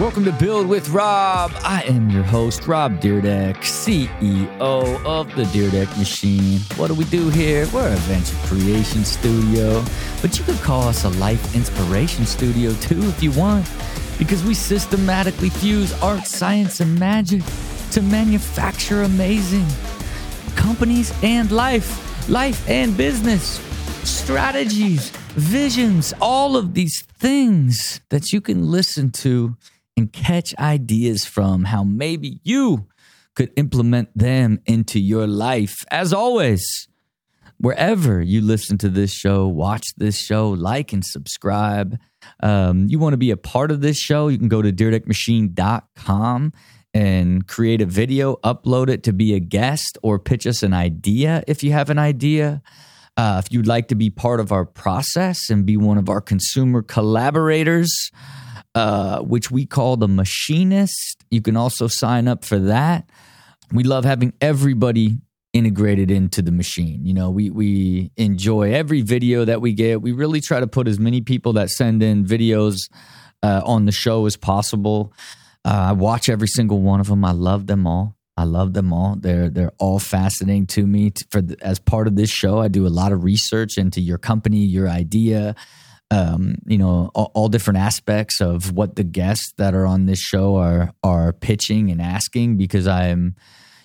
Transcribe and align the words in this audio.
Welcome 0.00 0.24
to 0.24 0.32
Build 0.32 0.66
with 0.66 0.88
Rob. 0.88 1.52
I 1.62 1.84
am 1.86 2.10
your 2.10 2.24
host, 2.24 2.66
Rob 2.66 3.00
Dyrdek, 3.00 3.58
CEO 3.58 5.04
of 5.06 5.32
the 5.36 5.44
Dyrdek 5.44 5.96
Machine. 5.96 6.58
What 6.74 6.88
do 6.88 6.94
we 6.94 7.04
do 7.04 7.28
here? 7.28 7.68
We're 7.72 7.92
a 7.92 7.96
venture 7.98 8.34
creation 8.48 9.04
studio, 9.04 9.84
but 10.20 10.36
you 10.36 10.44
could 10.44 10.58
call 10.62 10.82
us 10.82 11.04
a 11.04 11.10
life 11.10 11.54
inspiration 11.54 12.26
studio 12.26 12.72
too 12.80 13.04
if 13.04 13.22
you 13.22 13.30
want, 13.30 13.70
because 14.18 14.42
we 14.42 14.52
systematically 14.52 15.48
fuse 15.48 15.92
art, 16.02 16.26
science, 16.26 16.80
and 16.80 16.98
magic 16.98 17.42
to 17.92 18.02
manufacture 18.02 19.02
amazing 19.02 19.66
companies 20.56 21.16
and 21.22 21.52
life, 21.52 22.28
life 22.28 22.68
and 22.68 22.96
business, 22.96 23.60
strategies, 24.02 25.10
visions, 25.36 26.12
all 26.20 26.56
of 26.56 26.74
these 26.74 27.02
things 27.02 28.00
that 28.10 28.32
you 28.32 28.40
can 28.40 28.72
listen 28.72 29.12
to 29.12 29.56
and 29.96 30.12
catch 30.12 30.54
ideas 30.56 31.24
from 31.24 31.64
how 31.64 31.84
maybe 31.84 32.40
you 32.42 32.88
could 33.34 33.52
implement 33.56 34.16
them 34.16 34.60
into 34.66 35.00
your 35.00 35.26
life. 35.26 35.84
As 35.90 36.12
always, 36.12 36.88
wherever 37.58 38.20
you 38.20 38.40
listen 38.40 38.78
to 38.78 38.88
this 38.88 39.12
show, 39.12 39.46
watch 39.46 39.86
this 39.96 40.18
show, 40.18 40.50
like 40.50 40.92
and 40.92 41.04
subscribe. 41.04 41.98
Um, 42.40 42.86
you 42.88 42.98
want 42.98 43.12
to 43.12 43.18
be 43.18 43.30
a 43.30 43.36
part 43.36 43.70
of 43.70 43.80
this 43.80 43.98
show, 43.98 44.28
you 44.28 44.38
can 44.38 44.48
go 44.48 44.62
to 44.62 44.72
dyrdekmachine.com 44.72 46.52
and 46.92 47.46
create 47.48 47.80
a 47.80 47.86
video, 47.86 48.36
upload 48.44 48.88
it 48.88 49.02
to 49.02 49.12
be 49.12 49.34
a 49.34 49.40
guest, 49.40 49.98
or 50.02 50.18
pitch 50.18 50.46
us 50.46 50.62
an 50.62 50.72
idea 50.72 51.42
if 51.48 51.64
you 51.64 51.72
have 51.72 51.90
an 51.90 51.98
idea. 51.98 52.62
Uh, 53.16 53.40
if 53.44 53.52
you'd 53.52 53.66
like 53.66 53.88
to 53.88 53.94
be 53.94 54.10
part 54.10 54.40
of 54.40 54.52
our 54.52 54.64
process 54.64 55.48
and 55.48 55.66
be 55.66 55.76
one 55.76 55.98
of 55.98 56.08
our 56.08 56.20
consumer 56.20 56.82
collaborators, 56.82 58.10
uh, 58.74 59.20
which 59.20 59.50
we 59.50 59.66
call 59.66 59.96
the 59.96 60.08
machinist, 60.08 61.24
you 61.30 61.40
can 61.40 61.56
also 61.56 61.86
sign 61.86 62.28
up 62.28 62.44
for 62.44 62.58
that. 62.58 63.08
We 63.72 63.84
love 63.84 64.04
having 64.04 64.32
everybody 64.40 65.18
integrated 65.52 66.10
into 66.10 66.42
the 66.42 66.50
machine. 66.50 67.06
You 67.06 67.14
know, 67.14 67.30
we 67.30 67.50
we 67.50 68.10
enjoy 68.16 68.72
every 68.72 69.02
video 69.02 69.44
that 69.44 69.60
we 69.60 69.72
get. 69.72 70.02
We 70.02 70.12
really 70.12 70.40
try 70.40 70.60
to 70.60 70.66
put 70.66 70.88
as 70.88 70.98
many 70.98 71.20
people 71.20 71.54
that 71.54 71.70
send 71.70 72.02
in 72.02 72.24
videos 72.24 72.76
uh, 73.42 73.62
on 73.64 73.86
the 73.86 73.92
show 73.92 74.26
as 74.26 74.36
possible. 74.36 75.12
Uh, 75.64 75.86
I 75.88 75.92
watch 75.92 76.28
every 76.28 76.48
single 76.48 76.80
one 76.80 77.00
of 77.00 77.06
them. 77.06 77.24
I 77.24 77.32
love 77.32 77.66
them 77.68 77.86
all. 77.86 78.16
I 78.36 78.44
love 78.44 78.74
them 78.74 78.92
all. 78.92 79.16
They're 79.16 79.48
they're 79.48 79.72
all 79.78 80.00
fascinating 80.00 80.66
to 80.68 80.86
me. 80.86 81.12
For 81.30 81.40
the, 81.40 81.56
as 81.64 81.78
part 81.78 82.08
of 82.08 82.16
this 82.16 82.30
show, 82.30 82.58
I 82.58 82.68
do 82.68 82.86
a 82.86 82.88
lot 82.88 83.12
of 83.12 83.22
research 83.22 83.78
into 83.78 84.00
your 84.00 84.18
company, 84.18 84.58
your 84.58 84.88
idea, 84.88 85.54
um, 86.10 86.56
you 86.66 86.78
know, 86.78 87.10
all, 87.14 87.30
all, 87.34 87.48
different 87.48 87.78
aspects 87.78 88.40
of 88.40 88.72
what 88.72 88.96
the 88.96 89.04
guests 89.04 89.52
that 89.56 89.74
are 89.74 89.86
on 89.86 90.06
this 90.06 90.20
show 90.20 90.56
are 90.56 90.92
are 91.02 91.32
pitching 91.32 91.90
and 91.90 92.00
asking 92.00 92.56
because 92.56 92.86
I'm, 92.86 93.36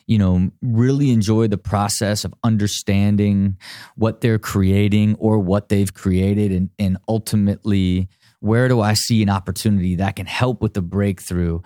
you 0.06 0.18
know, 0.18 0.52
really 0.62 1.12
enjoy 1.12 1.48
the 1.48 1.58
process 1.58 2.26
of 2.26 2.34
understanding 2.44 3.58
what 3.96 4.22
they're 4.22 4.40
creating 4.40 5.16
or 5.16 5.40
what 5.40 5.70
they've 5.70 5.94
created 5.94 6.52
and 6.52 6.70
and 6.78 6.98
ultimately 7.08 8.10
where 8.42 8.68
do 8.68 8.80
I 8.80 8.94
see 8.94 9.22
an 9.22 9.30
opportunity 9.30 9.96
that 9.96 10.16
can 10.16 10.26
help 10.26 10.62
with 10.62 10.74
the 10.74 10.82
breakthrough? 10.82 11.62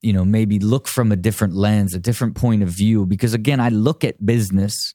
You 0.00 0.12
know 0.12 0.24
maybe 0.24 0.58
look 0.58 0.86
from 0.86 1.10
a 1.10 1.16
different 1.16 1.54
lens 1.54 1.92
a 1.92 1.98
different 1.98 2.36
point 2.36 2.62
of 2.62 2.68
view 2.68 3.04
because 3.04 3.34
again 3.34 3.58
i 3.58 3.68
look 3.68 4.04
at 4.04 4.24
business 4.24 4.94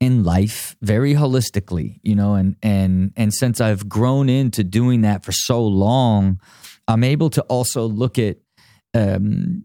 in 0.00 0.24
life 0.24 0.76
very 0.82 1.14
holistically 1.14 1.98
you 2.02 2.14
know 2.14 2.34
and 2.34 2.56
and 2.62 3.12
and 3.16 3.32
since 3.32 3.60
i've 3.60 3.88
grown 3.88 4.28
into 4.28 4.62
doing 4.62 5.02
that 5.02 5.24
for 5.24 5.32
so 5.32 5.62
long 5.62 6.38
i'm 6.86 7.02
able 7.02 7.30
to 7.30 7.40
also 7.42 7.86
look 7.86 8.18
at 8.18 8.36
um, 8.94 9.64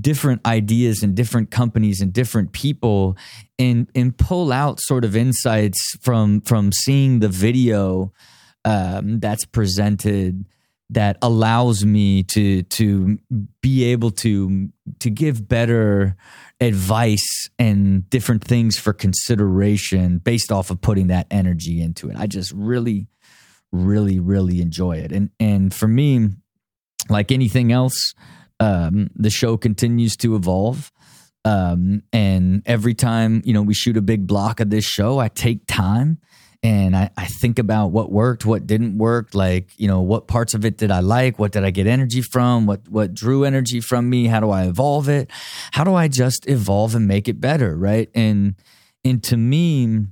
different 0.00 0.44
ideas 0.46 1.02
and 1.02 1.14
different 1.14 1.50
companies 1.50 2.00
and 2.00 2.12
different 2.12 2.52
people 2.52 3.16
and 3.58 3.88
and 3.94 4.16
pull 4.18 4.52
out 4.52 4.80
sort 4.80 5.04
of 5.04 5.16
insights 5.16 5.96
from 6.00 6.40
from 6.40 6.72
seeing 6.72 7.20
the 7.20 7.28
video 7.28 8.12
um, 8.64 9.20
that's 9.20 9.44
presented 9.44 10.44
that 10.90 11.18
allows 11.20 11.84
me 11.84 12.22
to 12.22 12.62
to 12.62 13.18
be 13.60 13.84
able 13.84 14.10
to 14.10 14.68
to 15.00 15.10
give 15.10 15.48
better 15.48 16.16
advice 16.60 17.48
and 17.58 18.08
different 18.08 18.44
things 18.44 18.78
for 18.78 18.92
consideration 18.92 20.18
based 20.18 20.52
off 20.52 20.70
of 20.70 20.80
putting 20.80 21.08
that 21.08 21.26
energy 21.30 21.82
into 21.82 22.08
it. 22.08 22.16
I 22.16 22.26
just 22.26 22.52
really 22.52 23.08
really 23.72 24.20
really 24.20 24.60
enjoy 24.60 24.98
it. 24.98 25.12
And 25.12 25.30
and 25.40 25.74
for 25.74 25.88
me 25.88 26.28
like 27.08 27.32
anything 27.32 27.72
else 27.72 28.14
um, 28.60 29.10
the 29.14 29.30
show 29.30 29.56
continues 29.56 30.16
to 30.18 30.34
evolve. 30.34 30.92
Um, 31.44 32.02
and 32.12 32.62
every 32.66 32.94
time, 32.94 33.42
you 33.44 33.52
know, 33.52 33.62
we 33.62 33.74
shoot 33.74 33.96
a 33.96 34.02
big 34.02 34.26
block 34.26 34.60
of 34.60 34.70
this 34.70 34.84
show, 34.84 35.18
I 35.18 35.28
take 35.28 35.66
time 35.66 36.18
and 36.66 36.96
I, 36.96 37.10
I 37.16 37.26
think 37.26 37.60
about 37.60 37.92
what 37.92 38.10
worked, 38.10 38.44
what 38.44 38.66
didn't 38.66 38.98
work, 38.98 39.36
like, 39.36 39.70
you 39.76 39.86
know, 39.86 40.00
what 40.00 40.26
parts 40.26 40.52
of 40.52 40.64
it 40.64 40.76
did 40.76 40.90
I 40.90 40.98
like? 40.98 41.38
What 41.38 41.52
did 41.52 41.62
I 41.62 41.70
get 41.70 41.86
energy 41.86 42.22
from? 42.22 42.66
What 42.66 42.88
what 42.88 43.14
drew 43.14 43.44
energy 43.44 43.80
from 43.80 44.10
me? 44.10 44.26
How 44.26 44.40
do 44.40 44.50
I 44.50 44.64
evolve 44.64 45.08
it? 45.08 45.30
How 45.70 45.84
do 45.84 45.94
I 45.94 46.08
just 46.08 46.48
evolve 46.48 46.96
and 46.96 47.06
make 47.06 47.28
it 47.28 47.40
better? 47.40 47.76
Right. 47.76 48.10
And 48.16 48.56
and 49.04 49.22
to 49.24 49.36
me, 49.36 50.06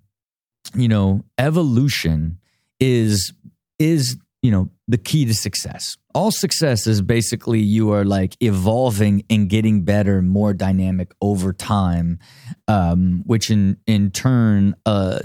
you 0.76 0.86
know, 0.86 1.24
evolution 1.38 2.38
is 2.78 3.32
is, 3.80 4.16
you 4.40 4.52
know, 4.52 4.70
the 4.86 4.98
key 4.98 5.24
to 5.24 5.34
success. 5.34 5.96
All 6.14 6.30
success 6.30 6.86
is 6.86 7.02
basically 7.02 7.58
you 7.58 7.92
are 7.92 8.04
like 8.04 8.36
evolving 8.40 9.24
and 9.28 9.50
getting 9.50 9.82
better, 9.82 10.22
more 10.22 10.54
dynamic 10.54 11.12
over 11.20 11.52
time, 11.52 12.20
um, 12.68 13.24
which 13.26 13.50
in 13.50 13.76
in 13.88 14.12
turn 14.12 14.76
uh, 14.86 15.18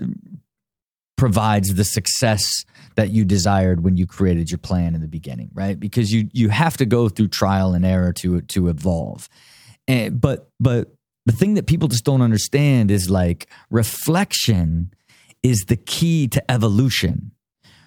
provides 1.19 1.75
the 1.75 1.83
success 1.83 2.63
that 2.95 3.09
you 3.09 3.25
desired 3.25 3.83
when 3.83 3.97
you 3.97 4.07
created 4.07 4.49
your 4.49 4.57
plan 4.57 4.95
in 4.95 5.01
the 5.01 5.07
beginning, 5.07 5.51
right? 5.53 5.79
Because 5.79 6.11
you 6.13 6.29
you 6.31 6.49
have 6.49 6.77
to 6.77 6.85
go 6.85 7.09
through 7.09 7.27
trial 7.27 7.73
and 7.73 7.85
error 7.85 8.13
to 8.13 8.41
to 8.41 8.69
evolve. 8.69 9.27
And, 9.87 10.19
but 10.19 10.49
but 10.59 10.93
the 11.25 11.33
thing 11.33 11.55
that 11.55 11.67
people 11.67 11.89
just 11.89 12.05
don't 12.05 12.21
understand 12.21 12.89
is 12.89 13.09
like 13.09 13.49
reflection 13.69 14.93
is 15.43 15.65
the 15.67 15.75
key 15.75 16.27
to 16.29 16.51
evolution 16.51 17.31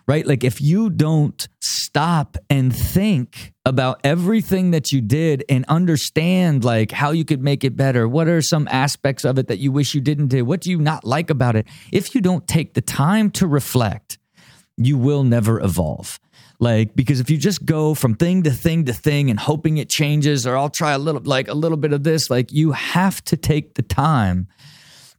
right? 0.06 0.26
Like 0.26 0.44
if 0.44 0.60
you 0.60 0.90
don't 0.90 1.46
stop 1.60 2.36
and 2.50 2.74
think 2.74 3.52
about 3.64 4.00
everything 4.04 4.70
that 4.72 4.92
you 4.92 5.00
did 5.00 5.44
and 5.48 5.64
understand 5.68 6.64
like 6.64 6.90
how 6.90 7.10
you 7.10 7.24
could 7.24 7.42
make 7.42 7.64
it 7.64 7.76
better, 7.76 8.08
what 8.08 8.28
are 8.28 8.42
some 8.42 8.66
aspects 8.70 9.24
of 9.24 9.38
it 9.38 9.48
that 9.48 9.58
you 9.58 9.70
wish 9.72 9.94
you 9.94 10.00
didn't 10.00 10.28
do? 10.28 10.44
What 10.44 10.60
do 10.60 10.70
you 10.70 10.78
not 10.78 11.04
like 11.04 11.30
about 11.30 11.56
it? 11.56 11.66
If 11.92 12.14
you 12.14 12.20
don't 12.20 12.46
take 12.46 12.74
the 12.74 12.80
time 12.80 13.30
to 13.32 13.46
reflect, 13.46 14.18
you 14.76 14.96
will 14.96 15.22
never 15.22 15.60
evolve. 15.60 16.18
Like 16.58 16.94
because 16.94 17.18
if 17.18 17.28
you 17.28 17.38
just 17.38 17.64
go 17.64 17.94
from 17.94 18.14
thing 18.14 18.44
to 18.44 18.50
thing 18.50 18.84
to 18.84 18.92
thing 18.92 19.30
and 19.30 19.38
hoping 19.38 19.78
it 19.78 19.90
changes 19.90 20.46
or 20.46 20.56
I'll 20.56 20.70
try 20.70 20.92
a 20.92 20.98
little 20.98 21.20
like 21.24 21.48
a 21.48 21.54
little 21.54 21.76
bit 21.76 21.92
of 21.92 22.04
this, 22.04 22.30
like 22.30 22.52
you 22.52 22.72
have 22.72 23.22
to 23.24 23.36
take 23.36 23.74
the 23.74 23.82
time 23.82 24.46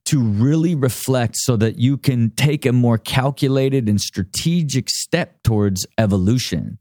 to 0.06 0.22
really 0.22 0.76
reflect 0.76 1.36
so 1.38 1.56
that 1.56 1.78
you 1.78 1.98
can 1.98 2.30
take 2.32 2.66
a 2.66 2.74
more 2.74 2.98
calculated 2.98 3.88
and 3.88 4.02
strategic 4.02 4.90
step 4.90 5.42
towards 5.44 5.86
evolution. 5.98 6.78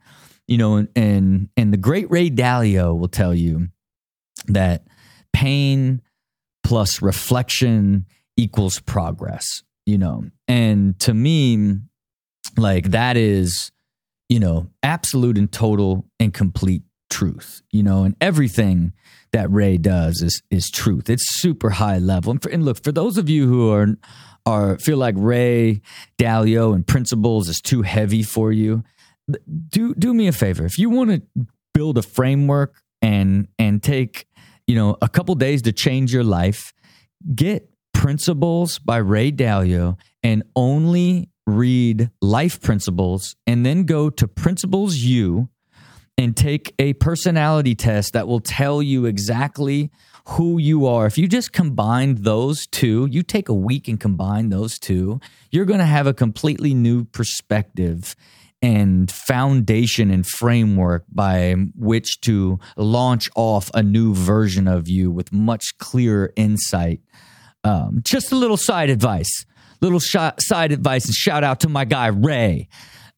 You 0.49 0.59
know, 0.59 0.77
and 0.77 0.89
and 0.97 1.49
and 1.57 1.73
the 1.73 1.77
great 1.77 2.11
Ray 2.11 2.29
Dalio 2.29 2.99
will 2.99 3.09
tell 3.09 3.35
you 3.35 3.69
that 4.49 4.87
pain 5.33 6.03
plus 6.65 7.01
reflection 7.01 8.07
equals 8.37 8.81
progress, 8.81 9.63
you 9.87 9.99
know. 9.99 10.25
And 10.49 10.99
to 11.01 11.15
me, 11.15 11.79
like 12.57 12.91
that 12.91 13.17
is, 13.17 13.71
you 14.29 14.41
know, 14.41 14.69
absolute 14.83 15.39
and 15.39 15.51
total 15.51 16.07
and 16.19 16.35
complete 16.35 16.83
truth, 17.11 17.63
you 17.71 17.83
know, 17.83 18.05
and 18.05 18.17
everything 18.21 18.93
that 19.33 19.51
Ray 19.51 19.79
does 19.79 20.23
is 20.23 20.43
is 20.51 20.71
truth. 20.71 21.09
It's 21.09 21.41
super 21.41 21.71
high 21.71 21.99
level. 21.99 22.33
And, 22.33 22.43
for, 22.43 22.51
and 22.51 22.65
look, 22.65 22.83
for 22.83 22.93
those 22.93 23.17
of 23.17 23.29
you 23.29 23.47
who 23.49 23.71
are 23.71 23.89
are 24.45 24.79
feel 24.79 24.99
like 24.99 25.15
Ray 25.17 25.83
Dalio 26.19 26.75
and 26.75 26.87
principles 26.87 27.49
is 27.49 27.61
too 27.61 27.83
heavy 27.83 28.23
for 28.23 28.53
you, 28.53 28.85
do 29.69 29.95
do 29.95 30.13
me 30.13 30.29
a 30.29 30.33
favor. 30.33 30.65
If 30.65 30.79
you 30.79 30.91
want 30.91 31.11
to 31.11 31.47
build 31.75 31.99
a 31.99 32.03
framework 32.03 32.83
and 33.01 33.49
and 33.59 33.83
take 33.83 34.27
you 34.67 34.75
know 34.75 34.97
a 35.01 35.09
couple 35.09 35.35
days 35.35 35.63
to 35.63 35.73
change 35.73 36.13
your 36.13 36.25
life, 36.25 36.73
get 37.35 37.69
Principles 37.95 38.81
by 38.81 38.97
Ray 38.97 39.31
Dalio 39.31 39.97
and 40.25 40.43
only 40.57 41.29
read 41.47 42.11
Life 42.21 42.61
Principles, 42.61 43.37
and 43.47 43.65
then 43.65 43.85
go 43.85 44.11
to 44.11 44.27
Principles 44.27 44.97
U 44.97 45.49
and 46.23 46.37
take 46.37 46.75
a 46.79 46.93
personality 46.95 47.75
test 47.75 48.13
that 48.13 48.27
will 48.27 48.41
tell 48.41 48.83
you 48.83 49.05
exactly 49.07 49.91
who 50.29 50.59
you 50.59 50.87
are. 50.87 51.07
If 51.07 51.19
you 51.19 51.27
just 51.27 51.53
combine 51.53 52.23
those 52.23 52.67
two, 52.67 53.09
you 53.11 53.23
take 53.23 53.49
a 53.49 53.55
week 53.55 53.89
and 53.89 53.99
combine 53.99 54.51
those 54.51 54.79
two, 54.79 55.21
you're 55.51 55.65
going 55.65 55.81
to 55.81 55.85
have 55.85 56.07
a 56.07 56.15
completely 56.15 56.75
new 56.75 57.05
perspective 57.05 58.15
and 58.63 59.11
foundation 59.11 60.11
and 60.11 60.25
framework 60.25 61.05
by 61.11 61.55
which 61.75 62.21
to 62.21 62.61
launch 62.77 63.29
off 63.35 63.71
a 63.75 63.83
new 63.83 64.15
version 64.15 64.69
of 64.69 64.89
you 64.89 65.11
with 65.11 65.33
much 65.33 65.77
clearer 65.79 66.33
insight. 66.37 67.01
Um, 67.65 68.01
just 68.05 68.31
a 68.31 68.37
little 68.37 68.57
side 68.57 68.91
advice, 68.91 69.45
little 69.81 69.99
sh- 69.99 70.39
side 70.39 70.71
advice, 70.71 71.07
and 71.07 71.15
shout 71.15 71.43
out 71.43 71.61
to 71.61 71.69
my 71.69 71.85
guy 71.85 72.07
Ray. 72.07 72.69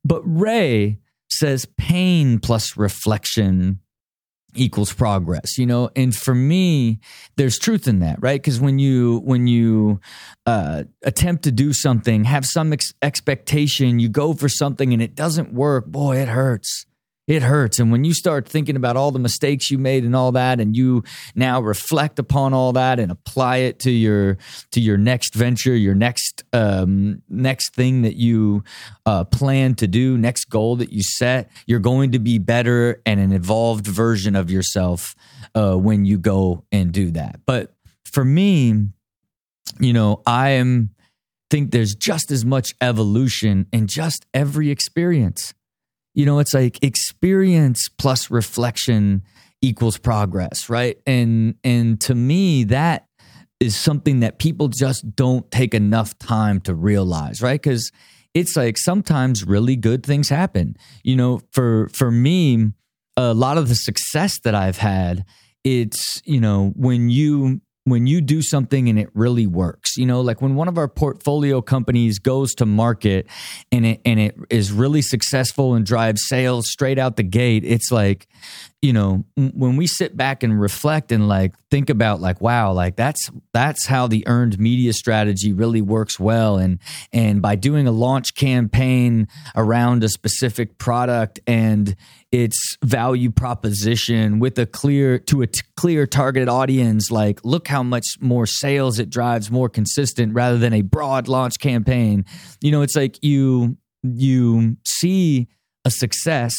But 0.02 0.22
Ray 0.24 0.98
says 1.28 1.66
pain 1.78 2.38
plus 2.38 2.76
reflection 2.76 3.80
equals 4.56 4.92
progress 4.92 5.58
you 5.58 5.66
know? 5.66 5.90
And 5.96 6.14
for 6.14 6.34
me 6.34 7.00
there's 7.36 7.58
truth 7.58 7.88
in 7.88 8.00
that 8.00 8.18
right? 8.20 8.40
Because 8.40 8.60
when 8.60 8.78
you 8.78 9.20
when 9.24 9.46
you 9.46 10.00
uh, 10.46 10.84
attempt 11.02 11.44
to 11.44 11.52
do 11.52 11.72
something 11.72 12.24
have 12.24 12.44
some 12.44 12.72
ex- 12.72 12.94
expectation 13.02 13.98
you 13.98 14.08
go 14.08 14.32
for 14.32 14.48
something 14.48 14.92
and 14.92 15.02
it 15.02 15.14
doesn't 15.14 15.52
work 15.52 15.86
boy 15.86 16.18
it 16.18 16.28
hurts 16.28 16.86
it 17.26 17.42
hurts. 17.42 17.78
And 17.78 17.90
when 17.90 18.04
you 18.04 18.12
start 18.12 18.46
thinking 18.46 18.76
about 18.76 18.96
all 18.96 19.10
the 19.10 19.18
mistakes 19.18 19.70
you 19.70 19.78
made 19.78 20.04
and 20.04 20.14
all 20.14 20.32
that, 20.32 20.60
and 20.60 20.76
you 20.76 21.04
now 21.34 21.60
reflect 21.60 22.18
upon 22.18 22.52
all 22.52 22.72
that 22.74 23.00
and 23.00 23.10
apply 23.10 23.58
it 23.58 23.78
to 23.80 23.90
your 23.90 24.36
to 24.72 24.80
your 24.80 24.96
next 24.98 25.34
venture, 25.34 25.74
your 25.74 25.94
next 25.94 26.44
um, 26.52 27.22
next 27.28 27.74
thing 27.74 28.02
that 28.02 28.16
you 28.16 28.62
uh, 29.06 29.24
plan 29.24 29.74
to 29.76 29.86
do, 29.86 30.18
next 30.18 30.46
goal 30.46 30.76
that 30.76 30.92
you 30.92 31.02
set, 31.02 31.50
you're 31.66 31.80
going 31.80 32.12
to 32.12 32.18
be 32.18 32.38
better 32.38 33.00
and 33.06 33.20
an 33.20 33.32
evolved 33.32 33.86
version 33.86 34.36
of 34.36 34.50
yourself 34.50 35.14
uh, 35.54 35.74
when 35.74 36.04
you 36.04 36.18
go 36.18 36.64
and 36.70 36.92
do 36.92 37.10
that. 37.12 37.40
But 37.46 37.74
for 38.04 38.24
me, 38.24 38.88
you 39.80 39.92
know, 39.92 40.22
I 40.26 40.50
am 40.50 40.90
think 41.50 41.70
there's 41.70 41.94
just 41.94 42.30
as 42.30 42.44
much 42.44 42.74
evolution 42.80 43.66
in 43.72 43.86
just 43.86 44.26
every 44.34 44.70
experience 44.70 45.54
you 46.14 46.24
know, 46.24 46.38
it's 46.38 46.54
like 46.54 46.82
experience 46.82 47.88
plus 47.98 48.30
reflection 48.30 49.22
equals 49.60 49.98
progress, 49.98 50.68
right? 50.68 50.96
And 51.06 51.56
and 51.64 52.00
to 52.02 52.14
me 52.14 52.64
that 52.64 53.06
is 53.60 53.76
something 53.76 54.20
that 54.20 54.38
people 54.38 54.68
just 54.68 55.14
don't 55.14 55.50
take 55.50 55.74
enough 55.74 56.18
time 56.18 56.60
to 56.62 56.74
realize, 56.74 57.42
right? 57.42 57.60
Cuz 57.60 57.90
it's 58.34 58.56
like 58.56 58.76
sometimes 58.78 59.44
really 59.44 59.76
good 59.76 60.04
things 60.04 60.28
happen. 60.28 60.76
You 61.02 61.16
know, 61.16 61.40
for 61.52 61.88
for 61.92 62.10
me, 62.10 62.72
a 63.16 63.34
lot 63.34 63.58
of 63.58 63.68
the 63.68 63.74
success 63.74 64.38
that 64.44 64.54
I've 64.54 64.78
had, 64.78 65.24
it's, 65.62 66.20
you 66.24 66.40
know, 66.40 66.72
when 66.76 67.08
you 67.08 67.60
when 67.84 68.06
you 68.06 68.20
do 68.20 68.42
something 68.42 68.88
and 68.88 68.98
it 68.98 69.10
really 69.14 69.46
works 69.46 69.96
you 69.96 70.06
know 70.06 70.20
like 70.20 70.40
when 70.40 70.54
one 70.54 70.68
of 70.68 70.78
our 70.78 70.88
portfolio 70.88 71.60
companies 71.60 72.18
goes 72.18 72.54
to 72.54 72.66
market 72.66 73.26
and 73.70 73.86
it 73.86 74.00
and 74.04 74.18
it 74.18 74.36
is 74.50 74.72
really 74.72 75.02
successful 75.02 75.74
and 75.74 75.86
drives 75.86 76.26
sales 76.26 76.66
straight 76.68 76.98
out 76.98 77.16
the 77.16 77.22
gate 77.22 77.64
it's 77.64 77.90
like 77.90 78.26
you 78.82 78.92
know 78.92 79.24
when 79.36 79.76
we 79.76 79.86
sit 79.86 80.16
back 80.16 80.42
and 80.42 80.60
reflect 80.60 81.12
and 81.12 81.28
like 81.28 81.54
think 81.70 81.90
about 81.90 82.20
like 82.20 82.40
wow 82.40 82.72
like 82.72 82.96
that's 82.96 83.30
that's 83.52 83.86
how 83.86 84.06
the 84.06 84.26
earned 84.26 84.58
media 84.58 84.92
strategy 84.92 85.52
really 85.52 85.80
works 85.80 86.18
well. 86.18 86.58
And 86.58 86.78
and 87.12 87.40
by 87.40 87.56
doing 87.56 87.86
a 87.86 87.92
launch 87.92 88.34
campaign 88.34 89.28
around 89.54 90.04
a 90.04 90.08
specific 90.08 90.78
product 90.78 91.40
and 91.46 91.94
its 92.34 92.76
value 92.82 93.30
proposition 93.30 94.40
with 94.40 94.58
a 94.58 94.66
clear 94.66 95.20
to 95.20 95.42
a 95.42 95.46
t- 95.46 95.62
clear 95.76 96.04
targeted 96.04 96.48
audience 96.48 97.08
like 97.08 97.38
look 97.44 97.68
how 97.68 97.80
much 97.80 98.04
more 98.20 98.44
sales 98.44 98.98
it 98.98 99.08
drives 99.08 99.52
more 99.52 99.68
consistent 99.68 100.34
rather 100.34 100.58
than 100.58 100.72
a 100.72 100.82
broad 100.82 101.28
launch 101.28 101.60
campaign. 101.60 102.24
You 102.60 102.72
know 102.72 102.82
it's 102.82 102.96
like 102.96 103.22
you 103.22 103.76
you 104.02 104.76
see 104.84 105.46
a 105.84 105.92
success 105.92 106.52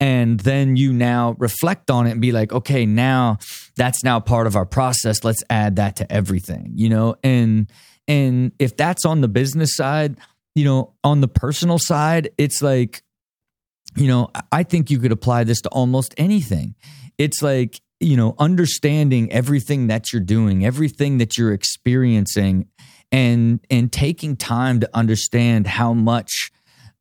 and 0.00 0.40
then 0.40 0.74
you 0.74 0.92
now 0.92 1.36
reflect 1.38 1.88
on 1.88 2.08
it 2.08 2.10
and 2.10 2.20
be 2.20 2.32
like 2.32 2.52
okay 2.52 2.84
now 2.84 3.38
that's 3.76 4.02
now 4.02 4.18
part 4.18 4.48
of 4.48 4.56
our 4.56 4.66
process. 4.66 5.22
Let's 5.22 5.44
add 5.48 5.76
that 5.76 5.94
to 5.96 6.12
everything 6.12 6.72
you 6.74 6.88
know? 6.88 7.14
And 7.22 7.70
and 8.08 8.50
if 8.58 8.76
that's 8.76 9.04
on 9.04 9.20
the 9.20 9.28
business 9.28 9.76
side 9.76 10.16
you 10.56 10.64
know 10.64 10.94
on 11.04 11.20
the 11.20 11.28
personal 11.28 11.78
side 11.78 12.30
it's 12.38 12.60
like 12.60 13.01
you 13.96 14.06
know 14.06 14.28
i 14.50 14.62
think 14.62 14.90
you 14.90 14.98
could 14.98 15.12
apply 15.12 15.44
this 15.44 15.60
to 15.60 15.68
almost 15.70 16.14
anything 16.16 16.74
it's 17.18 17.42
like 17.42 17.80
you 18.00 18.16
know 18.16 18.34
understanding 18.38 19.30
everything 19.32 19.86
that 19.86 20.12
you're 20.12 20.22
doing 20.22 20.64
everything 20.64 21.18
that 21.18 21.36
you're 21.36 21.52
experiencing 21.52 22.66
and 23.12 23.60
and 23.70 23.92
taking 23.92 24.36
time 24.36 24.80
to 24.80 24.88
understand 24.94 25.66
how 25.66 25.92
much 25.92 26.50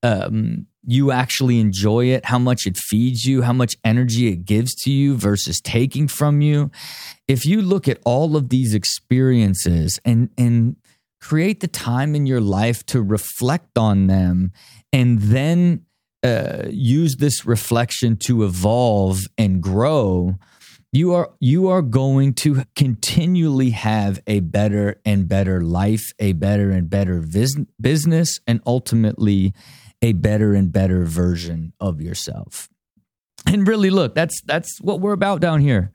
um, 0.03 0.67
you 0.85 1.11
actually 1.11 1.59
enjoy 1.59 2.05
it, 2.05 2.25
how 2.25 2.39
much 2.39 2.65
it 2.65 2.75
feeds 2.75 3.23
you, 3.23 3.43
how 3.43 3.53
much 3.53 3.75
energy 3.83 4.27
it 4.27 4.45
gives 4.45 4.73
to 4.75 4.91
you 4.91 5.15
versus 5.15 5.61
taking 5.61 6.07
from 6.07 6.41
you. 6.41 6.71
If 7.27 7.45
you 7.45 7.61
look 7.61 7.87
at 7.87 7.99
all 8.03 8.35
of 8.35 8.49
these 8.49 8.73
experiences 8.73 9.99
and 10.03 10.29
and 10.37 10.75
create 11.19 11.59
the 11.59 11.67
time 11.67 12.15
in 12.15 12.25
your 12.25 12.41
life 12.41 12.83
to 12.87 13.01
reflect 13.01 13.77
on 13.77 14.07
them 14.07 14.51
and 14.91 15.19
then 15.19 15.85
uh, 16.23 16.63
use 16.69 17.15
this 17.17 17.45
reflection 17.45 18.15
to 18.15 18.43
evolve 18.43 19.21
and 19.37 19.61
grow 19.61 20.35
you 20.93 21.13
are 21.13 21.31
you 21.39 21.69
are 21.69 21.81
going 21.81 22.33
to 22.33 22.63
continually 22.75 23.69
have 23.69 24.21
a 24.27 24.41
better 24.41 24.99
and 25.05 25.27
better 25.29 25.61
life 25.61 26.03
a 26.19 26.33
better 26.33 26.69
and 26.69 26.89
better 26.89 27.21
vis- 27.21 27.55
business 27.79 28.39
and 28.45 28.59
ultimately 28.65 29.53
a 30.01 30.13
better 30.13 30.53
and 30.53 30.71
better 30.71 31.05
version 31.05 31.73
of 31.79 32.01
yourself. 32.01 32.69
And 33.45 33.67
really 33.67 33.89
look, 33.89 34.15
that's 34.15 34.41
that's 34.45 34.79
what 34.81 34.99
we're 34.99 35.13
about 35.13 35.41
down 35.41 35.61
here. 35.61 35.91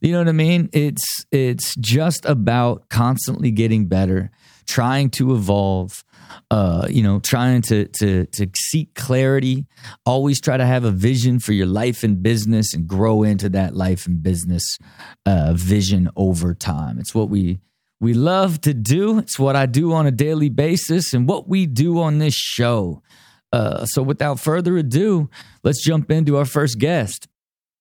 You 0.00 0.12
know 0.12 0.18
what 0.18 0.28
I 0.28 0.32
mean? 0.32 0.68
It's 0.72 1.26
it's 1.30 1.74
just 1.76 2.24
about 2.24 2.88
constantly 2.88 3.50
getting 3.50 3.86
better, 3.86 4.30
trying 4.66 5.10
to 5.10 5.34
evolve, 5.34 6.04
uh, 6.50 6.86
you 6.90 7.02
know, 7.02 7.18
trying 7.20 7.62
to 7.62 7.86
to 7.86 8.26
to 8.26 8.48
seek 8.54 8.94
clarity, 8.94 9.66
always 10.04 10.40
try 10.40 10.56
to 10.56 10.66
have 10.66 10.84
a 10.84 10.90
vision 10.90 11.38
for 11.38 11.52
your 11.52 11.66
life 11.66 12.02
and 12.02 12.22
business 12.22 12.74
and 12.74 12.86
grow 12.86 13.22
into 13.22 13.48
that 13.50 13.74
life 13.74 14.06
and 14.06 14.22
business 14.22 14.78
uh, 15.24 15.52
vision 15.54 16.08
over 16.16 16.54
time. 16.54 16.98
It's 16.98 17.14
what 17.14 17.28
we 17.28 17.60
we 18.00 18.12
love 18.14 18.60
to 18.62 18.74
do. 18.74 19.18
It's 19.18 19.38
what 19.38 19.56
I 19.56 19.66
do 19.66 19.92
on 19.92 20.06
a 20.06 20.10
daily 20.10 20.50
basis 20.50 21.14
and 21.14 21.28
what 21.28 21.48
we 21.48 21.66
do 21.66 22.00
on 22.00 22.18
this 22.18 22.34
show. 22.34 23.02
Uh, 23.52 23.86
so 23.86 24.02
without 24.02 24.38
further 24.38 24.76
ado, 24.76 25.30
let's 25.62 25.82
jump 25.82 26.10
into 26.10 26.36
our 26.36 26.44
first 26.44 26.78
guest. 26.78 27.26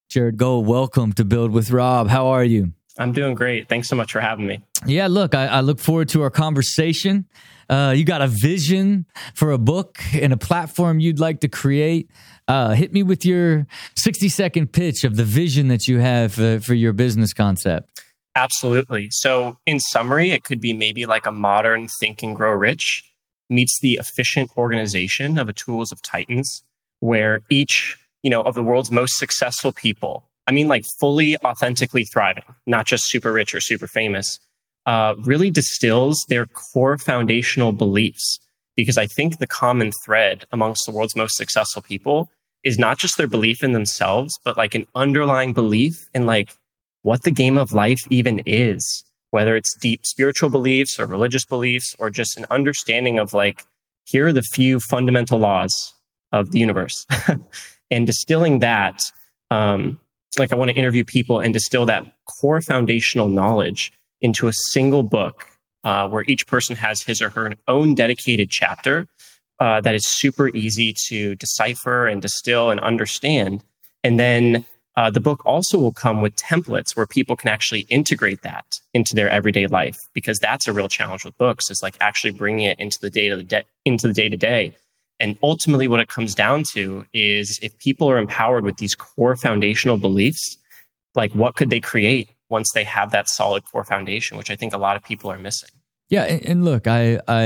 Jared 0.09 0.37
Gold, 0.37 0.67
welcome 0.67 1.11
to 1.13 1.25
Build 1.25 1.51
with 1.51 1.71
Rob. 1.71 2.07
How 2.07 2.27
are 2.27 2.43
you? 2.43 2.74
I'm 2.97 3.11
doing 3.11 3.35
great. 3.35 3.67
Thanks 3.67 3.89
so 3.89 3.95
much 3.95 4.11
for 4.11 4.21
having 4.21 4.47
me. 4.47 4.61
Yeah, 4.85 5.07
look, 5.07 5.35
I, 5.35 5.47
I 5.47 5.61
look 5.61 5.79
forward 5.79 6.09
to 6.09 6.21
our 6.21 6.29
conversation. 6.29 7.25
Uh, 7.69 7.93
you 7.95 8.05
got 8.05 8.21
a 8.21 8.27
vision 8.27 9.05
for 9.33 9.51
a 9.51 9.57
book 9.57 9.99
and 10.13 10.31
a 10.31 10.37
platform 10.37 10.99
you'd 10.99 11.19
like 11.19 11.41
to 11.41 11.47
create. 11.47 12.09
Uh, 12.47 12.73
hit 12.73 12.93
me 12.93 13.03
with 13.03 13.25
your 13.25 13.65
60 13.95 14.29
second 14.29 14.71
pitch 14.71 15.03
of 15.03 15.15
the 15.15 15.23
vision 15.23 15.67
that 15.67 15.87
you 15.87 15.99
have 15.99 16.39
uh, 16.39 16.59
for 16.59 16.73
your 16.73 16.93
business 16.93 17.33
concept. 17.33 18.03
Absolutely. 18.35 19.07
So, 19.11 19.57
in 19.65 19.79
summary, 19.79 20.31
it 20.31 20.43
could 20.43 20.59
be 20.59 20.73
maybe 20.73 21.05
like 21.05 21.25
a 21.25 21.31
modern 21.31 21.87
think 21.99 22.21
and 22.21 22.35
grow 22.35 22.51
rich 22.51 23.03
meets 23.49 23.79
the 23.81 23.93
efficient 23.93 24.51
organization 24.57 25.37
of 25.37 25.47
a 25.49 25.53
tools 25.53 25.91
of 25.91 26.01
titans 26.01 26.63
where 26.99 27.41
each 27.49 27.97
you 28.23 28.29
know 28.29 28.41
of 28.41 28.55
the 28.55 28.63
world's 28.63 28.91
most 28.91 29.17
successful 29.17 29.71
people 29.71 30.27
i 30.47 30.51
mean 30.51 30.67
like 30.67 30.85
fully 30.99 31.37
authentically 31.43 32.05
thriving 32.05 32.43
not 32.65 32.85
just 32.85 33.05
super 33.05 33.31
rich 33.31 33.53
or 33.53 33.61
super 33.61 33.87
famous 33.87 34.39
uh, 34.85 35.15
really 35.23 35.49
distills 35.49 36.23
their 36.29 36.45
core 36.45 36.97
foundational 36.97 37.71
beliefs 37.71 38.39
because 38.75 38.97
i 38.97 39.07
think 39.07 39.37
the 39.37 39.47
common 39.47 39.91
thread 40.03 40.45
amongst 40.51 40.85
the 40.85 40.91
world's 40.91 41.15
most 41.15 41.35
successful 41.35 41.81
people 41.81 42.29
is 42.63 42.79
not 42.79 42.97
just 42.97 43.17
their 43.17 43.27
belief 43.27 43.63
in 43.63 43.73
themselves 43.73 44.37
but 44.43 44.57
like 44.57 44.75
an 44.75 44.85
underlying 44.95 45.53
belief 45.53 46.07
in 46.13 46.25
like 46.25 46.55
what 47.01 47.23
the 47.23 47.31
game 47.31 47.57
of 47.57 47.73
life 47.73 48.03
even 48.09 48.41
is 48.45 49.03
whether 49.35 49.57
it's 49.57 49.75
deep 49.75 50.05
spiritual 50.05 50.49
beliefs 50.49 50.97
or 50.97 51.05
religious 51.05 51.43
beliefs 51.43 51.93
or 51.99 52.09
just 52.09 52.37
an 52.37 52.45
understanding 52.49 53.19
of 53.19 53.33
like, 53.33 53.65
here 54.05 54.27
are 54.27 54.31
the 54.31 54.41
few 54.41 54.79
fundamental 54.79 55.37
laws 55.37 55.93
of 56.31 56.51
the 56.51 56.59
universe. 56.59 57.05
and 57.91 58.07
distilling 58.07 58.59
that, 58.59 59.01
um, 59.51 59.99
like 60.37 60.51
I 60.51 60.55
want 60.55 60.71
to 60.71 60.75
interview 60.75 61.03
people 61.03 61.39
and 61.39 61.53
distill 61.53 61.85
that 61.85 62.05
core 62.25 62.61
foundational 62.61 63.29
knowledge 63.29 63.93
into 64.21 64.47
a 64.47 64.53
single 64.71 65.03
book 65.03 65.47
uh, 65.83 66.07
where 66.09 66.23
each 66.27 66.47
person 66.47 66.75
has 66.75 67.01
his 67.01 67.21
or 67.21 67.29
her 67.29 67.53
own 67.67 67.95
dedicated 67.95 68.49
chapter 68.49 69.07
uh, 69.59 69.79
that 69.81 69.95
is 69.95 70.07
super 70.07 70.49
easy 70.49 70.93
to 71.07 71.35
decipher 71.35 72.07
and 72.07 72.21
distill 72.21 72.71
and 72.71 72.79
understand. 72.81 73.63
And 74.03 74.19
then 74.19 74.65
uh, 74.97 75.09
the 75.09 75.19
book 75.19 75.45
also 75.45 75.77
will 75.77 75.91
come 75.91 76.21
with 76.21 76.35
templates 76.35 76.95
where 76.95 77.05
people 77.05 77.35
can 77.35 77.49
actually 77.49 77.81
integrate 77.81 78.41
that 78.43 78.65
into 78.93 79.13
their 79.13 79.29
everyday 79.29 79.67
life 79.67 79.97
because 80.13 80.39
that's 80.39 80.67
a 80.67 80.73
real 80.73 80.87
challenge 80.87 81.25
with 81.25 81.37
books 81.37 81.69
is 81.69 81.81
like 81.83 81.95
actually 81.99 82.31
bringing 82.31 82.65
it 82.65 82.79
into 82.79 82.97
the 83.01 83.09
day 83.09 83.29
to 83.29 83.35
the 83.35 83.43
day 83.43 83.63
into 83.83 84.07
the 84.07 84.13
day 84.13 84.29
to 84.29 84.37
day 84.37 84.75
And 85.19 85.37
ultimately, 85.41 85.87
what 85.87 85.99
it 85.99 86.09
comes 86.09 86.35
down 86.35 86.63
to 86.73 87.05
is 87.13 87.59
if 87.61 87.77
people 87.79 88.09
are 88.09 88.17
empowered 88.17 88.65
with 88.65 88.77
these 88.77 88.95
core 88.95 89.35
foundational 89.35 89.97
beliefs, 89.97 90.57
like 91.15 91.31
what 91.33 91.55
could 91.55 91.69
they 91.69 91.79
create 91.79 92.29
once 92.49 92.71
they 92.73 92.83
have 92.83 93.11
that 93.11 93.29
solid 93.29 93.63
core 93.63 93.83
foundation, 93.83 94.37
which 94.37 94.51
I 94.51 94.55
think 94.55 94.73
a 94.73 94.77
lot 94.77 94.95
of 94.95 95.03
people 95.03 95.31
are 95.31 95.39
missing. 95.39 95.69
Yeah, 96.09 96.23
and, 96.23 96.63
look, 96.63 96.85
I, 96.85 97.19
I, 97.27 97.45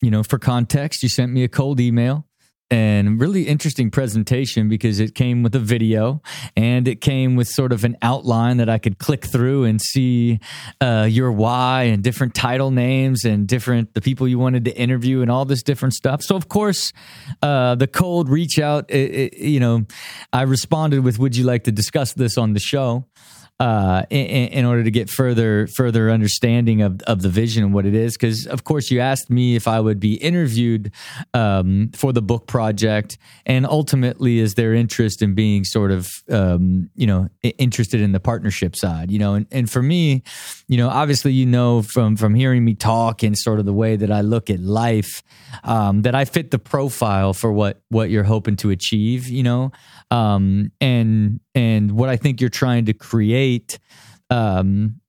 you 0.00 0.10
know, 0.10 0.22
for 0.22 0.38
context, 0.38 1.02
you 1.02 1.10
sent 1.10 1.32
me 1.32 1.44
a 1.44 1.48
cold 1.48 1.80
email 1.80 2.26
and 2.70 3.20
really 3.20 3.48
interesting 3.48 3.90
presentation 3.90 4.68
because 4.68 5.00
it 5.00 5.14
came 5.14 5.42
with 5.42 5.54
a 5.54 5.58
video 5.58 6.22
and 6.56 6.86
it 6.86 7.00
came 7.00 7.34
with 7.34 7.48
sort 7.48 7.72
of 7.72 7.84
an 7.84 7.96
outline 8.02 8.58
that 8.58 8.68
I 8.68 8.78
could 8.78 8.98
click 8.98 9.24
through 9.24 9.64
and 9.64 9.80
see 9.80 10.38
uh, 10.80 11.06
your 11.10 11.32
why 11.32 11.84
and 11.84 12.02
different 12.02 12.34
title 12.34 12.70
names 12.70 13.24
and 13.24 13.48
different 13.48 13.94
the 13.94 14.00
people 14.00 14.28
you 14.28 14.38
wanted 14.38 14.64
to 14.66 14.76
interview 14.76 15.22
and 15.22 15.30
all 15.30 15.44
this 15.44 15.62
different 15.62 15.94
stuff. 15.94 16.22
So 16.22 16.36
of 16.36 16.48
course, 16.48 16.92
uh, 17.42 17.74
the 17.74 17.86
cold 17.88 18.28
reach 18.28 18.58
out, 18.58 18.90
it, 18.90 19.14
it, 19.14 19.38
you 19.38 19.60
know, 19.60 19.86
I 20.32 20.42
responded 20.42 21.00
with, 21.00 21.18
"Would 21.18 21.36
you 21.36 21.44
like 21.44 21.64
to 21.64 21.72
discuss 21.72 22.12
this 22.12 22.38
on 22.38 22.52
the 22.52 22.60
show?" 22.60 23.06
Uh, 23.60 24.04
in, 24.08 24.48
in, 24.48 24.64
order 24.64 24.82
to 24.82 24.90
get 24.90 25.10
further 25.10 25.66
further 25.76 26.10
understanding 26.10 26.80
of, 26.80 26.98
of 27.02 27.20
the 27.20 27.28
vision 27.28 27.62
and 27.62 27.74
what 27.74 27.84
it 27.84 27.94
is. 27.94 28.14
Because 28.14 28.46
of 28.46 28.64
course, 28.64 28.90
you 28.90 29.00
asked 29.00 29.28
me 29.28 29.54
if 29.54 29.68
I 29.68 29.80
would 29.80 30.00
be 30.00 30.14
interviewed 30.14 30.92
um, 31.34 31.90
for 31.94 32.14
the 32.14 32.22
book 32.22 32.46
project, 32.46 33.18
and 33.44 33.66
ultimately, 33.66 34.38
is 34.38 34.54
their 34.54 34.72
interest 34.72 35.20
in 35.20 35.34
being 35.34 35.64
sort 35.64 35.90
of 35.90 36.08
um, 36.30 36.88
you 36.96 37.06
know 37.06 37.28
interested 37.58 38.00
in 38.00 38.12
the 38.12 38.20
partnership 38.20 38.74
side. 38.76 39.10
You 39.10 39.18
know, 39.18 39.34
and, 39.34 39.46
and 39.50 39.70
for 39.70 39.82
me, 39.82 40.22
you 40.66 40.78
know, 40.78 40.88
obviously, 40.88 41.34
you 41.34 41.44
know 41.44 41.82
from 41.82 42.16
from 42.16 42.34
hearing 42.34 42.64
me 42.64 42.74
talk 42.74 43.22
and 43.22 43.36
sort 43.36 43.58
of 43.58 43.66
the 43.66 43.74
way 43.74 43.94
that 43.94 44.10
I 44.10 44.22
look 44.22 44.48
at 44.48 44.60
life, 44.60 45.22
um, 45.64 46.00
that 46.02 46.14
I 46.14 46.24
fit 46.24 46.50
the 46.50 46.58
profile 46.58 47.34
for 47.34 47.52
what 47.52 47.82
what 47.90 48.08
you're 48.08 48.24
hoping 48.24 48.56
to 48.56 48.70
achieve. 48.70 49.28
You 49.28 49.42
know, 49.42 49.72
um, 50.10 50.72
and 50.80 51.40
and 51.54 51.92
what 51.92 52.08
I 52.08 52.16
think 52.16 52.40
you're 52.40 52.48
trying 52.48 52.84
to 52.86 52.92
create, 52.92 53.49
um, 54.30 55.00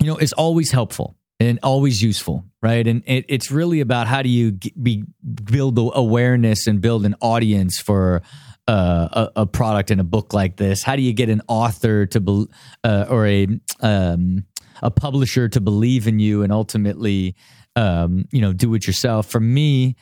you 0.00 0.06
know, 0.06 0.16
is 0.16 0.32
always 0.32 0.70
helpful 0.70 1.16
and 1.40 1.58
always 1.62 2.02
useful, 2.02 2.44
right? 2.62 2.86
And 2.86 3.02
it, 3.06 3.24
it's 3.28 3.50
really 3.50 3.80
about 3.80 4.06
how 4.06 4.22
do 4.22 4.28
you 4.28 4.52
be, 4.80 5.04
build 5.44 5.78
awareness 5.78 6.66
and 6.66 6.80
build 6.80 7.04
an 7.04 7.14
audience 7.20 7.78
for 7.78 8.22
uh, 8.66 9.28
a, 9.36 9.42
a, 9.42 9.46
product 9.46 9.90
in 9.90 10.00
a 10.00 10.04
book 10.04 10.32
like 10.32 10.56
this. 10.56 10.82
How 10.82 10.96
do 10.96 11.02
you 11.02 11.12
get 11.12 11.28
an 11.28 11.42
author 11.48 12.06
to 12.06 12.20
be, 12.20 12.46
uh, 12.82 13.06
or 13.10 13.26
a 13.26 13.46
um, 13.80 14.46
a 14.82 14.90
publisher 14.90 15.48
to 15.48 15.60
believe 15.60 16.08
in 16.08 16.18
you 16.18 16.42
and 16.42 16.52
ultimately, 16.52 17.36
um, 17.76 18.24
you 18.32 18.40
know, 18.40 18.52
do 18.52 18.72
it 18.74 18.86
yourself? 18.86 19.26
For 19.26 19.40
me, 19.40 19.96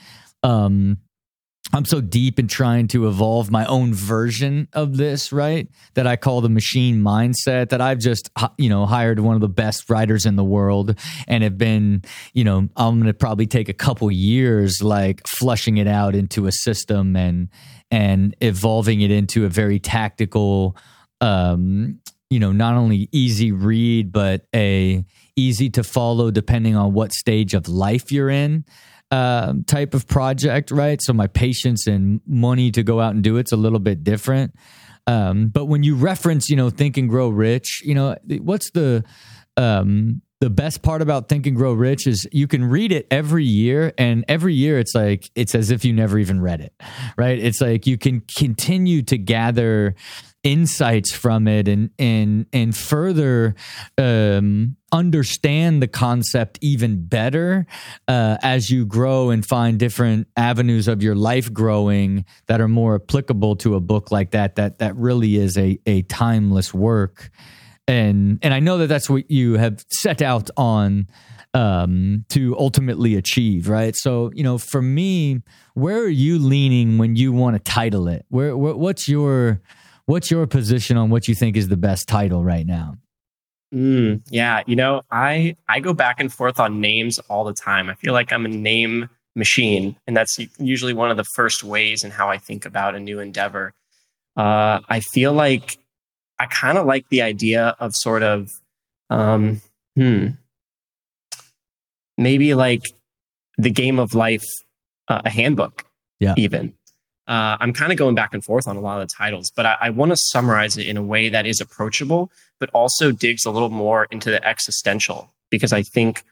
um, 0.44 0.98
I'm 1.72 1.84
so 1.84 2.00
deep 2.00 2.38
in 2.38 2.48
trying 2.48 2.88
to 2.88 3.08
evolve 3.08 3.50
my 3.50 3.64
own 3.66 3.94
version 3.94 4.68
of 4.72 4.96
this, 4.96 5.32
right? 5.32 5.68
That 5.94 6.06
I 6.06 6.16
call 6.16 6.40
the 6.40 6.48
machine 6.48 7.00
mindset 7.00 7.70
that 7.70 7.80
I've 7.80 7.98
just, 7.98 8.30
you 8.58 8.68
know, 8.68 8.84
hired 8.84 9.20
one 9.20 9.36
of 9.36 9.40
the 9.40 9.48
best 9.48 9.88
writers 9.88 10.26
in 10.26 10.36
the 10.36 10.44
world 10.44 10.98
and 11.28 11.44
have 11.44 11.56
been, 11.56 12.02
you 12.34 12.44
know, 12.44 12.68
I'm 12.76 12.96
going 12.96 13.06
to 13.06 13.14
probably 13.14 13.46
take 13.46 13.68
a 13.68 13.74
couple 13.74 14.10
years 14.10 14.82
like 14.82 15.26
flushing 15.26 15.78
it 15.78 15.86
out 15.86 16.14
into 16.14 16.46
a 16.46 16.52
system 16.52 17.16
and, 17.16 17.48
and 17.90 18.36
evolving 18.40 19.00
it 19.00 19.10
into 19.10 19.46
a 19.46 19.48
very 19.48 19.78
tactical, 19.78 20.76
um, 21.20 22.00
you 22.28 22.40
know, 22.40 22.52
not 22.52 22.74
only 22.74 23.08
easy 23.12 23.52
read, 23.52 24.12
but 24.12 24.46
a 24.54 25.04
easy 25.36 25.70
to 25.70 25.84
follow 25.84 26.30
depending 26.30 26.76
on 26.76 26.92
what 26.92 27.12
stage 27.12 27.54
of 27.54 27.68
life 27.68 28.12
you're 28.12 28.28
in 28.28 28.64
um, 29.12 29.62
type 29.64 29.92
of 29.92 30.08
project, 30.08 30.70
right? 30.70 30.98
So 31.02 31.12
my 31.12 31.26
patience 31.26 31.86
and 31.86 32.22
money 32.26 32.70
to 32.72 32.82
go 32.82 32.98
out 32.98 33.14
and 33.14 33.22
do 33.22 33.36
it's 33.36 33.52
a 33.52 33.56
little 33.56 33.78
bit 33.78 34.02
different. 34.02 34.54
Um, 35.06 35.48
but 35.48 35.66
when 35.66 35.82
you 35.82 35.96
reference, 35.96 36.48
you 36.48 36.56
know, 36.56 36.70
Think 36.70 36.96
and 36.96 37.08
Grow 37.08 37.28
Rich, 37.28 37.82
you 37.84 37.94
know, 37.94 38.16
what's 38.40 38.70
the 38.70 39.04
um, 39.58 40.22
the 40.42 40.50
best 40.50 40.82
part 40.82 41.02
about 41.02 41.28
Think 41.28 41.46
and 41.46 41.54
Grow 41.54 41.72
Rich 41.72 42.08
is 42.08 42.26
you 42.32 42.48
can 42.48 42.64
read 42.64 42.90
it 42.90 43.06
every 43.12 43.44
year, 43.44 43.92
and 43.96 44.24
every 44.26 44.54
year 44.54 44.80
it's 44.80 44.92
like 44.92 45.30
it's 45.36 45.54
as 45.54 45.70
if 45.70 45.84
you 45.84 45.92
never 45.92 46.18
even 46.18 46.40
read 46.40 46.60
it, 46.60 46.74
right? 47.16 47.38
It's 47.38 47.60
like 47.60 47.86
you 47.86 47.96
can 47.96 48.22
continue 48.36 49.02
to 49.02 49.18
gather 49.18 49.94
insights 50.42 51.12
from 51.12 51.46
it 51.46 51.68
and 51.68 51.90
and 51.96 52.46
and 52.52 52.76
further 52.76 53.54
um, 53.96 54.76
understand 54.90 55.80
the 55.80 55.86
concept 55.86 56.58
even 56.60 57.06
better 57.06 57.64
uh, 58.08 58.36
as 58.42 58.68
you 58.68 58.84
grow 58.84 59.30
and 59.30 59.46
find 59.46 59.78
different 59.78 60.26
avenues 60.36 60.88
of 60.88 61.04
your 61.04 61.14
life 61.14 61.52
growing 61.52 62.24
that 62.48 62.60
are 62.60 62.66
more 62.66 62.96
applicable 62.96 63.54
to 63.54 63.76
a 63.76 63.80
book 63.80 64.10
like 64.10 64.32
that 64.32 64.56
that 64.56 64.80
that 64.80 64.96
really 64.96 65.36
is 65.36 65.56
a 65.56 65.78
a 65.86 66.02
timeless 66.02 66.74
work 66.74 67.30
and 67.88 68.38
and 68.42 68.54
I 68.54 68.60
know 68.60 68.78
that 68.78 68.86
that's 68.86 69.10
what 69.10 69.30
you 69.30 69.54
have 69.54 69.84
set 69.90 70.22
out 70.22 70.50
on 70.56 71.08
um, 71.54 72.24
to 72.30 72.56
ultimately 72.58 73.14
achieve, 73.16 73.68
right? 73.68 73.94
So, 73.96 74.30
you 74.34 74.42
know, 74.42 74.56
for 74.58 74.80
me, 74.80 75.42
where 75.74 75.98
are 75.98 76.08
you 76.08 76.38
leaning 76.38 76.98
when 76.98 77.16
you 77.16 77.32
want 77.32 77.56
to 77.56 77.60
title 77.60 78.08
it? 78.08 78.24
Where, 78.28 78.56
where 78.56 78.74
what's 78.74 79.08
your 79.08 79.60
What's 80.06 80.30
your 80.30 80.46
position 80.46 80.96
on 80.96 81.10
what 81.10 81.28
you 81.28 81.34
think 81.34 81.56
is 81.56 81.68
the 81.68 81.76
best 81.76 82.08
title 82.08 82.42
right 82.42 82.66
now? 82.66 82.96
Mm, 83.72 84.20
yeah, 84.30 84.62
you 84.66 84.76
know, 84.76 85.02
I 85.10 85.56
I 85.68 85.80
go 85.80 85.94
back 85.94 86.20
and 86.20 86.32
forth 86.32 86.58
on 86.58 86.80
names 86.80 87.18
all 87.30 87.44
the 87.44 87.54
time. 87.54 87.88
I 87.88 87.94
feel 87.94 88.12
like 88.12 88.32
I'm 88.32 88.44
a 88.44 88.48
name 88.48 89.08
machine, 89.34 89.96
and 90.06 90.16
that's 90.16 90.36
usually 90.58 90.92
one 90.92 91.10
of 91.10 91.16
the 91.16 91.24
first 91.36 91.62
ways 91.62 92.04
in 92.04 92.10
how 92.10 92.28
I 92.28 92.36
think 92.36 92.66
about 92.66 92.94
a 92.94 93.00
new 93.00 93.20
endeavor. 93.20 93.72
Uh, 94.36 94.80
I 94.88 95.00
feel 95.00 95.32
like 95.32 95.78
I 96.42 96.46
kind 96.46 96.78
of 96.78 96.86
like 96.86 97.08
the 97.08 97.22
idea 97.22 97.76
of 97.78 97.94
sort 97.94 98.22
of, 98.22 98.50
um, 99.10 99.60
hmm, 99.96 100.28
maybe 102.18 102.54
like 102.54 102.82
the 103.58 103.70
game 103.70 103.98
of 103.98 104.14
life, 104.14 104.44
uh, 105.08 105.22
a 105.24 105.30
handbook, 105.30 105.84
yeah, 106.20 106.34
even 106.36 106.74
uh, 107.28 107.56
I'm 107.60 107.72
kind 107.72 107.92
of 107.92 107.98
going 107.98 108.14
back 108.14 108.34
and 108.34 108.44
forth 108.44 108.66
on 108.66 108.76
a 108.76 108.80
lot 108.80 109.00
of 109.00 109.08
the 109.08 109.14
titles, 109.14 109.52
but 109.54 109.64
I, 109.64 109.76
I 109.80 109.90
want 109.90 110.10
to 110.10 110.16
summarize 110.16 110.76
it 110.76 110.86
in 110.86 110.96
a 110.96 111.02
way 111.02 111.28
that 111.28 111.46
is 111.46 111.60
approachable, 111.60 112.30
but 112.58 112.68
also 112.70 113.12
digs 113.12 113.44
a 113.46 113.50
little 113.50 113.70
more 113.70 114.06
into 114.10 114.30
the 114.30 114.44
existential 114.46 115.32
because 115.50 115.72
I 115.72 115.82
think 115.82 116.24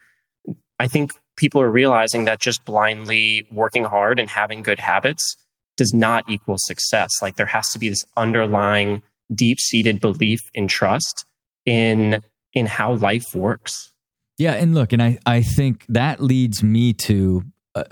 I 0.79 0.87
think 0.87 1.13
people 1.37 1.61
are 1.61 1.71
realizing 1.71 2.25
that 2.25 2.39
just 2.39 2.65
blindly 2.65 3.47
working 3.51 3.85
hard 3.85 4.19
and 4.19 4.29
having 4.29 4.63
good 4.63 4.79
habits 4.79 5.37
does 5.77 5.93
not 5.93 6.25
equal 6.29 6.57
success. 6.57 7.09
Like 7.21 7.35
there 7.37 7.45
has 7.45 7.69
to 7.69 7.79
be 7.79 7.87
this 7.87 8.03
underlying 8.17 9.01
deep 9.33 9.59
seated 9.59 9.99
belief 9.99 10.41
and 10.55 10.69
trust 10.69 11.25
in 11.65 12.21
in 12.53 12.65
how 12.65 12.93
life 12.93 13.33
works. 13.33 13.91
Yeah, 14.37 14.53
and 14.53 14.73
look, 14.73 14.93
and 14.93 15.01
I 15.01 15.19
I 15.25 15.41
think 15.41 15.85
that 15.89 16.19
leads 16.21 16.63
me 16.63 16.93
to 16.93 17.43
uh, 17.75 17.83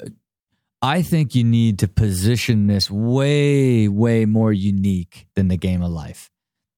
I 0.81 1.01
think 1.01 1.35
you 1.35 1.43
need 1.43 1.79
to 1.79 1.87
position 1.87 2.67
this 2.67 2.89
way, 2.89 3.87
way 3.87 4.25
more 4.25 4.53
unique 4.53 5.27
than 5.35 5.49
the 5.49 5.57
game 5.57 5.81
of 5.81 5.91
life. 5.91 6.29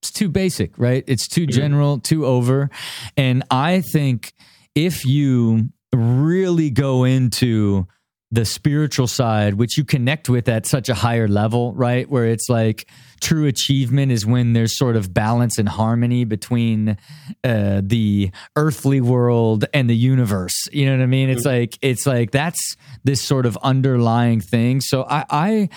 It's 0.01 0.12
too 0.12 0.30
basic, 0.30 0.77
right? 0.80 1.03
It's 1.06 1.27
too 1.27 1.41
mm-hmm. 1.41 1.51
general, 1.51 2.00
too 2.00 2.25
over. 2.25 2.72
And 3.15 3.44
I 3.51 3.82
think 3.82 4.34
if 4.74 5.06
you 5.06 5.70
really 5.94 6.72
go 6.72 7.03
into 7.03 7.88
the 8.31 8.45
spiritual 8.45 9.07
side, 9.07 9.55
which 9.55 9.77
you 9.77 9.83
connect 9.83 10.29
with 10.29 10.47
at 10.47 10.65
such 10.65 10.88
a 10.88 10.93
higher 10.93 11.27
level, 11.27 11.73
right? 11.73 12.09
Where 12.09 12.25
it's 12.25 12.47
like 12.50 12.88
true 13.19 13.45
achievement 13.45 14.11
is 14.11 14.25
when 14.25 14.53
there's 14.53 14.77
sort 14.77 14.95
of 14.95 15.13
balance 15.13 15.57
and 15.57 15.67
harmony 15.67 16.23
between 16.23 16.97
uh, 17.43 17.81
the 17.83 18.31
earthly 18.55 19.01
world 19.01 19.65
and 19.73 19.89
the 19.89 19.95
universe. 19.95 20.67
You 20.71 20.85
know 20.85 20.97
what 20.97 21.03
I 21.03 21.07
mean? 21.07 21.29
It's 21.29 21.45
mm-hmm. 21.45 21.59
like 21.59 21.77
it's 21.81 22.07
like 22.07 22.31
that's 22.31 22.77
this 23.03 23.21
sort 23.21 23.45
of 23.45 23.57
underlying 23.61 24.39
thing. 24.39 24.79
So 24.79 25.03
I, 25.03 25.25
I 25.29 25.69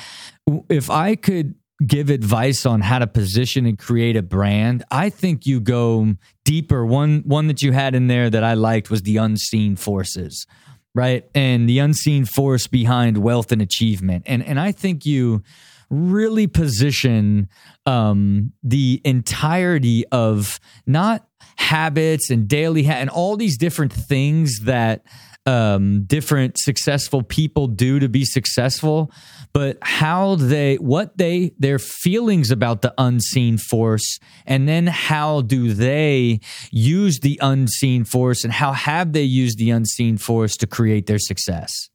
if 0.69 0.91
I 0.91 1.17
could 1.17 1.57
give 1.85 2.09
advice 2.09 2.65
on 2.67 2.81
how 2.81 3.01
to 3.01 3.07
position 3.09 3.67
and 3.67 3.77
create 3.77 4.17
a 4.17 4.23
brand, 4.23 4.85
I 4.93 5.11
think 5.11 5.45
you 5.45 5.61
go 5.61 6.15
deeper. 6.45 6.87
One 6.87 7.25
one 7.27 7.49
that 7.49 7.63
you 7.63 7.73
had 7.73 7.97
in 7.97 8.07
there 8.07 8.31
that 8.31 8.45
I 8.45 8.55
liked 8.55 8.91
was 8.91 9.03
the 9.03 9.17
unseen 9.17 9.75
forces 9.75 10.47
right? 10.95 11.29
And 11.35 11.69
the 11.69 11.79
unseen 11.79 12.25
force 12.25 12.67
behind 12.67 13.19
wealth 13.19 13.53
and 13.53 13.61
achievement. 13.61 14.25
And 14.27 14.43
and 14.45 14.61
I 14.61 14.73
think 14.73 15.05
you 15.05 15.43
really 15.91 16.47
position 16.47 17.49
um, 17.87 18.53
the 18.63 19.01
entirety 19.05 20.05
of 20.11 20.59
not 20.87 21.27
habits 21.57 22.31
and 22.31 22.49
daily 22.49 22.85
ha- 22.85 22.95
and 22.95 23.11
all 23.11 23.37
these 23.37 23.57
different 23.57 23.93
things 23.93 24.61
that 24.63 25.05
um, 25.47 26.05
different 26.05 26.59
successful 26.59 27.23
people 27.23 27.67
do 27.67 27.99
to 27.99 28.09
be 28.09 28.25
successful, 28.25 29.13
but 29.53 29.79
how 29.83 30.37
they, 30.37 30.77
what 30.77 31.19
they, 31.19 31.53
their 31.59 31.79
feelings 31.79 32.51
about 32.51 32.83
the 32.83 32.95
unseen 32.99 33.59
force, 33.59 34.19
and 34.47 34.69
then 34.69 34.87
how 34.87 35.43
do 35.43 35.75
they 35.75 36.41
use 36.71 37.21
the 37.21 37.39
unseen 37.43 38.05
force, 38.05 38.45
and 38.45 38.53
how 38.53 38.73
have 38.73 39.13
they 39.13 39.23
used 39.23 39.59
the 39.59 39.71
unseen 39.71 40.17
force 40.17 40.57
to 40.57 40.67
create 40.67 41.07
their 41.07 41.19
success? 41.19 41.91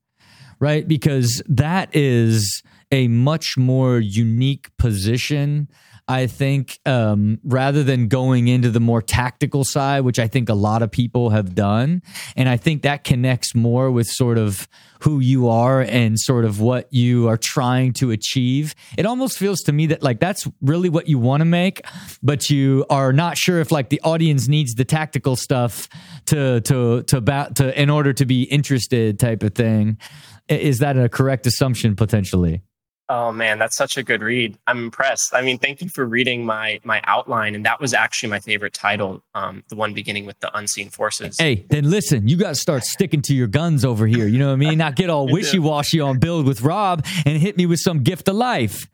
right? 0.60 0.88
Because 0.88 1.42
that 1.48 1.90
is 1.96 2.62
a 2.92 3.08
much 3.08 3.58
more 3.58 4.00
unique 4.00 4.76
position 4.78 5.70
I 6.10 6.26
think 6.26 6.80
um, 6.88 7.40
rather 7.44 7.84
than 7.84 8.08
going 8.08 8.48
into 8.48 8.72
the 8.72 8.80
more 8.80 9.00
tactical 9.00 9.64
side, 9.64 10.02
which 10.02 10.18
I 10.18 10.28
think 10.28 10.50
a 10.50 10.56
lot 10.56 10.82
of 10.82 10.90
people 10.90 11.30
have 11.30 11.54
done, 11.54 12.02
and 12.36 12.50
I 12.50 12.58
think 12.58 12.82
that 12.82 13.04
connects 13.04 13.54
more 13.54 13.92
with 13.92 14.08
sort 14.08 14.40
of 14.40 14.68
who 15.02 15.20
you 15.20 15.48
are 15.48 15.82
and 15.82 16.20
sort 16.20 16.46
of 16.46 16.60
what 16.60 16.92
you 16.92 17.28
are 17.28 17.38
trying 17.38 17.94
to 17.94 18.10
achieve. 18.10 18.74
It 18.98 19.06
almost 19.06 19.38
feels 19.38 19.60
to 19.62 19.72
me 19.72 19.86
that 19.86 20.02
like 20.02 20.20
that's 20.20 20.48
really 20.62 20.90
what 20.90 21.08
you 21.08 21.20
want 21.20 21.42
to 21.42 21.46
make, 21.46 21.86
but 22.24 22.50
you 22.50 22.88
are 22.90 23.14
not 23.14 23.38
sure 23.38 23.60
if 23.60 23.72
like 23.72 23.90
the 23.90 24.02
audience 24.02 24.48
needs 24.48 24.74
the 24.74 24.86
tactical 24.86 25.36
stuff 25.36 25.88
to 26.26 26.60
to 26.62 27.04
to 27.04 27.18
about 27.18 27.58
to 27.58 27.80
in 27.80 27.92
order 27.92 28.14
to 28.14 28.26
be 28.26 28.44
interested 28.44 29.20
type 29.20 29.44
of 29.44 29.54
thing. 29.54 30.00
Is 30.48 30.80
that 30.80 30.98
a 30.98 31.08
correct 31.08 31.46
assumption 31.46 31.96
potentially? 31.96 32.64
Oh 33.10 33.32
man, 33.32 33.58
that's 33.58 33.76
such 33.76 33.98
a 33.98 34.04
good 34.04 34.22
read. 34.22 34.56
I'm 34.68 34.84
impressed. 34.84 35.34
I 35.34 35.42
mean, 35.42 35.58
thank 35.58 35.82
you 35.82 35.90
for 35.90 36.06
reading 36.06 36.46
my 36.46 36.80
my 36.84 37.02
outline, 37.06 37.56
and 37.56 37.66
that 37.66 37.82
was 37.82 37.94
actually 37.94 38.30
my 38.30 38.40
favorite 38.40 38.74
title, 38.74 39.24
um, 39.34 39.64
the 39.70 39.76
one 39.76 39.96
beginning 39.96 40.28
with 40.28 40.40
the 40.42 40.56
unseen 40.56 40.90
forces. 40.90 41.40
Hey, 41.40 41.66
then 41.70 41.90
listen, 41.90 42.28
you 42.28 42.38
got 42.38 42.50
to 42.50 42.56
start 42.56 42.84
sticking 42.84 43.24
to 43.24 43.34
your 43.34 43.48
guns 43.48 43.84
over 43.84 44.06
here. 44.06 44.28
You 44.28 44.38
know 44.38 44.48
what 44.48 44.54
I 44.54 44.58
mean? 44.58 44.78
Not 44.78 44.96
get 44.96 45.10
all 45.10 45.28
wishy 45.32 45.58
washy 45.58 46.00
on 46.00 46.20
build 46.20 46.46
with 46.46 46.62
Rob 46.62 47.04
and 47.26 47.42
hit 47.42 47.58
me 47.58 47.66
with 47.66 47.80
some 47.80 48.04
gift 48.04 48.28
of 48.28 48.36
life. 48.36 48.88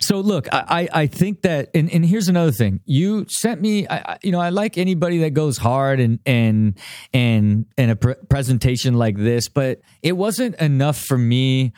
So 0.00 0.20
look, 0.20 0.48
I, 0.52 0.88
I 0.92 1.06
think 1.06 1.42
that, 1.42 1.70
and, 1.74 1.90
and 1.92 2.06
here's 2.06 2.28
another 2.28 2.52
thing. 2.52 2.80
You 2.84 3.26
sent 3.28 3.60
me, 3.60 3.86
I, 3.88 4.18
you 4.22 4.30
know, 4.30 4.40
I 4.40 4.50
like 4.50 4.78
anybody 4.78 5.18
that 5.18 5.30
goes 5.30 5.58
hard 5.58 6.00
and 6.00 6.20
and 6.24 6.78
and 7.12 7.66
and 7.76 7.90
a 7.90 7.96
pre- 7.96 8.14
presentation 8.30 8.94
like 8.94 9.16
this, 9.16 9.48
but 9.48 9.80
it 10.02 10.12
wasn't 10.12 10.54
enough 10.56 10.98
for 10.98 11.18
me 11.18 11.72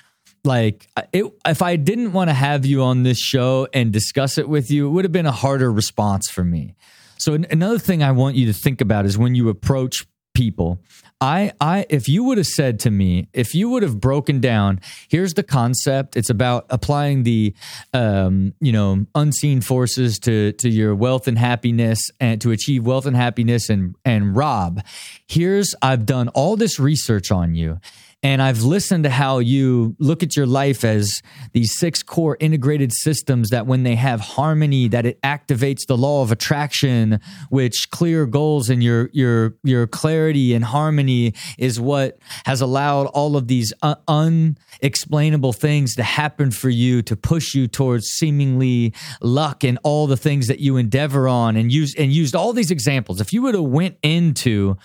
like 0.44 0.88
it, 1.12 1.24
if 1.46 1.62
I 1.62 1.76
didn't 1.76 2.12
want 2.12 2.30
to 2.30 2.34
have 2.34 2.64
you 2.64 2.82
on 2.82 3.02
this 3.02 3.18
show 3.18 3.68
and 3.72 3.92
discuss 3.92 4.38
it 4.38 4.48
with 4.48 4.70
you, 4.70 4.86
it 4.86 4.90
would 4.90 5.04
have 5.04 5.12
been 5.12 5.26
a 5.26 5.32
harder 5.32 5.70
response 5.70 6.28
for 6.30 6.44
me. 6.44 6.74
So 7.18 7.34
another 7.34 7.78
thing 7.78 8.02
I 8.02 8.12
want 8.12 8.36
you 8.36 8.46
to 8.46 8.52
think 8.52 8.80
about 8.80 9.04
is 9.04 9.18
when 9.18 9.34
you 9.34 9.50
approach 9.50 10.06
people, 10.32 10.80
I 11.20 11.52
I 11.60 11.84
if 11.90 12.08
you 12.08 12.24
would 12.24 12.38
have 12.38 12.46
said 12.46 12.80
to 12.80 12.90
me, 12.90 13.28
if 13.34 13.54
you 13.54 13.68
would 13.68 13.82
have 13.82 14.00
broken 14.00 14.40
down, 14.40 14.80
here's 15.08 15.34
the 15.34 15.42
concept. 15.42 16.16
It's 16.16 16.30
about 16.30 16.64
applying 16.70 17.24
the 17.24 17.54
um, 17.92 18.54
you 18.60 18.72
know, 18.72 19.04
unseen 19.14 19.60
forces 19.60 20.18
to 20.20 20.52
to 20.52 20.70
your 20.70 20.94
wealth 20.94 21.28
and 21.28 21.36
happiness 21.36 22.00
and 22.20 22.40
to 22.40 22.52
achieve 22.52 22.86
wealth 22.86 23.04
and 23.04 23.16
happiness 23.16 23.68
and 23.68 23.96
and 24.04 24.34
Rob, 24.34 24.82
here's 25.26 25.74
I've 25.82 26.06
done 26.06 26.28
all 26.28 26.56
this 26.56 26.80
research 26.80 27.30
on 27.30 27.54
you 27.54 27.80
and 28.22 28.42
I've 28.42 28.62
listened 28.62 29.04
to 29.04 29.10
how 29.10 29.38
you 29.38 29.96
look 29.98 30.22
at 30.22 30.36
your 30.36 30.46
life 30.46 30.84
as 30.84 31.22
these 31.52 31.78
six 31.78 32.02
core 32.02 32.36
integrated 32.38 32.92
systems 32.92 33.48
that 33.48 33.66
when 33.66 33.82
they 33.82 33.94
have 33.94 34.20
harmony, 34.20 34.88
that 34.88 35.06
it 35.06 35.20
activates 35.22 35.86
the 35.86 35.96
law 35.96 36.22
of 36.22 36.30
attraction, 36.30 37.18
which 37.48 37.88
clear 37.90 38.26
goals 38.26 38.68
and 38.68 38.82
your 38.82 39.08
your 39.14 39.56
your 39.62 39.86
clarity 39.86 40.52
and 40.52 40.66
harmony 40.66 41.32
is 41.56 41.80
what 41.80 42.18
has 42.44 42.60
allowed 42.60 43.06
all 43.06 43.36
of 43.36 43.48
these 43.48 43.72
uh, 43.80 43.94
unexplainable 44.06 45.54
things 45.54 45.94
to 45.94 46.02
happen 46.02 46.50
for 46.50 46.68
you 46.68 47.00
to 47.00 47.16
push 47.16 47.54
you 47.54 47.66
towards 47.66 48.06
seemingly 48.06 48.92
luck 49.22 49.64
and 49.64 49.78
all 49.82 50.06
the 50.06 50.16
things 50.16 50.46
that 50.48 50.60
you 50.60 50.76
endeavor 50.76 51.26
on 51.26 51.56
and 51.56 51.72
use 51.72 51.94
and 51.96 52.12
used 52.12 52.36
all 52.36 52.52
these 52.52 52.70
examples. 52.70 53.18
If 53.18 53.32
you 53.32 53.40
would 53.42 53.54
have 53.54 53.64
went 53.64 53.96
into 54.02 54.76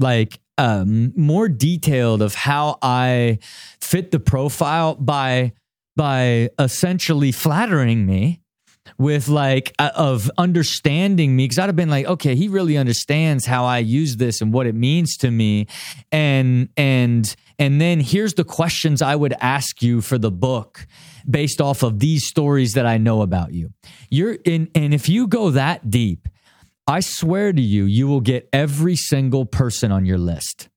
like 0.00 0.40
um, 0.58 1.12
more 1.16 1.48
detailed 1.48 2.22
of 2.22 2.34
how 2.34 2.78
I 2.82 3.38
fit 3.80 4.10
the 4.10 4.20
profile 4.20 4.94
by 4.94 5.52
by 5.96 6.50
essentially 6.58 7.32
flattering 7.32 8.06
me 8.06 8.40
with 8.98 9.28
like 9.28 9.72
uh, 9.78 9.90
of 9.94 10.30
understanding 10.38 11.36
me 11.36 11.44
because 11.44 11.58
I'd 11.58 11.66
have 11.66 11.76
been 11.76 11.90
like, 11.90 12.06
okay, 12.06 12.34
he 12.34 12.48
really 12.48 12.76
understands 12.76 13.46
how 13.46 13.64
I 13.64 13.78
use 13.78 14.16
this 14.16 14.40
and 14.40 14.52
what 14.52 14.66
it 14.66 14.74
means 14.74 15.16
to 15.18 15.30
me, 15.30 15.66
and 16.12 16.68
and 16.76 17.34
and 17.58 17.80
then 17.80 18.00
here's 18.00 18.34
the 18.34 18.44
questions 18.44 19.02
I 19.02 19.16
would 19.16 19.34
ask 19.40 19.82
you 19.82 20.00
for 20.00 20.18
the 20.18 20.30
book 20.30 20.86
based 21.28 21.60
off 21.60 21.82
of 21.82 21.98
these 21.98 22.26
stories 22.26 22.72
that 22.72 22.86
I 22.86 22.98
know 22.98 23.22
about 23.22 23.52
you. 23.52 23.70
You're 24.10 24.38
in, 24.44 24.70
and 24.74 24.92
if 24.94 25.08
you 25.08 25.26
go 25.26 25.50
that 25.50 25.90
deep 25.90 26.28
I 26.90 26.98
swear 26.98 27.52
to 27.52 27.62
you, 27.62 27.84
you 27.84 28.08
will 28.08 28.20
get 28.20 28.48
every 28.52 28.96
single 28.96 29.46
person 29.46 29.92
on 29.92 30.06
your 30.06 30.18
list. 30.18 30.68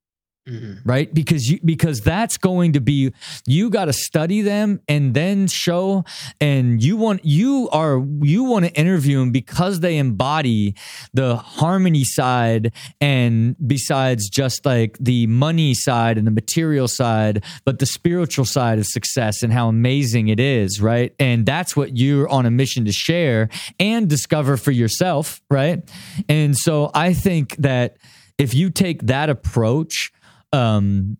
Mm-hmm. 0.47 0.73
Right? 0.83 1.13
Because 1.13 1.49
you 1.49 1.59
because 1.63 2.01
that's 2.01 2.35
going 2.37 2.73
to 2.73 2.81
be 2.81 3.13
you 3.47 3.69
got 3.69 3.85
to 3.85 3.93
study 3.93 4.41
them 4.41 4.81
and 4.89 5.13
then 5.13 5.47
show 5.47 6.03
and 6.41 6.83
you 6.83 6.97
want 6.97 7.23
you 7.23 7.69
are 7.71 8.05
you 8.21 8.43
want 8.43 8.65
to 8.65 8.73
interview 8.73 9.19
them 9.19 9.31
because 9.31 9.79
they 9.79 9.97
embody 9.97 10.75
the 11.13 11.37
harmony 11.37 12.03
side 12.03 12.73
and 12.99 13.55
besides 13.65 14.29
just 14.29 14.65
like 14.65 14.97
the 14.99 15.27
money 15.27 15.73
side 15.73 16.17
and 16.17 16.27
the 16.27 16.31
material 16.31 16.89
side 16.89 17.41
but 17.63 17.79
the 17.79 17.85
spiritual 17.85 18.43
side 18.43 18.79
of 18.79 18.85
success 18.85 19.43
and 19.43 19.53
how 19.53 19.69
amazing 19.69 20.27
it 20.27 20.41
is, 20.41 20.81
right? 20.81 21.15
And 21.19 21.45
that's 21.45 21.73
what 21.73 21.95
you're 21.95 22.27
on 22.27 22.45
a 22.45 22.51
mission 22.51 22.83
to 22.83 22.91
share 22.91 23.47
and 23.79 24.09
discover 24.09 24.57
for 24.57 24.71
yourself, 24.71 25.41
right? 25.49 25.89
And 26.27 26.57
so 26.57 26.91
I 26.93 27.13
think 27.13 27.55
that 27.57 27.95
if 28.37 28.53
you 28.53 28.69
take 28.69 29.03
that 29.03 29.29
approach 29.29 30.11
um, 30.53 31.17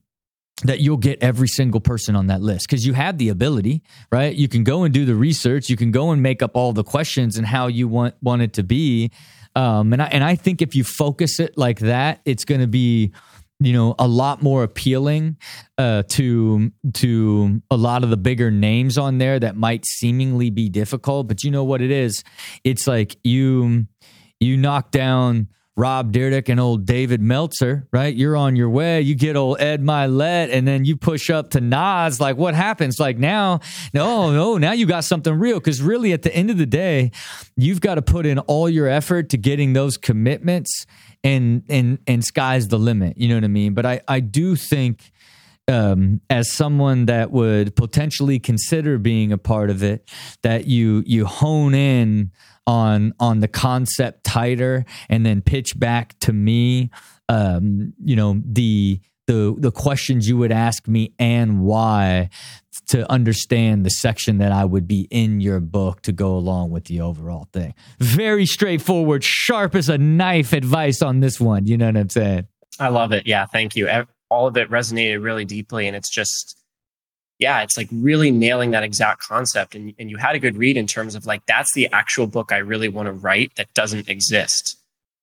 that 0.63 0.79
you'll 0.79 0.97
get 0.97 1.21
every 1.21 1.47
single 1.47 1.81
person 1.81 2.15
on 2.15 2.27
that 2.27 2.41
list 2.41 2.67
because 2.67 2.85
you 2.85 2.93
have 2.93 3.17
the 3.17 3.29
ability, 3.29 3.81
right? 4.11 4.33
You 4.33 4.47
can 4.47 4.63
go 4.63 4.83
and 4.83 4.93
do 4.93 5.03
the 5.03 5.15
research, 5.15 5.69
you 5.69 5.75
can 5.75 5.91
go 5.91 6.11
and 6.11 6.21
make 6.21 6.41
up 6.41 6.51
all 6.53 6.71
the 6.71 6.83
questions 6.83 7.37
and 7.37 7.45
how 7.45 7.67
you 7.67 7.87
want 7.87 8.15
want 8.21 8.41
it 8.41 8.53
to 8.53 8.63
be. 8.63 9.11
Um, 9.55 9.93
and 9.93 10.01
I 10.01 10.05
and 10.05 10.23
I 10.23 10.35
think 10.35 10.61
if 10.61 10.75
you 10.75 10.83
focus 10.83 11.39
it 11.39 11.57
like 11.57 11.79
that, 11.79 12.21
it's 12.25 12.45
going 12.45 12.61
to 12.61 12.67
be 12.67 13.11
you 13.59 13.73
know 13.73 13.95
a 13.99 14.07
lot 14.07 14.41
more 14.41 14.63
appealing 14.63 15.37
uh, 15.77 16.03
to 16.09 16.71
to 16.93 17.61
a 17.71 17.77
lot 17.77 18.03
of 18.03 18.09
the 18.09 18.17
bigger 18.17 18.51
names 18.51 18.97
on 18.97 19.17
there 19.17 19.39
that 19.39 19.55
might 19.55 19.85
seemingly 19.85 20.49
be 20.49 20.69
difficult 20.69 21.27
but 21.27 21.43
you 21.43 21.51
know 21.51 21.63
what 21.63 21.81
it 21.81 21.91
is 21.91 22.23
it's 22.63 22.87
like 22.87 23.15
you 23.23 23.85
you 24.39 24.57
knock 24.57 24.91
down 24.91 25.47
Rob 25.75 26.13
Dyrdek 26.13 26.49
and 26.49 26.59
old 26.59 26.86
David 26.86 27.19
Meltzer, 27.19 27.88
right? 27.91 28.15
You're 28.15 28.38
on 28.38 28.55
your 28.55 28.69
way. 28.69 29.01
You 29.01 29.15
get 29.15 29.36
old 29.36 29.59
Ed 29.59 29.81
Mylett, 29.81 30.49
and 30.51 30.67
then 30.67 30.86
you 30.86 30.95
push 30.95 31.31
up 31.31 31.49
to 31.51 31.62
Nas. 31.62 32.19
Like, 32.19 32.38
what 32.38 32.53
happens? 32.53 32.99
Like 32.99 33.17
now, 33.17 33.59
no, 33.91 34.31
no, 34.31 34.57
now 34.59 34.73
you 34.73 34.86
got 34.86 35.03
something 35.03 35.33
real. 35.33 35.59
Because 35.59 35.81
really, 35.81 36.13
at 36.13 36.21
the 36.21 36.36
end 36.36 36.51
of 36.51 36.57
the 36.57 36.67
day, 36.67 37.12
you've 37.57 37.81
got 37.81 37.95
to 37.95 38.03
put 38.03 38.27
in 38.27 38.38
all 38.39 38.69
your 38.69 38.88
effort 38.88 39.29
to 39.29 39.38
getting 39.38 39.73
those 39.73 39.97
commitments, 39.97 40.86
and 41.23 41.63
and 41.69 41.97
and 42.05 42.23
sky's 42.23 42.67
the 42.67 42.77
limit. 42.77 43.17
You 43.17 43.29
know 43.29 43.36
what 43.36 43.43
I 43.43 43.47
mean? 43.47 43.73
But 43.73 43.86
I 43.86 44.01
I 44.07 44.19
do 44.19 44.55
think. 44.55 45.12
Um, 45.69 46.19
as 46.29 46.51
someone 46.51 47.05
that 47.05 47.31
would 47.31 47.73
potentially 47.77 48.38
consider 48.38 48.97
being 48.97 49.31
a 49.31 49.38
part 49.38 49.69
of 49.69 49.81
it, 49.81 50.12
that 50.41 50.67
you 50.67 51.03
you 51.05 51.25
hone 51.25 51.73
in 51.73 52.31
on 52.65 53.13
on 53.19 53.39
the 53.39 53.47
concept 53.47 54.23
tighter 54.23 54.86
and 55.10 55.26
then 55.26 55.41
pitch 55.41 55.78
back 55.78 56.17
to 56.19 56.32
me 56.32 56.89
um, 57.30 57.93
you 58.04 58.15
know 58.15 58.41
the 58.45 58.99
the 59.28 59.56
the 59.58 59.71
questions 59.71 60.28
you 60.28 60.38
would 60.38 60.52
ask 60.52 60.88
me 60.88 61.13
and 61.17 61.62
why 61.62 62.30
to 62.89 63.10
understand 63.12 63.86
the 63.86 63.89
section 63.89 64.39
that 64.39 64.52
I 64.52 64.65
would 64.65 64.88
be 64.88 65.08
in 65.10 65.39
your 65.39 65.60
book 65.60 66.02
to 66.02 66.12
go 66.12 66.36
along 66.36 66.71
with 66.71 66.86
the 66.86 67.02
overall 67.02 67.47
thing. 67.54 67.73
Very 67.99 68.45
straightforward, 68.45 69.23
sharp 69.23 69.76
as 69.76 69.89
a 69.89 69.97
knife 69.97 70.54
advice 70.54 71.02
on 71.02 71.19
this 71.21 71.39
one. 71.39 71.65
You 71.65 71.78
know 71.78 71.86
what 71.86 71.97
I'm 71.97 72.10
saying? 72.10 72.47
I 72.80 72.89
love 72.89 73.12
it. 73.13 73.26
Yeah, 73.26 73.45
thank 73.45 73.76
you. 73.76 73.89
All 74.30 74.47
of 74.47 74.58
it 74.58 74.69
resonated 74.69 75.23
really 75.23 75.45
deeply, 75.45 75.88
and 75.88 75.95
it's 75.95 76.10
just 76.10 76.62
yeah, 77.43 77.62
it's 77.62 77.75
like 77.75 77.89
really 77.91 78.32
nailing 78.32 78.71
that 78.71 78.84
exact 78.84 79.21
concept. 79.21 79.75
And, 79.75 79.93
and 79.99 80.10
you 80.10 80.15
had 80.15 80.34
a 80.34 80.39
good 80.39 80.56
read 80.56 80.77
in 80.77 80.88
terms 80.88 81.13
of 81.13 81.25
like, 81.25 81.45
that's 81.45 81.73
the 81.73 81.89
actual 81.91 82.25
book 82.25 82.53
I 82.53 82.58
really 82.58 82.88
want 82.88 83.08
to 83.08 83.12
write 83.12 83.51
that 83.58 83.73
doesn't 83.73 84.08
exist. 84.08 84.77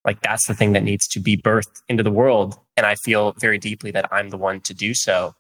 Like, 0.05 0.21
that's 0.21 0.47
the 0.47 0.55
thing 0.55 0.75
that 0.75 0.83
needs 0.83 1.09
to 1.09 1.21
be 1.21 1.39
birthed 1.39 1.81
into 1.89 2.03
the 2.03 2.11
world. 2.11 2.59
And 2.77 2.85
I 2.85 2.95
feel 3.05 3.33
very 3.41 3.57
deeply 3.57 3.91
that 3.93 4.07
I'm 4.13 4.29
the 4.29 4.37
one 4.37 4.61
to 4.63 4.75
do 4.75 4.93
so. 4.93 5.35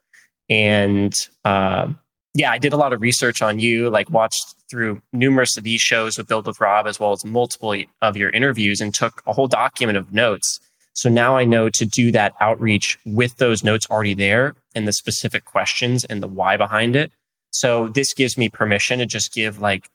And 0.48 1.14
uh, 1.44 1.88
yeah, 2.32 2.50
I 2.50 2.56
did 2.56 2.72
a 2.72 2.78
lot 2.78 2.94
of 2.94 3.02
research 3.02 3.42
on 3.42 3.58
you, 3.58 3.90
like, 3.90 4.08
watched 4.08 4.54
through 4.70 5.02
numerous 5.12 5.58
of 5.58 5.64
these 5.64 5.82
shows 5.82 6.16
with 6.16 6.28
Build 6.28 6.46
with 6.46 6.60
Rob, 6.60 6.86
as 6.86 6.98
well 6.98 7.12
as 7.12 7.26
multiple 7.26 7.74
of 8.00 8.16
your 8.16 8.30
interviews, 8.30 8.80
and 8.80 8.94
took 8.94 9.22
a 9.26 9.34
whole 9.34 9.48
document 9.48 9.98
of 9.98 10.14
notes 10.14 10.60
so 11.00 11.08
now 11.08 11.36
I 11.36 11.44
know 11.44 11.68
to 11.70 11.86
do 11.86 12.12
that 12.12 12.34
outreach 12.40 12.98
with 13.06 13.36
those 13.36 13.64
notes 13.64 13.86
already 13.90 14.14
there 14.14 14.54
and 14.74 14.86
the 14.86 14.92
specific 14.92 15.44
questions 15.44 16.04
and 16.04 16.22
the 16.22 16.28
why 16.28 16.56
behind 16.56 16.96
it. 16.96 17.12
So 17.50 17.88
this 17.88 18.14
gives 18.14 18.38
me 18.38 18.48
permission 18.48 18.98
to 19.00 19.06
just 19.06 19.32
give 19.32 19.60
like 19.60 19.90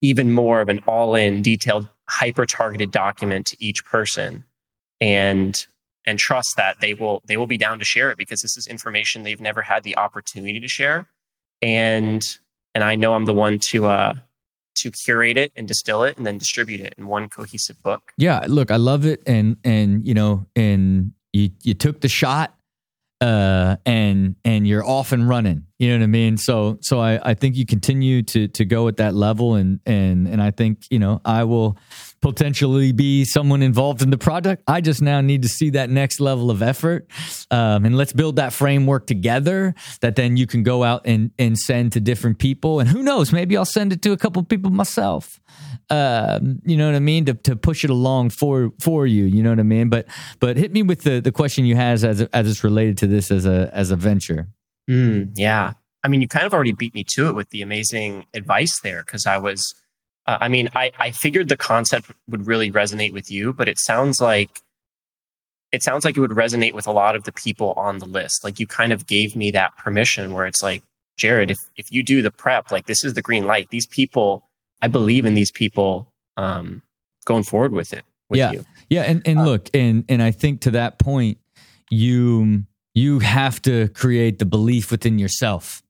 even 0.00 0.32
more 0.32 0.60
of 0.60 0.68
an 0.68 0.80
all 0.86 1.14
in 1.14 1.42
detailed 1.42 1.88
hyper 2.08 2.46
targeted 2.46 2.90
document 2.90 3.46
to 3.46 3.56
each 3.64 3.84
person. 3.84 4.44
And 5.00 5.66
and 6.06 6.18
trust 6.18 6.54
that 6.56 6.80
they 6.80 6.94
will 6.94 7.22
they 7.26 7.36
will 7.36 7.46
be 7.46 7.58
down 7.58 7.78
to 7.78 7.84
share 7.84 8.10
it 8.10 8.18
because 8.18 8.40
this 8.40 8.56
is 8.56 8.66
information 8.66 9.22
they've 9.22 9.40
never 9.40 9.62
had 9.62 9.82
the 9.82 9.96
opportunity 9.96 10.60
to 10.60 10.68
share 10.68 11.08
and 11.62 12.38
and 12.74 12.84
I 12.84 12.94
know 12.94 13.14
I'm 13.14 13.24
the 13.24 13.34
one 13.34 13.58
to 13.70 13.86
uh 13.86 14.14
to 14.76 14.90
curate 14.90 15.38
it 15.38 15.52
and 15.56 15.66
distill 15.68 16.02
it 16.02 16.16
and 16.16 16.26
then 16.26 16.38
distribute 16.38 16.80
it 16.80 16.94
in 16.98 17.06
one 17.06 17.28
cohesive 17.28 17.80
book. 17.82 18.12
Yeah, 18.16 18.44
look, 18.48 18.70
I 18.70 18.76
love 18.76 19.06
it 19.06 19.22
and 19.26 19.56
and 19.64 20.06
you 20.06 20.14
know, 20.14 20.46
and 20.54 21.12
you 21.32 21.50
you 21.62 21.74
took 21.74 22.00
the 22.00 22.08
shot 22.08 22.54
uh 23.24 23.76
and 23.86 24.36
and 24.44 24.66
you're 24.68 24.84
off 24.84 25.12
and 25.12 25.28
running. 25.28 25.66
You 25.84 25.90
know 25.90 25.98
what 25.98 26.04
I 26.04 26.06
mean? 26.06 26.38
So 26.38 26.78
so 26.80 26.98
I 26.98 27.20
I 27.22 27.34
think 27.34 27.56
you 27.56 27.66
continue 27.66 28.22
to 28.22 28.48
to 28.48 28.64
go 28.64 28.88
at 28.88 28.96
that 28.96 29.14
level 29.14 29.54
and 29.54 29.80
and 29.84 30.26
and 30.26 30.40
I 30.40 30.50
think, 30.50 30.86
you 30.88 30.98
know, 30.98 31.20
I 31.26 31.44
will 31.44 31.76
potentially 32.22 32.92
be 32.92 33.22
someone 33.26 33.60
involved 33.60 34.00
in 34.00 34.08
the 34.08 34.16
project. 34.16 34.62
I 34.66 34.80
just 34.80 35.02
now 35.02 35.20
need 35.20 35.42
to 35.42 35.48
see 35.48 35.68
that 35.70 35.90
next 35.90 36.20
level 36.20 36.50
of 36.50 36.62
effort. 36.62 37.06
Um, 37.50 37.84
and 37.84 37.98
let's 37.98 38.14
build 38.14 38.36
that 38.36 38.54
framework 38.54 39.06
together 39.06 39.74
that 40.00 40.16
then 40.16 40.38
you 40.38 40.46
can 40.46 40.62
go 40.62 40.82
out 40.82 41.02
and, 41.04 41.32
and 41.38 41.58
send 41.58 41.92
to 41.92 42.00
different 42.00 42.38
people. 42.38 42.80
And 42.80 42.88
who 42.88 43.02
knows, 43.02 43.30
maybe 43.30 43.58
I'll 43.58 43.66
send 43.66 43.92
it 43.92 44.00
to 44.00 44.12
a 44.12 44.16
couple 44.16 44.42
people 44.42 44.70
myself. 44.70 45.38
Um, 45.90 46.60
you 46.64 46.78
know 46.78 46.86
what 46.86 46.94
I 46.94 47.00
mean? 47.00 47.26
To, 47.26 47.34
to 47.34 47.56
push 47.56 47.84
it 47.84 47.90
along 47.90 48.30
for, 48.30 48.72
for 48.80 49.06
you, 49.06 49.24
you 49.24 49.42
know 49.42 49.50
what 49.50 49.60
I 49.60 49.64
mean? 49.64 49.90
But, 49.90 50.06
but 50.40 50.56
hit 50.56 50.72
me 50.72 50.82
with 50.82 51.02
the, 51.02 51.20
the 51.20 51.30
question 51.30 51.66
you 51.66 51.76
has 51.76 52.04
as, 52.04 52.22
as 52.22 52.48
it's 52.48 52.64
related 52.64 52.96
to 52.98 53.06
this 53.06 53.30
as 53.30 53.44
a, 53.44 53.68
as 53.74 53.90
a 53.90 53.96
venture. 53.96 54.48
Mm, 54.88 55.32
yeah. 55.34 55.72
I 56.02 56.08
mean, 56.08 56.20
you 56.20 56.28
kind 56.28 56.44
of 56.44 56.52
already 56.52 56.72
beat 56.72 56.94
me 56.94 57.04
to 57.14 57.28
it 57.28 57.34
with 57.34 57.50
the 57.50 57.62
amazing 57.62 58.26
advice 58.34 58.80
there 58.80 59.02
because 59.04 59.26
I 59.26 59.38
was, 59.38 59.74
uh, 60.26 60.38
I 60.40 60.48
mean, 60.48 60.68
I, 60.74 60.92
I 60.98 61.10
figured 61.10 61.48
the 61.48 61.56
concept 61.56 62.10
would 62.28 62.46
really 62.46 62.70
resonate 62.70 63.12
with 63.12 63.30
you, 63.30 63.52
but 63.52 63.68
it 63.68 63.78
sounds 63.78 64.20
like 64.20 64.60
it 65.72 65.82
sounds 65.82 66.04
like 66.04 66.16
it 66.16 66.20
would 66.20 66.30
resonate 66.30 66.72
with 66.72 66.86
a 66.86 66.92
lot 66.92 67.16
of 67.16 67.24
the 67.24 67.32
people 67.32 67.72
on 67.72 67.98
the 67.98 68.06
list. 68.06 68.44
Like 68.44 68.60
you 68.60 68.66
kind 68.66 68.92
of 68.92 69.08
gave 69.08 69.34
me 69.34 69.50
that 69.50 69.76
permission 69.76 70.32
where 70.32 70.46
it's 70.46 70.62
like, 70.62 70.84
Jared, 71.16 71.50
if 71.50 71.58
if 71.76 71.90
you 71.90 72.02
do 72.02 72.22
the 72.22 72.30
prep, 72.30 72.70
like 72.70 72.86
this 72.86 73.04
is 73.04 73.14
the 73.14 73.22
green 73.22 73.44
light. 73.44 73.70
These 73.70 73.86
people, 73.86 74.48
I 74.82 74.88
believe 74.88 75.24
in 75.24 75.34
these 75.34 75.50
people 75.50 76.12
um, 76.36 76.82
going 77.24 77.42
forward 77.42 77.72
with 77.72 77.92
it. 77.92 78.04
With 78.28 78.38
yeah, 78.38 78.52
you. 78.52 78.64
yeah, 78.88 79.02
and 79.02 79.22
and 79.26 79.40
uh, 79.40 79.44
look, 79.44 79.68
and 79.74 80.04
and 80.08 80.22
I 80.22 80.30
think 80.30 80.60
to 80.62 80.70
that 80.72 80.98
point, 80.98 81.38
you 81.90 82.64
you 82.94 83.18
have 83.18 83.60
to 83.62 83.88
create 83.88 84.38
the 84.38 84.44
belief 84.44 84.90
within 84.90 85.18
yourself 85.18 85.83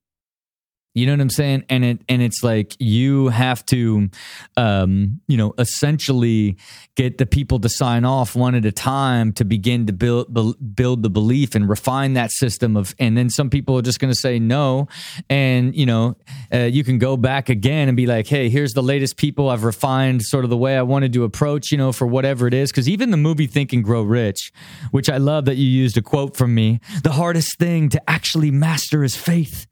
you 0.95 1.07
know 1.07 1.13
what 1.13 1.21
I'm 1.21 1.31
saying? 1.31 1.65
And 1.69 1.85
it 1.85 2.01
and 2.09 2.23
it's 2.23 2.45
like 2.45 2.77
you 2.79 3.29
have 3.29 3.67
to, 3.67 4.09
um, 4.57 5.21
you 5.27 5.37
know, 5.37 5.53
essentially 5.59 6.57
get 6.95 7.19
the 7.19 7.27
people 7.27 7.59
to 7.59 7.69
sign 7.69 8.05
off 8.05 8.37
one 8.37 8.55
at 8.55 8.65
a 8.65 8.71
time 8.71 9.33
to 9.33 9.45
begin 9.45 9.87
to 9.87 9.93
build 9.93 10.33
build 10.77 11.03
the 11.03 11.11
belief 11.11 11.57
and 11.57 11.69
refine 11.69 12.15
that 12.15 12.31
system 12.31 12.77
of. 12.77 12.95
And 13.01 13.17
then 13.17 13.29
some 13.29 13.51
people 13.51 13.77
are 13.77 13.83
just 13.83 13.99
going 13.99 14.13
to 14.13 14.19
say 14.19 14.39
no, 14.39 14.87
and 15.29 15.75
you 15.75 15.85
know, 15.85 16.17
uh, 16.53 16.59
you 16.59 16.85
can 16.85 16.99
go 16.99 17.17
back 17.17 17.49
again 17.49 17.89
and 17.89 17.97
be 17.97 18.07
like, 18.07 18.29
hey, 18.29 18.49
here's 18.49 18.73
the 18.73 18.83
latest 18.83 19.17
people 19.17 19.49
I've 19.49 19.65
refined, 19.65 20.23
sort 20.23 20.45
of 20.45 20.51
the 20.51 20.57
way 20.57 20.77
I 20.77 20.83
wanted 20.83 21.13
to 21.15 21.25
approach, 21.25 21.73
you 21.73 21.79
know, 21.79 21.91
for 21.91 22.07
whatever 22.07 22.47
it 22.47 22.55
is. 22.55 22.71
Because 22.71 22.89
even 22.89 23.11
the 23.11 23.17
movie 23.17 23.49
Think 23.49 23.73
and 23.73 23.83
Grow 23.83 24.03
Rich, 24.03 24.53
which 24.93 25.11
I 25.11 25.17
love 25.17 25.47
that 25.47 25.57
you 25.57 25.67
used 25.67 25.97
a 25.97 26.03
quote 26.03 26.37
from 26.37 26.55
me, 26.55 26.79
the 27.03 27.13
hardest 27.13 27.59
thing 27.59 27.89
to 27.89 28.11
actually 28.11 28.53
master 28.53 29.03
is 29.03 29.17
faith. 29.17 29.67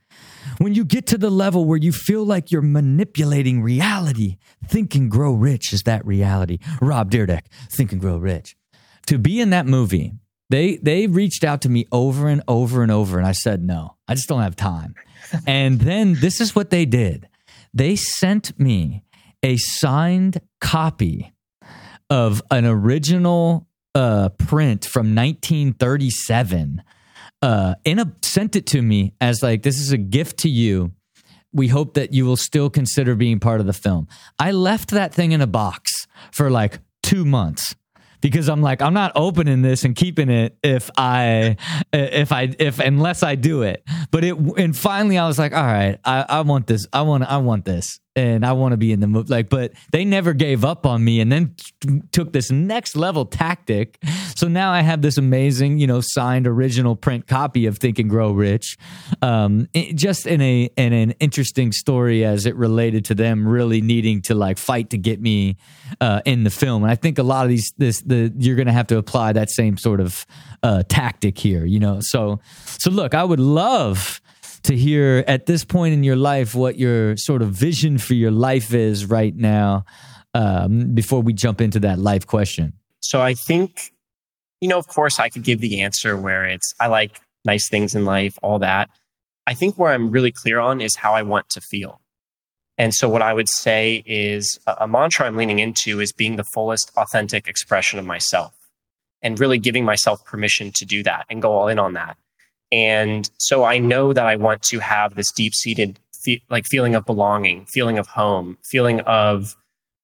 When 0.63 0.77
you 0.77 0.85
get 0.85 1.09
to 1.09 1.19
the 1.19 1.29
level 1.29 1.65
where 1.65 1.77
you 1.77 1.91
feel 1.91 2.25
like 2.25 2.53
you're 2.53 2.63
manipulating 2.63 3.63
reality, 3.63 4.37
think 4.65 4.95
and 4.95 5.11
grow 5.11 5.33
rich 5.33 5.73
is 5.73 5.83
that 5.83 6.07
reality. 6.07 6.59
Rob 6.81 7.11
Dyrdek, 7.11 7.47
think 7.69 7.91
and 7.91 8.01
grow 8.01 8.17
rich. 8.17 8.55
To 9.07 9.19
be 9.19 9.41
in 9.41 9.51
that 9.51 9.67
movie, 9.67 10.13
they 10.51 10.77
they 10.77 11.09
reached 11.09 11.43
out 11.43 11.63
to 11.63 11.69
me 11.69 11.87
over 11.91 12.29
and 12.29 12.45
over 12.47 12.85
and 12.85 12.93
over, 12.93 13.19
and 13.19 13.27
I 13.27 13.33
said 13.33 13.65
no. 13.65 13.97
I 14.07 14.15
just 14.15 14.29
don't 14.29 14.43
have 14.43 14.55
time. 14.55 14.95
and 15.49 15.81
then 15.81 16.15
this 16.15 16.41
is 16.41 16.55
what 16.55 16.71
they 16.71 16.85
did. 16.85 17.29
They 17.75 17.97
sent 17.97 18.57
me 18.57 19.03
a 19.43 19.57
signed 19.57 20.41
copy 20.61 21.33
of 22.09 22.41
an 22.53 22.67
original 22.67 23.67
uh, 23.97 24.29
print 24.29 24.85
from 24.85 25.13
1937 25.17 26.85
uh, 27.43 27.75
a 27.85 28.07
sent 28.23 28.57
it 28.57 28.67
to 28.67 28.81
me 28.81 29.15
as 29.21 29.43
like 29.43 29.63
this 29.63 29.79
is 29.79 29.93
a 29.93 29.99
gift 29.99 30.39
to 30.39 30.49
you. 30.49 30.93
We 31.53 31.69
hope 31.69 31.95
that 31.95 32.15
you 32.15 32.25
will 32.25 32.37
still 32.37 32.71
consider 32.71 33.15
being 33.15 33.39
part 33.39 33.61
of 33.61 33.67
the 33.67 33.75
film. 33.75 34.09
I 34.39 34.53
left 34.53 34.91
that 34.91 35.13
thing 35.13 35.33
in 35.33 35.43
a 35.43 35.47
box 35.47 35.93
for 36.31 36.51
like 36.51 36.79
two 37.03 37.27
months 37.27 37.75
because 38.23 38.49
I'm 38.49 38.63
like 38.63 38.81
I'm 38.81 38.95
not 38.95 39.13
opening 39.17 39.61
this 39.61 39.85
and 39.85 39.95
keeping 39.95 40.31
it 40.31 40.57
if 40.63 40.91
I 40.97 41.57
if 41.93 42.33
I 42.33 42.55
if 42.59 42.79
unless 42.79 43.23
I 43.23 43.35
do 43.35 43.63
it. 43.63 43.87
But 44.11 44.25
it 44.25 44.35
and 44.35 44.75
finally 44.75 45.19
I 45.19 45.27
was 45.27 45.39
like, 45.39 45.53
all 45.53 45.65
right, 45.65 45.99
I, 46.05 46.25
I 46.29 46.41
want 46.43 46.67
this. 46.69 46.87
I 46.93 47.03
want 47.03 47.25
I 47.25 47.37
want 47.39 47.67
this 47.67 48.01
and 48.15 48.45
I 48.45 48.53
want 48.53 48.73
to 48.73 48.77
be 48.77 48.93
in 48.93 49.01
the 49.01 49.07
movie. 49.07 49.29
Like, 49.33 49.49
but 49.49 49.73
they 49.91 50.05
never 50.05 50.33
gave 50.33 50.65
up 50.65 50.87
on 50.87 51.05
me 51.05 51.21
and 51.21 51.33
then 51.33 51.55
t- 51.81 52.03
took 52.13 52.33
this 52.33 52.51
next 52.51 52.95
level 52.97 53.25
tactic. 53.25 53.99
So 54.35 54.49
now 54.49 54.73
I 54.73 54.81
have 54.81 55.03
this 55.03 55.19
amazing, 55.19 55.79
you 55.79 55.87
know, 55.87 56.01
signed 56.01 56.47
original 56.47 56.97
print 56.97 57.27
copy 57.27 57.67
of 57.67 57.79
Think 57.79 57.99
and 57.99 58.11
Grow 58.11 58.33
Rich. 58.33 58.77
Um, 59.21 59.69
it, 59.73 59.97
just 59.97 60.27
in 60.27 60.41
a 60.41 60.71
in 60.77 60.93
an 60.93 61.13
interesting 61.21 61.73
story 61.73 62.25
as 62.25 62.47
it 62.47 62.57
related 62.57 63.05
to 63.07 63.15
them 63.15 63.47
really 63.47 63.81
needing 63.81 64.23
to 64.23 64.35
like 64.35 64.59
fight 64.59 64.91
to 64.91 64.99
get 64.99 65.21
me 65.21 65.57
uh, 66.01 66.23
in 66.25 66.45
the 66.45 66.51
film. 66.51 66.83
And 66.83 66.91
I 66.91 66.97
think 66.97 67.19
a 67.19 67.23
lot 67.23 67.45
of 67.45 67.51
these 67.51 67.73
this 67.79 68.01
the 68.01 68.33
you're 68.37 68.57
going 68.57 68.67
to 68.67 68.73
have 68.73 68.89
to 68.89 68.97
apply 68.97 69.33
that 69.35 69.51
same 69.51 69.77
sort 69.77 70.01
of 70.01 70.27
uh, 70.63 70.83
tactic 70.89 71.39
here, 71.39 71.65
you 71.65 71.79
know. 71.79 71.99
So 72.01 72.41
so 72.65 72.91
look, 72.91 73.15
I 73.15 73.25
would 73.25 73.41
love 73.41 74.22
to 74.65 74.77
hear 74.77 75.25
at 75.27 75.47
this 75.47 75.65
point 75.65 75.95
in 75.95 76.05
your 76.05 76.17
life 76.17 76.55
what 76.55 76.79
your 76.79 77.17
sort 77.17 77.43
of 77.43 77.51
vision 77.51 77.99
for 77.99 78.15
your 78.15 78.31
life 78.31 78.73
is 78.73 79.07
right 79.07 79.35
now 79.35 79.85
um, 80.35 80.95
before 80.95 81.21
we 81.21 81.33
jump 81.33 81.61
into 81.61 81.81
that 81.81 81.99
life 81.99 82.27
question. 82.27 82.73
So 83.01 83.21
I 83.21 83.35
think, 83.35 83.93
you 84.61 84.69
know, 84.69 84.79
of 84.79 84.87
course, 84.87 85.19
I 85.19 85.29
could 85.29 85.43
give 85.43 85.61
the 85.61 85.81
answer 85.81 86.17
where 86.17 86.45
it's 86.45 86.73
I 86.81 86.87
like 86.87 87.21
nice 87.45 87.69
things 87.69 87.95
in 87.95 88.05
life, 88.05 88.39
all 88.43 88.59
that. 88.61 88.89
I 89.47 89.55
think 89.55 89.77
where 89.77 89.93
I'm 89.93 90.11
really 90.11 90.31
clear 90.31 90.61
on 90.61 90.81
is 90.81 90.97
how 90.97 91.15
I 91.15 91.23
want 91.23 91.51
to 91.51 91.61
feel. 91.61 92.01
And 92.79 92.95
so, 92.95 93.09
what 93.09 93.23
I 93.23 93.33
would 93.33 93.49
say 93.49 94.03
is 94.07 94.59
a, 94.67 94.77
a 94.81 94.89
mantra 94.89 95.27
I'm 95.27 95.37
leaning 95.37 95.59
into 95.59 96.01
is 96.01 96.13
being 96.13 96.37
the 96.37 96.45
fullest 96.45 96.91
authentic 96.97 97.47
expression 97.49 97.99
of 97.99 98.07
myself 98.07 98.55
and 99.21 99.39
really 99.39 99.59
giving 99.59 99.85
myself 99.85 100.25
permission 100.25 100.73
to 100.77 100.85
do 100.85 101.03
that 101.03 101.27
and 101.29 101.43
go 101.43 101.53
all 101.53 101.69
in 101.69 101.79
on 101.79 101.95
that. 101.95 102.17
And 102.73 103.31
so 103.37 103.65
I 103.65 103.79
know 103.79 104.15
that 104.15 104.27
I 104.27 104.37
want 104.37 104.63
to 104.63 104.79
have 104.79 105.15
this 105.15 105.31
deep 105.31 105.55
seated 105.55 106.01
fe- 106.25 106.43
like 106.49 106.65
feeling 106.67 106.95
of 106.95 107.05
belonging, 107.05 107.67
feeling 107.67 107.99
of 107.99 108.07
home, 108.07 108.57
feeling 108.65 109.01
of 109.01 109.55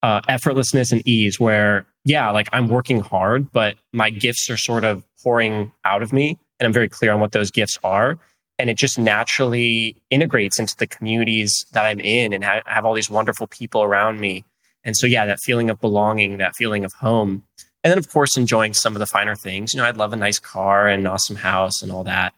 uh, 0.02 0.20
effortlessness 0.22 0.92
and 0.92 1.06
ease 1.08 1.40
where, 1.40 1.86
yeah, 2.04 2.30
like 2.30 2.48
I'm 2.52 2.68
working 2.68 3.00
hard, 3.00 3.50
but 3.50 3.76
my 3.92 4.10
gifts 4.10 4.50
are 4.50 4.56
sort 4.58 4.84
of 4.84 5.02
pouring 5.22 5.72
out 5.84 6.02
of 6.02 6.12
me. 6.12 6.38
And 6.60 6.66
I'm 6.66 6.72
very 6.72 6.88
clear 6.88 7.12
on 7.12 7.20
what 7.20 7.32
those 7.32 7.50
gifts 7.50 7.78
are. 7.82 8.18
And 8.58 8.68
it 8.68 8.76
just 8.76 8.98
naturally 8.98 9.96
integrates 10.10 10.58
into 10.58 10.74
the 10.76 10.86
communities 10.86 11.64
that 11.72 11.86
I'm 11.86 12.00
in 12.00 12.32
and 12.32 12.44
ha- 12.44 12.62
have 12.66 12.84
all 12.84 12.94
these 12.94 13.10
wonderful 13.10 13.46
people 13.46 13.82
around 13.82 14.20
me. 14.20 14.44
And 14.84 14.96
so, 14.96 15.06
yeah, 15.06 15.26
that 15.26 15.40
feeling 15.40 15.70
of 15.70 15.80
belonging, 15.80 16.38
that 16.38 16.56
feeling 16.56 16.84
of 16.84 16.92
home. 16.94 17.44
And 17.84 17.90
then, 17.90 17.98
of 17.98 18.10
course, 18.10 18.36
enjoying 18.36 18.74
some 18.74 18.94
of 18.94 19.00
the 19.00 19.06
finer 19.06 19.36
things. 19.36 19.72
You 19.72 19.78
know, 19.78 19.86
I'd 19.86 19.96
love 19.96 20.12
a 20.12 20.16
nice 20.16 20.38
car 20.38 20.88
and 20.88 21.00
an 21.00 21.06
awesome 21.06 21.36
house 21.36 21.82
and 21.82 21.92
all 21.92 22.04
that. 22.04 22.34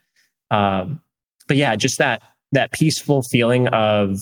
Um, 0.50 1.00
but 1.48 1.56
yeah, 1.56 1.76
just 1.76 1.98
that 1.98 2.22
that 2.52 2.72
peaceful 2.72 3.22
feeling 3.22 3.68
of 3.68 4.18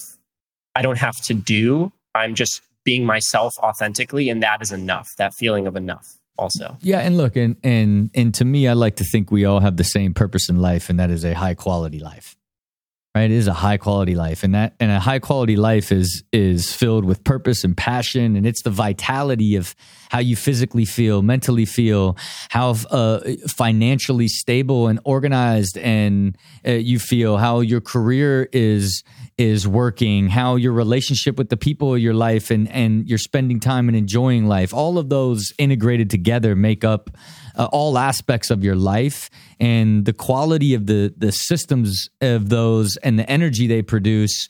I 0.75 0.83
don't 0.83 0.99
have 0.99 1.17
to 1.25 1.35
do. 1.35 1.93
I'm 2.15 2.35
just 2.35 2.61
being 2.85 3.05
myself 3.05 3.55
authentically, 3.59 4.29
and 4.29 4.43
that 4.43 4.63
is 4.63 4.73
enough. 4.73 5.09
That 5.19 5.35
feeling 5.35 5.67
of 5.67 5.77
enough 5.77 6.07
also. 6.37 6.77
Yeah, 6.81 7.01
and 7.01 7.17
look, 7.17 7.37
and 7.37 7.57
and 7.63 8.11
and 8.15 8.35
to 8.35 8.45
me, 8.45 8.69
I 8.69 8.73
like 8.75 8.97
to 8.97 9.05
think 9.05 9.31
we 9.31 9.45
all 9.45 9.61
have 9.61 9.77
the 9.77 9.85
same 9.85 10.15
purpose 10.15 10.49
in 10.49 10.61
life, 10.61 10.91
and 10.91 10.99
that 10.99 11.11
is 11.11 11.25
a 11.25 11.35
high 11.35 11.55
quality 11.55 11.99
life 11.99 12.37
right? 13.19 13.31
It 13.31 13.37
is 13.37 13.49
a 13.49 13.53
high 13.53 13.79
quality 13.79 14.15
life, 14.15 14.45
and 14.45 14.55
that 14.55 14.75
and 14.79 14.91
a 14.91 15.01
high 15.01 15.19
quality 15.19 15.57
life 15.57 15.91
is 15.91 16.23
is 16.33 16.73
filled 16.73 17.05
with 17.05 17.25
purpose 17.25 17.65
and 17.65 17.77
passion, 17.77 18.37
and 18.37 18.47
it's 18.47 18.63
the 18.63 18.71
vitality 18.71 19.57
of 19.57 19.75
how 20.11 20.19
you 20.19 20.37
physically 20.37 20.85
feel, 20.85 21.23
mentally 21.23 21.65
feel, 21.65 22.17
how 22.51 22.71
uh, 22.91 23.21
financially 23.49 24.29
stable 24.29 24.89
and 24.89 25.01
organized 25.05 25.79
and 25.79 26.37
uh, 26.67 26.73
you 26.73 26.99
feel, 26.99 27.37
how 27.37 27.61
your 27.61 27.81
career 27.81 28.49
is 28.53 29.03
is 29.37 29.69
working, 29.69 30.29
how 30.29 30.57
your 30.57 30.73
relationship 30.73 31.39
with 31.39 31.49
the 31.49 31.57
people 31.57 31.95
of 31.95 32.01
your 32.01 32.15
life 32.15 32.51
and 32.51 32.69
and 32.71 33.09
you're 33.09 33.19
spending 33.19 33.61
time 33.61 33.89
and 33.89 33.97
enjoying 33.97 34.47
life. 34.47 34.75
All 34.75 34.99
of 34.99 35.09
those 35.09 35.53
integrated 35.59 36.11
together 36.11 36.57
make 36.57 36.85
up 36.85 37.11
uh, 37.57 37.69
all 37.73 37.99
aspects 37.99 38.51
of 38.51 38.65
your 38.65 38.77
life 38.77 39.31
and 39.61 40.05
the 40.05 40.13
quality 40.13 40.75
of 40.75 40.87
the 40.87 41.15
the 41.17 41.33
systems 41.33 42.09
of 42.21 42.49
those 42.49 42.97
and 42.99 43.19
the 43.19 43.29
energy 43.31 43.67
they 43.67 43.83
produce 43.83 44.49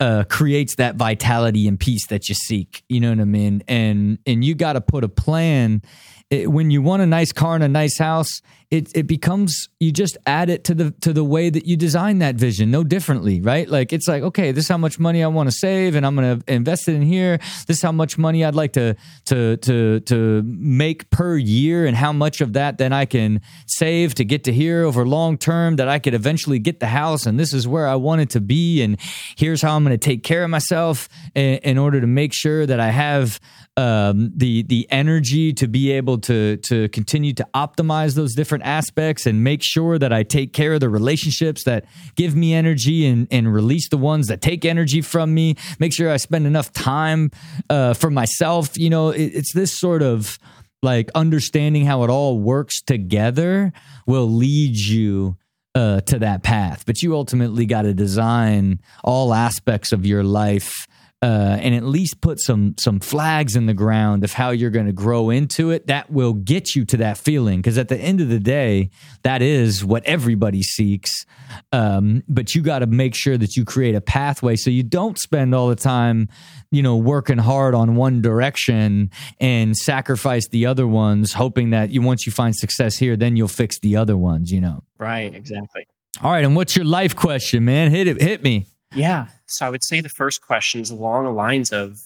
uh, 0.00 0.24
creates 0.28 0.76
that 0.76 0.96
vitality 0.96 1.68
and 1.68 1.78
peace 1.78 2.06
that 2.08 2.28
you 2.28 2.34
seek. 2.34 2.82
You 2.88 3.00
know 3.00 3.10
what 3.10 3.20
I 3.20 3.24
mean? 3.24 3.62
And 3.68 4.18
and 4.26 4.44
you 4.44 4.54
got 4.54 4.74
to 4.74 4.80
put 4.80 5.04
a 5.04 5.08
plan. 5.08 5.82
It, 6.30 6.50
when 6.50 6.70
you 6.70 6.82
want 6.82 7.02
a 7.02 7.06
nice 7.06 7.32
car 7.32 7.54
and 7.54 7.62
a 7.62 7.68
nice 7.68 7.98
house, 7.98 8.40
it 8.70 8.90
it 8.94 9.06
becomes 9.06 9.68
you 9.80 9.92
just 9.92 10.16
add 10.26 10.50
it 10.50 10.64
to 10.64 10.74
the 10.74 10.90
to 11.00 11.12
the 11.12 11.24
way 11.24 11.50
that 11.50 11.66
you 11.66 11.76
design 11.76 12.18
that 12.18 12.36
vision 12.36 12.70
no 12.70 12.84
differently 12.84 13.40
right? 13.40 13.68
Like 13.68 13.92
it's 13.92 14.08
like 14.08 14.22
okay 14.22 14.52
this 14.52 14.64
is 14.64 14.68
how 14.68 14.78
much 14.78 14.98
money 14.98 15.22
i 15.22 15.26
want 15.26 15.48
to 15.48 15.56
save 15.56 15.94
and 15.94 16.06
i'm 16.06 16.14
going 16.14 16.40
to 16.40 16.52
invest 16.52 16.88
it 16.88 16.94
in 16.94 17.02
here. 17.02 17.38
This 17.66 17.78
is 17.78 17.82
how 17.82 17.92
much 17.92 18.18
money 18.18 18.44
i'd 18.44 18.54
like 18.54 18.72
to 18.74 18.96
to 19.26 19.56
to 19.58 20.00
to 20.00 20.42
make 20.44 21.10
per 21.10 21.36
year 21.36 21.86
and 21.86 21.96
how 21.96 22.12
much 22.12 22.40
of 22.40 22.54
that 22.54 22.78
then 22.78 22.92
i 22.92 23.04
can 23.04 23.40
save 23.66 24.14
to 24.14 24.24
get 24.24 24.44
to 24.44 24.52
here 24.52 24.84
over 24.84 25.06
long 25.06 25.38
term 25.38 25.76
that 25.76 25.88
i 25.88 25.98
could 25.98 26.14
eventually 26.14 26.58
get 26.58 26.80
the 26.80 26.86
house 26.86 27.26
and 27.26 27.38
this 27.38 27.52
is 27.52 27.66
where 27.66 27.86
i 27.86 27.94
want 27.94 28.20
it 28.20 28.30
to 28.30 28.40
be 28.40 28.82
and 28.82 29.00
here's 29.36 29.62
how 29.62 29.76
i'm 29.76 29.84
going 29.84 29.98
to 29.98 30.04
take 30.04 30.22
care 30.22 30.44
of 30.44 30.50
myself 30.50 31.08
in, 31.34 31.58
in 31.58 31.78
order 31.78 32.00
to 32.00 32.06
make 32.06 32.32
sure 32.32 32.66
that 32.66 32.80
i 32.80 32.90
have 32.90 33.40
um, 33.76 34.30
the 34.36 34.62
the 34.62 34.86
energy 34.90 35.52
to 35.54 35.66
be 35.66 35.90
able 35.92 36.18
to 36.18 36.58
to 36.58 36.88
continue 36.90 37.32
to 37.34 37.46
optimize 37.54 38.14
those 38.14 38.34
different 38.54 38.70
aspects 38.70 39.26
and 39.26 39.42
make 39.42 39.60
sure 39.64 39.98
that 39.98 40.12
I 40.12 40.22
take 40.22 40.52
care 40.52 40.74
of 40.74 40.80
the 40.80 40.88
relationships 40.88 41.64
that 41.64 41.86
give 42.14 42.36
me 42.36 42.54
energy 42.54 43.04
and 43.04 43.26
and 43.32 43.52
release 43.52 43.88
the 43.88 43.98
ones 43.98 44.28
that 44.28 44.40
take 44.40 44.64
energy 44.64 45.00
from 45.00 45.34
me. 45.34 45.56
Make 45.80 45.92
sure 45.92 46.08
I 46.08 46.18
spend 46.18 46.46
enough 46.46 46.72
time 46.72 47.32
uh, 47.68 47.94
for 47.94 48.10
myself. 48.10 48.78
You 48.78 48.90
know, 48.90 49.08
it, 49.08 49.32
it's 49.34 49.52
this 49.52 49.76
sort 49.76 50.02
of 50.02 50.38
like 50.84 51.10
understanding 51.16 51.84
how 51.84 52.04
it 52.04 52.10
all 52.10 52.38
works 52.38 52.80
together 52.80 53.72
will 54.06 54.30
lead 54.30 54.76
you 54.76 55.36
uh, 55.74 56.02
to 56.02 56.20
that 56.20 56.44
path. 56.44 56.84
But 56.86 57.02
you 57.02 57.16
ultimately 57.16 57.66
got 57.66 57.82
to 57.82 57.94
design 57.94 58.78
all 59.02 59.34
aspects 59.34 59.90
of 59.90 60.06
your 60.06 60.22
life 60.22 60.86
uh, 61.24 61.56
and 61.58 61.74
at 61.74 61.84
least 61.84 62.20
put 62.20 62.38
some 62.38 62.74
some 62.78 63.00
flags 63.00 63.56
in 63.56 63.64
the 63.64 63.72
ground 63.72 64.24
of 64.24 64.34
how 64.34 64.50
you're 64.50 64.68
going 64.68 64.84
to 64.84 64.92
grow 64.92 65.30
into 65.30 65.70
it 65.70 65.86
that 65.86 66.10
will 66.10 66.34
get 66.34 66.74
you 66.74 66.84
to 66.84 66.98
that 66.98 67.16
feeling. 67.16 67.62
Because 67.62 67.78
at 67.78 67.88
the 67.88 67.96
end 67.96 68.20
of 68.20 68.28
the 68.28 68.38
day 68.38 68.90
that 69.22 69.40
is 69.40 69.82
what 69.82 70.04
everybody 70.04 70.62
seeks. 70.62 71.24
Um, 71.72 72.24
but 72.28 72.54
you 72.54 72.60
got 72.60 72.80
to 72.80 72.86
make 72.86 73.14
sure 73.14 73.38
that 73.38 73.56
you 73.56 73.64
create 73.64 73.94
a 73.94 74.02
pathway 74.02 74.54
so 74.56 74.68
you 74.68 74.82
don't 74.82 75.18
spend 75.18 75.54
all 75.54 75.68
the 75.68 75.76
time 75.76 76.28
you 76.70 76.82
know 76.82 76.98
working 76.98 77.38
hard 77.38 77.74
on 77.74 77.96
one 77.96 78.20
direction 78.20 79.10
and 79.40 79.74
sacrifice 79.74 80.46
the 80.48 80.66
other 80.66 80.86
ones 80.86 81.32
hoping 81.32 81.70
that 81.70 81.88
you 81.88 82.02
once 82.02 82.26
you 82.26 82.32
find 82.32 82.54
success 82.54 82.98
here 82.98 83.16
then 83.16 83.34
you'll 83.34 83.48
fix 83.48 83.78
the 83.80 83.96
other 83.96 84.16
ones 84.16 84.50
you 84.50 84.60
know? 84.60 84.82
Right 84.98 85.34
exactly. 85.34 85.86
All 86.22 86.32
right 86.32 86.44
and 86.44 86.54
what's 86.54 86.76
your 86.76 86.84
life 86.84 87.16
question 87.16 87.64
man? 87.64 87.90
Hit 87.90 88.08
it 88.08 88.20
hit 88.20 88.42
me 88.42 88.66
yeah. 88.94 89.28
So 89.46 89.66
I 89.66 89.70
would 89.70 89.84
say 89.84 90.00
the 90.00 90.08
first 90.08 90.42
question 90.42 90.80
is 90.80 90.90
along 90.90 91.24
the 91.24 91.30
lines 91.30 91.72
of 91.72 92.02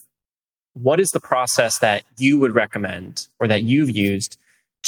what 0.74 1.01
is 1.01 1.11
the 1.11 1.20
process 1.20 1.79
that 1.81 2.05
you 2.18 2.38
would 2.38 2.55
recommend 2.55 3.27
or 3.40 3.48
that 3.48 3.62
you've 3.62 3.90
used 3.90 4.38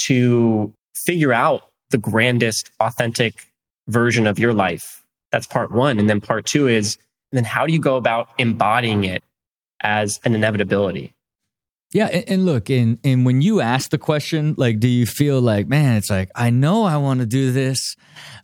to 0.07 0.73
figure 0.95 1.33
out 1.33 1.63
the 1.91 1.99
grandest, 1.99 2.71
authentic 2.81 3.47
version 3.89 4.27
of 4.27 4.39
your 4.39 4.53
life? 4.53 5.05
That's 5.33 5.47
part 5.47 5.73
one. 5.73 5.99
And 5.99 6.09
then 6.09 6.21
part 6.21 6.47
two 6.47 6.69
is, 6.69 6.99
then 7.33 7.45
how 7.45 7.67
do 7.67 7.73
you 7.73 7.81
go 7.81 7.97
about 7.97 8.29
embodying 8.39 9.05
it 9.05 9.23
as 9.81 10.19
an 10.25 10.35
inevitability? 10.35 11.15
Yeah, 11.93 12.07
and, 12.07 12.25
and, 12.29 12.47
look, 12.47 12.71
and 12.71 12.99
and 13.03 13.27
when 13.27 13.43
you 13.43 13.61
ask 13.61 13.91
the 13.91 13.99
question, 13.99 14.55
like, 14.57 14.79
do 14.79 14.87
you 14.87 15.07
feel 15.07 15.41
like, 15.41 15.67
man, 15.67 15.97
it's 15.97 16.09
like 16.09 16.31
I 16.37 16.51
know 16.51 16.85
I 16.85 16.99
want 16.99 17.19
to 17.19 17.27
do 17.27 17.51
this, 17.51 17.97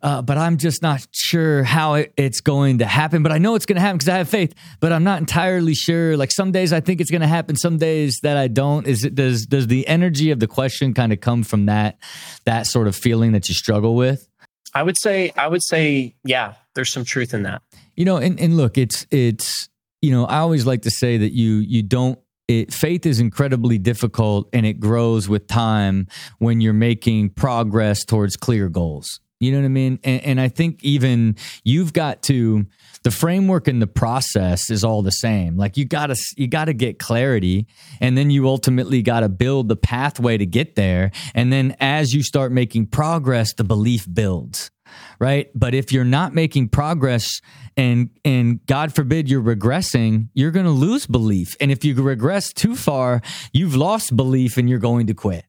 uh, 0.03 0.21
but 0.21 0.37
I'm 0.37 0.57
just 0.57 0.83
not 0.83 1.07
sure 1.13 1.63
how 1.63 1.95
it, 1.95 2.13
it's 2.17 2.41
going 2.41 2.79
to 2.79 2.87
happen. 2.87 3.23
But 3.23 3.31
I 3.31 3.39
know 3.39 3.55
it's 3.55 3.65
going 3.65 3.77
to 3.77 3.81
happen 3.81 3.99
because 3.99 4.09
I 4.09 4.19
have 4.19 4.29
faith, 4.29 4.53
but 4.81 4.93
I'm 4.93 5.05
not 5.05 5.21
entirely 5.21 5.75
sure. 5.75 6.17
Like 6.17 6.33
some 6.33 6.51
days 6.51 6.73
I 6.73 6.81
think 6.81 7.01
it's 7.01 7.11
going 7.11 7.21
to 7.21 7.29
happen, 7.29 7.55
some 7.55 7.79
days 7.79 8.19
that 8.25 8.37
I 8.37 8.49
don't. 8.49 8.85
Is 8.85 9.05
it 9.05 9.15
does 9.15 9.47
does 9.47 9.69
the 9.69 9.87
energy 9.87 10.33
of 10.33 10.41
the 10.41 10.49
question 10.49 10.93
kind 10.93 11.13
of 11.13 11.21
come 11.21 11.45
from 11.45 11.67
that 11.67 11.99
that 12.47 12.67
sort 12.67 12.89
of 12.89 12.97
feeling 12.97 13.31
that 13.31 13.49
you 13.49 13.55
struggle 13.55 13.95
with? 13.95 14.29
I 14.75 14.83
would 14.83 14.99
say, 14.99 15.33
I 15.37 15.47
would 15.47 15.63
say, 15.63 16.17
yeah, 16.25 16.55
there's 16.75 16.93
some 16.93 17.05
truth 17.05 17.33
in 17.33 17.45
that. 17.45 17.63
You 17.95 18.07
know, 18.07 18.17
and 18.17 18.41
and 18.41 18.57
look, 18.57 18.77
it's 18.77 19.07
it's 19.13 19.69
you 20.03 20.11
know, 20.11 20.25
I 20.25 20.39
always 20.39 20.67
like 20.67 20.83
to 20.83 20.91
say 20.91 21.17
that 21.17 21.33
you 21.33 21.59
you 21.59 21.85
don't 21.85 22.19
it, 22.49 22.73
faith 22.73 23.07
is 23.07 23.21
incredibly 23.21 23.79
difficult 23.79 24.49
and 24.53 24.65
it 24.65 24.81
grows 24.81 25.29
with 25.29 25.47
time 25.47 26.07
when 26.39 26.61
you're 26.61 26.73
making 26.73 27.31
progress 27.31 28.05
towards 28.05 28.37
clear 28.37 28.69
goals. 28.69 29.21
You 29.39 29.53
know 29.53 29.59
what 29.59 29.67
I 29.67 29.69
mean? 29.69 29.99
And, 30.03 30.23
and, 30.23 30.41
I 30.41 30.49
think 30.49 30.83
even 30.83 31.37
you've 31.63 31.93
got 31.93 32.23
to 32.23 32.65
the 33.03 33.11
framework 33.11 33.69
and 33.69 33.83
the 33.83 33.87
process 33.87 34.71
is 34.71 34.83
all 34.83 35.03
the 35.03 35.11
same. 35.11 35.59
Like 35.59 35.77
you 35.77 35.85
gotta 35.85 36.17
you 36.39 36.49
gotta 36.49 36.73
get 36.73 36.99
clarity, 36.99 37.67
and 38.01 38.17
then 38.17 38.31
you 38.31 38.49
ultimately 38.49 39.03
gotta 39.03 39.29
build 39.29 39.69
the 39.69 39.77
pathway 39.77 40.39
to 40.39 40.47
get 40.47 40.75
there. 40.75 41.11
And 41.35 41.53
then 41.53 41.77
as 41.81 42.15
you 42.15 42.23
start 42.23 42.51
making 42.51 42.87
progress, 42.87 43.53
the 43.53 43.65
belief 43.65 44.07
builds 44.11 44.71
right? 45.19 45.51
But 45.55 45.75
if 45.75 45.93
you're 45.93 46.05
not 46.05 46.35
making 46.35 46.69
progress 46.69 47.41
and 47.77 48.11
and 48.25 48.65
God 48.67 48.95
forbid 48.95 49.29
you're 49.29 49.43
regressing, 49.43 50.29
you're 50.35 50.51
going 50.51 50.67
to 50.67 50.73
lose 50.73 51.07
belief. 51.07 51.57
And 51.61 51.71
if 51.71 51.85
you 51.85 51.95
regress 51.95 52.53
too 52.53 52.75
far, 52.77 53.23
you've 53.53 53.77
lost 53.77 54.17
belief 54.17 54.57
and 54.57 54.69
you're 54.69 54.79
going 54.79 55.07
to 55.09 55.15
quit. 55.15 55.45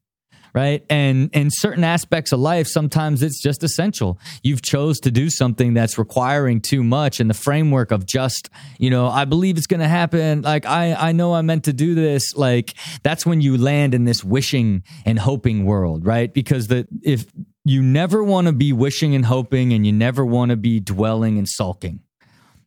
Right. 0.54 0.84
And 0.88 1.30
in 1.34 1.50
certain 1.50 1.84
aspects 1.84 2.32
of 2.32 2.40
life, 2.40 2.66
sometimes 2.66 3.22
it's 3.22 3.40
just 3.40 3.62
essential. 3.62 4.18
You've 4.42 4.62
chose 4.62 4.98
to 5.00 5.10
do 5.10 5.28
something 5.28 5.74
that's 5.74 5.98
requiring 5.98 6.62
too 6.62 6.82
much 6.82 7.20
in 7.20 7.28
the 7.28 7.34
framework 7.34 7.92
of 7.92 8.06
just, 8.06 8.48
you 8.78 8.88
know, 8.88 9.06
I 9.08 9.26
believe 9.26 9.58
it's 9.58 9.66
gonna 9.66 9.88
happen. 9.88 10.42
Like 10.42 10.64
I 10.64 10.94
I 10.94 11.12
know 11.12 11.34
I'm 11.34 11.46
meant 11.46 11.64
to 11.64 11.72
do 11.74 11.94
this. 11.94 12.34
Like 12.34 12.74
that's 13.02 13.26
when 13.26 13.40
you 13.40 13.58
land 13.58 13.94
in 13.94 14.04
this 14.04 14.24
wishing 14.24 14.82
and 15.04 15.18
hoping 15.18 15.64
world, 15.64 16.06
right? 16.06 16.32
Because 16.32 16.66
the 16.66 16.88
if 17.02 17.26
you 17.68 17.82
never 17.82 18.24
want 18.24 18.46
to 18.46 18.52
be 18.52 18.72
wishing 18.72 19.14
and 19.14 19.26
hoping 19.26 19.72
and 19.72 19.86
you 19.86 19.92
never 19.92 20.24
want 20.24 20.50
to 20.50 20.56
be 20.56 20.80
dwelling 20.80 21.38
and 21.38 21.48
sulking 21.48 22.00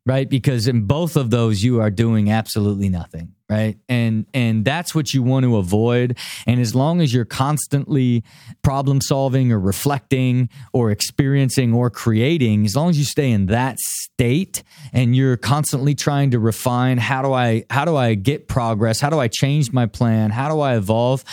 right? 0.06 0.30
Because 0.30 0.68
in 0.68 0.86
both 0.86 1.16
of 1.16 1.30
those 1.30 1.64
you 1.64 1.80
are 1.80 1.92
doing 1.92 2.32
absolutely 2.32 2.90
nothing 2.90 3.36
right? 3.52 3.78
And 3.90 4.26
and 4.34 4.64
that's 4.64 4.96
what 4.96 5.14
you 5.14 5.22
want 5.22 5.44
to 5.44 5.58
avoid. 5.58 6.18
And 6.48 6.62
as 6.62 6.74
long 6.74 7.02
as 7.02 7.14
you're 7.14 7.26
constantly 7.26 8.24
problem 8.62 9.02
solving 9.02 9.52
or 9.52 9.60
reflecting 9.60 10.50
or 10.72 10.90
experiencing 10.90 11.74
or 11.74 11.90
creating 11.90 12.64
as 12.66 12.78
long 12.78 12.90
as 12.90 12.98
you 12.98 13.04
stay 13.04 13.30
in 13.30 13.48
that 13.48 13.78
state 13.78 14.64
and 14.94 15.18
you're 15.18 15.36
constantly 15.36 15.94
trying 15.94 16.32
to 16.32 16.40
refine 16.40 16.98
how 16.98 17.22
do 17.22 17.34
i 17.34 17.66
how 17.70 17.84
do 17.84 17.98
i 17.98 18.16
get 18.16 18.48
progress? 18.48 19.02
How 19.02 19.10
do 19.10 19.20
i 19.20 19.28
change 19.28 19.74
my 19.74 19.86
plan? 19.86 20.32
How 20.32 20.48
do 20.48 20.62
i 20.62 20.78
evolve? 20.78 21.26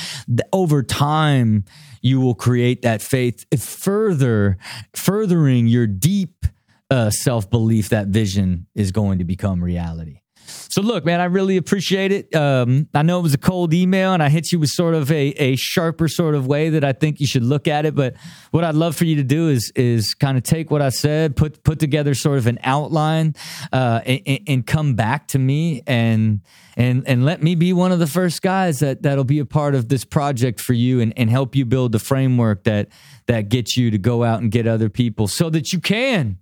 Over 0.53 0.83
time 0.83 1.65
you 2.03 2.21
will 2.21 2.35
create 2.35 2.83
that 2.83 3.03
faith 3.03 3.45
further 3.59 4.59
furthering 4.95 5.67
your 5.67 5.87
deep 5.87 6.47
uh, 6.91 7.11
self 7.11 7.51
belief 7.51 7.89
that 7.91 8.09
vision 8.09 8.67
is 8.75 8.93
going 8.93 9.19
to 9.19 9.25
become 9.25 9.63
reality. 9.63 10.21
So 10.49 10.81
look, 10.83 11.05
man, 11.05 11.21
I 11.21 11.25
really 11.25 11.57
appreciate 11.57 12.13
it. 12.13 12.35
Um, 12.35 12.89
I 12.95 13.03
know 13.03 13.19
it 13.19 13.23
was 13.23 13.35
a 13.35 13.39
cold 13.39 13.75
email, 13.75 14.13
and 14.13 14.23
I 14.23 14.29
hit 14.29 14.53
you 14.53 14.59
with 14.59 14.71
sort 14.71 14.95
of 14.95 15.11
a, 15.11 15.29
a 15.31 15.57
sharper 15.57 16.09
sort 16.09 16.35
of 16.35 16.47
way 16.47 16.71
that 16.71 16.85
I 16.85 16.93
think 16.93 17.21
you 17.21 17.27
should 17.27 17.43
look 17.45 17.69
at 17.69 17.87
it. 17.87 17.95
But 17.95 18.15
what 18.51 18.65
I'd 18.65 18.75
love 18.75 18.97
for 18.97 19.05
you 19.05 19.17
to 19.17 19.25
do 19.25 19.49
is 19.49 19.73
is 19.77 20.15
kind 20.15 20.37
of 20.37 20.45
take 20.45 20.71
what 20.71 20.83
I 20.83 20.89
said, 20.89 21.37
put 21.37 21.63
put 21.65 21.79
together 21.79 22.15
sort 22.15 22.39
of 22.39 22.47
an 22.47 22.59
outline, 22.63 23.35
uh, 23.73 24.01
and, 24.05 24.41
and 24.47 24.67
come 24.67 24.95
back 24.95 25.29
to 25.29 25.39
me 25.39 25.83
and 25.87 26.41
and 26.77 27.07
and 27.07 27.25
let 27.25 27.43
me 27.43 27.55
be 27.55 27.73
one 27.73 27.93
of 27.93 27.99
the 27.99 28.07
first 28.07 28.41
guys 28.41 28.79
that 28.79 29.03
that'll 29.03 29.25
be 29.25 29.41
a 29.41 29.45
part 29.45 29.75
of 29.75 29.89
this 29.89 30.05
project 30.05 30.61
for 30.61 30.73
you 30.73 31.01
and, 31.01 31.13
and 31.17 31.29
help 31.29 31.57
you 31.57 31.65
build 31.65 31.93
the 31.93 31.99
framework 31.99 32.65
that 32.65 32.89
that 33.29 33.49
gets 33.49 33.77
you 33.77 33.91
to 33.91 33.99
go 33.99 34.25
out 34.25 34.41
and 34.41 34.51
get 34.51 34.67
other 34.67 34.89
people 34.89 35.29
so 35.29 35.49
that 35.51 35.73
you 35.73 35.81
can 35.81 36.39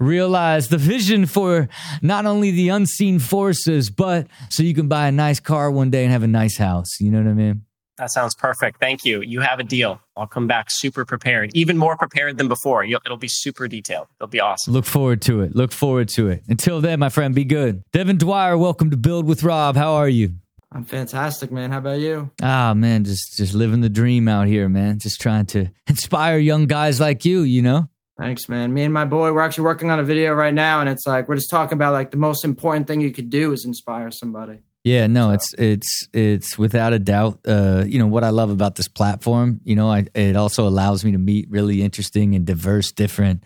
realize 0.00 0.68
the 0.68 0.78
vision 0.78 1.26
for 1.26 1.68
not 2.02 2.26
only 2.26 2.50
the 2.50 2.70
unseen 2.70 3.18
forces, 3.18 3.90
but 3.90 4.26
so 4.48 4.62
you 4.62 4.74
can 4.74 4.88
buy 4.88 5.06
a 5.06 5.12
nice 5.12 5.38
car 5.38 5.70
one 5.70 5.90
day 5.90 6.02
and 6.02 6.12
have 6.12 6.22
a 6.22 6.26
nice 6.26 6.56
house. 6.56 6.98
You 6.98 7.10
know 7.10 7.18
what 7.18 7.30
I 7.30 7.34
mean? 7.34 7.62
That 7.98 8.10
sounds 8.10 8.34
perfect. 8.34 8.80
Thank 8.80 9.04
you. 9.04 9.20
You 9.20 9.40
have 9.40 9.60
a 9.60 9.62
deal. 9.62 10.00
I'll 10.16 10.26
come 10.26 10.46
back 10.46 10.68
super 10.70 11.04
prepared, 11.04 11.50
even 11.52 11.76
more 11.76 11.98
prepared 11.98 12.38
than 12.38 12.48
before. 12.48 12.82
You'll, 12.82 13.02
it'll 13.04 13.18
be 13.18 13.28
super 13.28 13.68
detailed. 13.68 14.06
It'll 14.18 14.26
be 14.28 14.40
awesome. 14.40 14.72
Look 14.72 14.86
forward 14.86 15.20
to 15.22 15.42
it. 15.42 15.54
Look 15.54 15.70
forward 15.70 16.08
to 16.10 16.28
it. 16.28 16.42
Until 16.48 16.80
then, 16.80 16.98
my 16.98 17.10
friend, 17.10 17.34
be 17.34 17.44
good. 17.44 17.82
Devin 17.92 18.16
Dwyer, 18.16 18.56
welcome 18.56 18.90
to 18.90 18.96
Build 18.96 19.26
with 19.26 19.42
Rob. 19.42 19.76
How 19.76 19.92
are 19.92 20.08
you? 20.08 20.32
I'm 20.72 20.84
fantastic, 20.84 21.50
man. 21.50 21.72
How 21.72 21.78
about 21.78 21.98
you? 21.98 22.30
Ah, 22.40 22.74
man, 22.74 23.04
just 23.04 23.36
just 23.36 23.54
living 23.54 23.80
the 23.80 23.88
dream 23.88 24.28
out 24.28 24.46
here, 24.46 24.68
man. 24.68 24.98
Just 24.98 25.20
trying 25.20 25.46
to 25.46 25.68
inspire 25.88 26.38
young 26.38 26.66
guys 26.66 27.00
like 27.00 27.24
you, 27.24 27.42
you 27.42 27.62
know. 27.62 27.88
Thanks, 28.18 28.48
man. 28.48 28.72
Me 28.74 28.82
and 28.82 28.92
my 28.92 29.04
boy, 29.04 29.32
we're 29.32 29.40
actually 29.40 29.64
working 29.64 29.90
on 29.90 29.98
a 29.98 30.04
video 30.04 30.32
right 30.32 30.54
now, 30.54 30.80
and 30.80 30.88
it's 30.88 31.06
like 31.06 31.28
we're 31.28 31.36
just 31.36 31.50
talking 31.50 31.72
about 31.72 31.92
like 31.92 32.10
the 32.10 32.18
most 32.18 32.44
important 32.44 32.86
thing 32.86 33.00
you 33.00 33.12
could 33.12 33.30
do 33.30 33.52
is 33.52 33.64
inspire 33.64 34.10
somebody. 34.10 34.60
Yeah, 34.84 35.08
no, 35.08 35.28
so. 35.28 35.32
it's 35.34 35.54
it's 35.58 36.08
it's 36.12 36.58
without 36.58 36.92
a 36.92 36.98
doubt. 36.98 37.40
Uh, 37.46 37.84
you 37.86 37.98
know 37.98 38.06
what 38.06 38.22
I 38.22 38.30
love 38.30 38.50
about 38.50 38.76
this 38.76 38.88
platform. 38.88 39.60
You 39.64 39.74
know, 39.74 39.90
I, 39.90 40.06
it 40.14 40.36
also 40.36 40.68
allows 40.68 41.04
me 41.04 41.12
to 41.12 41.18
meet 41.18 41.50
really 41.50 41.82
interesting 41.82 42.34
and 42.34 42.46
diverse, 42.46 42.92
different 42.92 43.42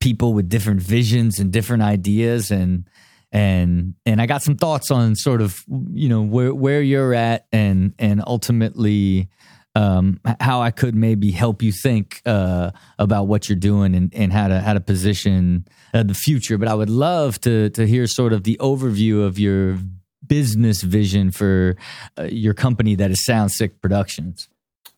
people 0.00 0.32
with 0.32 0.48
different 0.48 0.80
visions 0.80 1.38
and 1.38 1.52
different 1.52 1.82
ideas, 1.82 2.50
and 2.50 2.88
and 3.34 3.94
and 4.06 4.22
I 4.22 4.26
got 4.26 4.42
some 4.42 4.56
thoughts 4.56 4.90
on 4.92 5.16
sort 5.16 5.42
of 5.42 5.62
you 5.92 6.08
know 6.08 6.22
where 6.22 6.54
where 6.54 6.80
you're 6.80 7.12
at 7.12 7.46
and 7.52 7.92
and 7.98 8.22
ultimately 8.26 9.28
um, 9.74 10.20
how 10.38 10.62
I 10.62 10.70
could 10.70 10.94
maybe 10.94 11.32
help 11.32 11.60
you 11.60 11.72
think 11.72 12.22
uh, 12.24 12.70
about 12.96 13.26
what 13.26 13.48
you're 13.48 13.58
doing 13.58 13.96
and, 13.96 14.14
and 14.14 14.32
how 14.32 14.46
to 14.46 14.60
how 14.60 14.74
to 14.74 14.80
position 14.80 15.66
uh, 15.92 16.04
the 16.04 16.14
future. 16.14 16.56
But 16.58 16.68
I 16.68 16.74
would 16.74 16.90
love 16.90 17.40
to 17.40 17.70
to 17.70 17.86
hear 17.86 18.06
sort 18.06 18.32
of 18.32 18.44
the 18.44 18.56
overview 18.60 19.26
of 19.26 19.36
your 19.36 19.78
business 20.24 20.82
vision 20.82 21.32
for 21.32 21.76
uh, 22.16 22.24
your 22.24 22.54
company 22.54 22.94
that 22.94 23.10
is 23.10 23.24
Sound 23.24 23.50
Sick 23.50 23.82
Productions. 23.82 24.48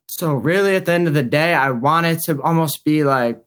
So 0.09 0.35
really, 0.35 0.77
at 0.77 0.85
the 0.85 0.92
end 0.92 1.09
of 1.09 1.14
the 1.14 1.22
day, 1.22 1.55
I 1.55 1.70
wanted 1.70 2.20
to 2.27 2.40
almost 2.42 2.85
be 2.85 3.03
like 3.03 3.42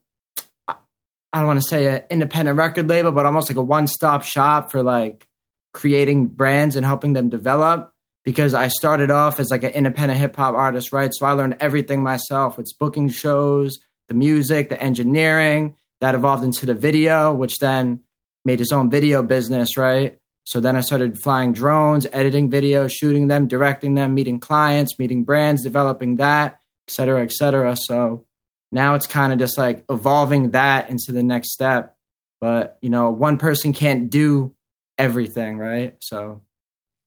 I 1.32 1.38
don't 1.38 1.46
want 1.46 1.60
to 1.62 1.68
say 1.68 1.86
an 1.86 2.02
independent 2.10 2.58
record 2.58 2.88
label, 2.88 3.12
but 3.12 3.26
almost 3.26 3.48
like 3.48 3.56
a 3.56 3.62
one 3.62 3.86
stop 3.86 4.24
shop 4.24 4.70
for 4.70 4.82
like 4.82 5.26
creating 5.72 6.26
brands 6.26 6.76
and 6.76 6.84
helping 6.84 7.12
them 7.12 7.28
develop. 7.28 7.92
Because 8.22 8.52
I 8.52 8.68
started 8.68 9.10
off 9.10 9.40
as 9.40 9.50
like 9.50 9.62
an 9.62 9.70
independent 9.70 10.20
hip 10.20 10.36
hop 10.36 10.54
artist, 10.54 10.92
right? 10.92 11.10
So 11.14 11.24
I 11.24 11.32
learned 11.32 11.56
everything 11.58 12.02
myself. 12.02 12.58
It's 12.58 12.72
booking 12.72 13.08
shows, 13.08 13.78
the 14.08 14.14
music, 14.14 14.68
the 14.68 14.80
engineering 14.80 15.74
that 16.02 16.14
evolved 16.14 16.44
into 16.44 16.66
the 16.66 16.74
video, 16.74 17.32
which 17.32 17.60
then 17.60 18.00
made 18.44 18.58
his 18.58 18.72
own 18.72 18.90
video 18.90 19.22
business, 19.22 19.76
right? 19.78 20.18
So 20.44 20.60
then 20.60 20.76
I 20.76 20.80
started 20.80 21.18
flying 21.18 21.52
drones, 21.52 22.06
editing 22.12 22.50
videos, 22.50 22.92
shooting 22.92 23.28
them, 23.28 23.46
directing 23.46 23.94
them, 23.94 24.14
meeting 24.14 24.38
clients, 24.38 24.98
meeting 24.98 25.24
brands, 25.24 25.62
developing 25.62 26.16
that, 26.16 26.60
et 26.88 26.92
cetera, 26.92 27.22
et 27.22 27.32
cetera. 27.32 27.76
So 27.76 28.26
now 28.72 28.94
it's 28.94 29.06
kind 29.06 29.32
of 29.32 29.38
just 29.38 29.58
like 29.58 29.84
evolving 29.90 30.50
that 30.50 30.90
into 30.90 31.12
the 31.12 31.22
next 31.22 31.52
step. 31.52 31.96
But 32.40 32.78
you 32.80 32.90
know, 32.90 33.10
one 33.10 33.38
person 33.38 33.72
can't 33.72 34.10
do 34.10 34.54
everything, 34.98 35.58
right? 35.58 35.96
So 36.00 36.42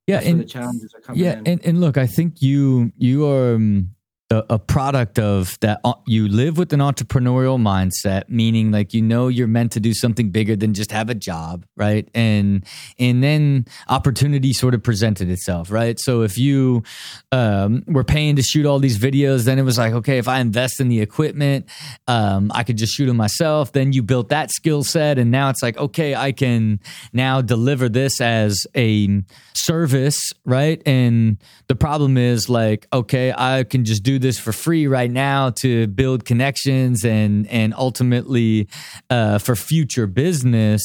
yeah, 0.08 0.20
and 0.20 0.40
the 0.40 0.46
challenges 0.46 0.94
are 0.96 1.02
coming. 1.02 1.24
Yeah, 1.24 1.40
in. 1.40 1.48
and 1.48 1.66
and 1.66 1.82
look, 1.82 1.98
I 1.98 2.08
think 2.08 2.42
you 2.42 2.92
you 2.98 3.28
are. 3.28 3.56
Um, 3.56 3.96
a, 4.34 4.46
a 4.50 4.60
product 4.60 5.20
of 5.20 5.58
that 5.62 5.80
uh, 5.84 5.94
you 6.06 6.28
live 6.28 6.58
with 6.58 6.74
an 6.74 6.80
entrepreneurial 6.80 7.60
mindset 7.60 8.24
meaning 8.28 8.72
like 8.72 8.94
you 8.94 9.02
know 9.02 9.28
you're 9.28 9.48
meant 9.48 9.72
to 9.72 9.80
do 9.80 9.94
something 9.94 10.32
bigger 10.32 10.56
than 10.56 10.74
just 10.74 10.92
have 10.92 11.10
a 11.10 11.16
job 11.16 11.66
right? 11.78 12.10
And 12.14 12.66
and 13.00 13.24
then 13.24 13.66
opportunity 13.88 14.52
sort 14.54 14.74
of 14.74 14.84
presented 14.84 15.30
itself 15.30 15.72
right? 15.72 16.00
So 16.00 16.24
if 16.24 16.38
you 16.38 16.84
um, 17.32 17.84
were 17.88 18.04
paying 18.04 18.36
to 18.36 18.42
shoot 18.42 18.66
all 18.66 18.80
these 18.80 18.98
videos 18.98 19.46
then 19.46 19.60
it 19.60 19.64
was 19.64 19.78
like 19.78 19.94
okay 19.94 20.18
if 20.18 20.28
i 20.28 20.40
invest 20.40 20.80
in 20.80 20.90
the 20.90 21.00
equipment 21.02 21.66
um, 22.08 22.52
i 22.54 22.64
could 22.64 22.78
just 22.78 22.94
shoot 22.94 23.06
them 23.06 23.18
myself. 23.18 23.72
Then 23.72 23.94
you 23.94 24.02
built 24.02 24.30
that 24.30 24.52
skill 24.52 24.84
set 24.84 25.18
and 25.20 25.32
now 25.32 25.50
it's 25.50 25.62
like 25.62 25.78
okay 25.78 26.16
i 26.16 26.32
can 26.32 26.80
now 27.14 27.42
deliver 27.42 27.88
this 27.88 28.20
as 28.20 28.66
a 28.76 29.24
service 29.54 30.34
right? 30.46 30.82
And 30.86 31.38
the 31.68 31.76
problem 31.76 32.18
is 32.18 32.50
like 32.50 32.88
okay 32.92 33.34
i 33.38 33.64
can 33.64 33.86
just 33.86 34.04
do 34.04 34.20
this 34.24 34.40
for 34.40 34.52
free 34.52 34.88
right 34.88 35.12
now 35.12 35.52
to 35.62 35.86
build 35.88 36.26
connections 36.26 37.06
and 37.06 37.48
and 37.48 37.74
ultimately 37.76 38.68
uh, 39.12 39.38
for 39.38 39.56
future 39.56 40.08
business. 40.08 40.82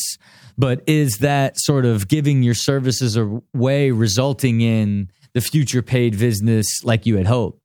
But 0.59 0.83
is 0.87 1.19
that 1.19 1.55
sort 1.57 1.87
of 1.87 2.09
giving 2.09 2.43
your 2.43 2.55
services 2.55 3.17
away 3.17 3.93
resulting 3.93 4.61
in 4.61 5.11
the 5.33 5.41
future 5.41 5.83
paid 5.83 6.19
business 6.19 6.67
like 6.85 7.07
you 7.07 7.17
had 7.17 7.27
hoped? 7.27 7.63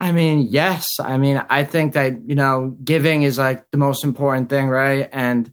I 0.00 0.12
mean, 0.12 0.46
yes. 0.48 0.86
I 1.00 1.18
mean, 1.18 1.42
I 1.50 1.64
think 1.64 1.94
that, 1.94 2.28
you 2.28 2.36
know, 2.36 2.76
giving 2.84 3.24
is 3.24 3.38
like 3.38 3.68
the 3.72 3.78
most 3.78 4.04
important 4.04 4.48
thing, 4.48 4.68
right? 4.68 5.08
And 5.12 5.52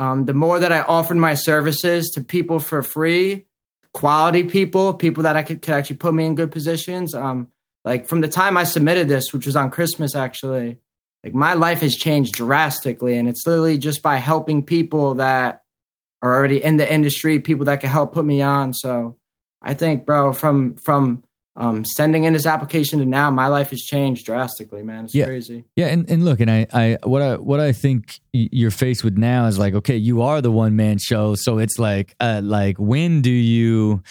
um, 0.00 0.24
the 0.24 0.34
more 0.34 0.58
that 0.58 0.72
I 0.72 0.80
offered 0.82 1.16
my 1.16 1.34
services 1.34 2.10
to 2.14 2.24
people 2.24 2.58
for 2.58 2.82
free, 2.82 3.46
quality 3.94 4.42
people, 4.42 4.94
people 4.94 5.22
that 5.22 5.36
I 5.36 5.42
could, 5.42 5.62
could 5.62 5.74
actually 5.74 5.96
put 5.96 6.12
me 6.12 6.26
in 6.26 6.34
good 6.34 6.50
positions, 6.50 7.14
um, 7.14 7.48
like 7.86 8.06
from 8.06 8.20
the 8.20 8.28
time 8.28 8.56
I 8.56 8.64
submitted 8.64 9.08
this, 9.08 9.32
which 9.32 9.46
was 9.46 9.56
on 9.56 9.70
Christmas 9.70 10.14
actually, 10.14 10.78
like 11.24 11.34
my 11.34 11.54
life 11.54 11.80
has 11.80 11.94
changed 11.96 12.34
drastically. 12.34 13.16
And 13.16 13.28
it's 13.28 13.46
literally 13.46 13.78
just 13.78 14.02
by 14.02 14.16
helping 14.16 14.62
people 14.62 15.14
that 15.14 15.62
are 16.20 16.34
already 16.34 16.62
in 16.62 16.76
the 16.76 16.92
industry, 16.92 17.38
people 17.38 17.64
that 17.66 17.80
can 17.80 17.88
help 17.88 18.12
put 18.12 18.24
me 18.24 18.42
on. 18.42 18.74
So 18.74 19.16
I 19.62 19.74
think, 19.74 20.04
bro, 20.04 20.32
from 20.32 20.74
from 20.74 21.22
um, 21.56 21.84
sending 21.84 22.24
in 22.24 22.32
this 22.32 22.44
application 22.44 22.98
to 22.98 23.06
now, 23.06 23.30
my 23.30 23.46
life 23.46 23.70
has 23.70 23.80
changed 23.80 24.26
drastically, 24.26 24.82
man. 24.82 25.06
It's 25.06 25.14
yeah. 25.14 25.24
crazy. 25.24 25.64
Yeah, 25.74 25.86
and, 25.86 26.08
and 26.10 26.22
look, 26.24 26.40
and 26.40 26.50
I, 26.50 26.66
I, 26.72 26.98
what 27.04 27.22
I, 27.22 27.36
what 27.36 27.60
I 27.60 27.72
think 27.72 28.20
you're 28.32 28.70
faced 28.70 29.02
with 29.02 29.16
now 29.16 29.46
is 29.46 29.58
like, 29.58 29.72
okay, 29.72 29.96
you 29.96 30.20
are 30.20 30.42
the 30.42 30.52
one 30.52 30.76
man 30.76 30.98
show, 30.98 31.34
so 31.34 31.56
it's 31.56 31.78
like, 31.78 32.14
uh, 32.20 32.42
like 32.44 32.76
when 32.78 33.22
do 33.22 33.30
you? 33.30 34.02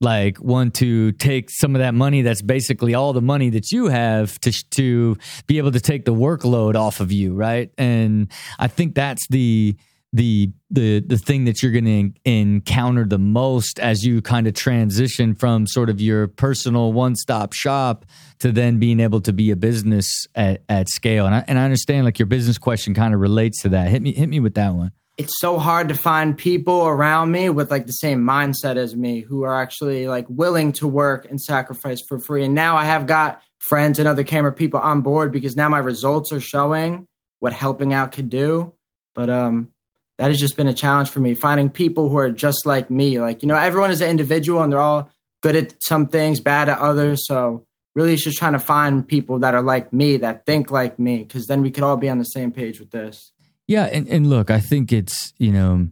Like 0.00 0.40
want 0.40 0.74
to 0.74 1.12
take 1.12 1.50
some 1.50 1.74
of 1.74 1.80
that 1.80 1.94
money 1.94 2.22
that's 2.22 2.42
basically 2.42 2.94
all 2.94 3.12
the 3.12 3.20
money 3.20 3.50
that 3.50 3.70
you 3.70 3.86
have 3.86 4.38
to 4.40 4.52
to 4.70 5.16
be 5.46 5.58
able 5.58 5.72
to 5.72 5.80
take 5.80 6.04
the 6.04 6.14
workload 6.14 6.74
off 6.74 7.00
of 7.00 7.12
you 7.12 7.34
right? 7.34 7.70
And 7.78 8.30
i 8.58 8.66
think 8.66 8.94
that's 8.94 9.26
the 9.28 9.76
the 10.12 10.50
the 10.70 11.00
the 11.00 11.16
thing 11.16 11.44
that 11.44 11.62
you're 11.62 11.72
going 11.72 11.84
to 11.84 12.30
encounter 12.30 13.04
the 13.04 13.18
most 13.18 13.78
as 13.78 14.04
you 14.04 14.20
kind 14.20 14.46
of 14.46 14.54
transition 14.54 15.34
from 15.34 15.66
sort 15.66 15.88
of 15.88 16.00
your 16.00 16.26
personal 16.26 16.92
one-stop 16.92 17.52
shop 17.52 18.04
to 18.40 18.50
then 18.50 18.78
being 18.78 18.98
able 18.98 19.20
to 19.20 19.32
be 19.32 19.50
a 19.52 19.56
business 19.56 20.26
at, 20.34 20.62
at 20.68 20.88
scale. 20.88 21.26
And 21.26 21.34
I, 21.34 21.44
and 21.46 21.58
I 21.58 21.64
understand 21.64 22.04
like 22.04 22.18
your 22.18 22.26
business 22.26 22.58
question 22.58 22.92
kind 22.92 23.14
of 23.14 23.20
relates 23.20 23.62
to 23.62 23.68
that. 23.70 23.88
Hit 23.88 24.02
me 24.02 24.12
hit 24.12 24.28
me 24.28 24.40
with 24.40 24.54
that 24.54 24.74
one 24.74 24.90
it's 25.20 25.38
so 25.38 25.58
hard 25.58 25.90
to 25.90 25.94
find 25.94 26.36
people 26.36 26.86
around 26.86 27.30
me 27.30 27.50
with 27.50 27.70
like 27.70 27.84
the 27.84 27.92
same 27.92 28.22
mindset 28.22 28.76
as 28.76 28.96
me 28.96 29.20
who 29.20 29.42
are 29.42 29.60
actually 29.60 30.08
like 30.08 30.24
willing 30.30 30.72
to 30.72 30.88
work 30.88 31.26
and 31.28 31.38
sacrifice 31.38 32.00
for 32.08 32.18
free. 32.18 32.42
And 32.42 32.54
now 32.54 32.76
I 32.76 32.86
have 32.86 33.06
got 33.06 33.42
friends 33.58 33.98
and 33.98 34.08
other 34.08 34.24
camera 34.24 34.50
people 34.50 34.80
on 34.80 35.02
board 35.02 35.30
because 35.30 35.56
now 35.56 35.68
my 35.68 35.78
results 35.78 36.32
are 36.32 36.40
showing 36.40 37.06
what 37.38 37.52
helping 37.52 37.92
out 37.92 38.12
can 38.12 38.30
do. 38.30 38.72
But 39.14 39.28
um 39.28 39.68
that 40.16 40.28
has 40.28 40.40
just 40.40 40.56
been 40.56 40.68
a 40.68 40.74
challenge 40.74 41.10
for 41.10 41.20
me 41.20 41.34
finding 41.34 41.68
people 41.68 42.08
who 42.08 42.16
are 42.16 42.30
just 42.30 42.64
like 42.64 42.90
me. 42.90 43.20
Like, 43.20 43.42
you 43.42 43.48
know, 43.48 43.56
everyone 43.56 43.90
is 43.90 44.00
an 44.00 44.08
individual 44.08 44.62
and 44.62 44.72
they're 44.72 44.80
all 44.80 45.10
good 45.42 45.54
at 45.54 45.82
some 45.82 46.06
things, 46.08 46.40
bad 46.40 46.70
at 46.70 46.78
others. 46.78 47.26
So 47.26 47.66
really 47.94 48.14
it's 48.14 48.24
just 48.24 48.38
trying 48.38 48.54
to 48.54 48.58
find 48.58 49.06
people 49.06 49.38
that 49.40 49.54
are 49.54 49.62
like 49.62 49.92
me, 49.92 50.16
that 50.18 50.46
think 50.46 50.70
like 50.70 50.98
me, 50.98 51.18
because 51.18 51.46
then 51.46 51.60
we 51.60 51.70
could 51.70 51.84
all 51.84 51.98
be 51.98 52.08
on 52.08 52.18
the 52.18 52.24
same 52.24 52.52
page 52.52 52.80
with 52.80 52.90
this. 52.90 53.32
Yeah, 53.70 53.84
and, 53.84 54.08
and 54.08 54.28
look, 54.28 54.50
I 54.50 54.58
think 54.58 54.92
it's 54.92 55.32
you 55.38 55.52
know, 55.52 55.86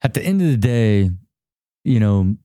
at 0.00 0.14
the 0.14 0.22
end 0.22 0.40
of 0.40 0.46
the 0.46 0.56
day, 0.56 1.10
you 1.82 1.98
know, 1.98 2.36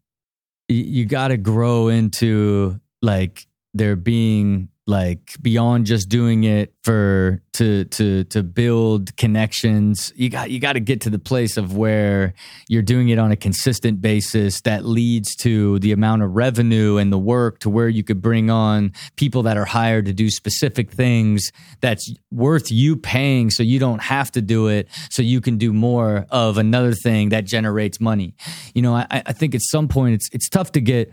you, 0.68 0.84
you 0.84 1.06
got 1.06 1.28
to 1.28 1.38
grow 1.38 1.90
into 1.90 2.80
like 3.04 3.46
there 3.76 3.96
being 3.96 4.70
like 4.90 5.38
beyond 5.42 5.86
just 5.86 6.10
doing 6.10 6.44
it 6.44 6.74
for 6.84 7.42
to 7.54 7.86
to 7.86 8.24
to 8.26 8.42
build 8.42 9.16
connections 9.16 10.12
you 10.16 10.30
got 10.30 10.50
you 10.50 10.60
got 10.60 10.74
to 10.74 10.80
get 10.80 11.02
to 11.02 11.10
the 11.10 11.20
place 11.20 11.58
of 11.58 11.78
where 11.78 12.34
you're 12.68 12.82
doing 12.82 13.10
it 13.10 13.20
on 13.20 13.32
a 13.32 13.36
consistent 13.36 14.02
basis 14.02 14.62
that 14.62 14.86
leads 14.86 15.36
to 15.36 15.78
the 15.80 15.92
amount 15.92 16.24
of 16.24 16.36
revenue 16.36 16.98
and 16.98 17.14
the 17.14 17.20
work 17.20 17.60
to 17.60 17.70
where 17.70 17.88
you 17.88 18.04
could 18.04 18.22
bring 18.22 18.50
on 18.50 18.92
people 19.16 19.44
that 19.44 19.58
are 19.58 19.66
hired 19.66 20.06
to 20.06 20.14
do 20.14 20.30
specific 20.30 20.92
things 20.92 21.52
that's 21.82 22.12
worth 22.32 22.72
you 22.72 22.98
paying 22.98 23.52
so 23.52 23.62
you 23.62 23.78
don't 23.80 24.02
have 24.02 24.32
to 24.32 24.42
do 24.42 24.68
it 24.68 24.88
so 25.12 25.22
you 25.22 25.40
can 25.40 25.58
do 25.58 25.72
more 25.72 26.26
of 26.32 26.58
another 26.58 26.94
thing 26.94 27.30
that 27.30 27.46
generates 27.46 28.00
money. 28.00 28.34
You 28.74 28.82
know 28.82 28.96
i, 28.96 29.06
I 29.12 29.34
think 29.34 29.54
at 29.54 29.62
some 29.62 29.88
point 29.88 30.16
it's 30.16 30.30
it's 30.32 30.50
tough 30.50 30.72
to 30.72 30.82
get 30.82 31.12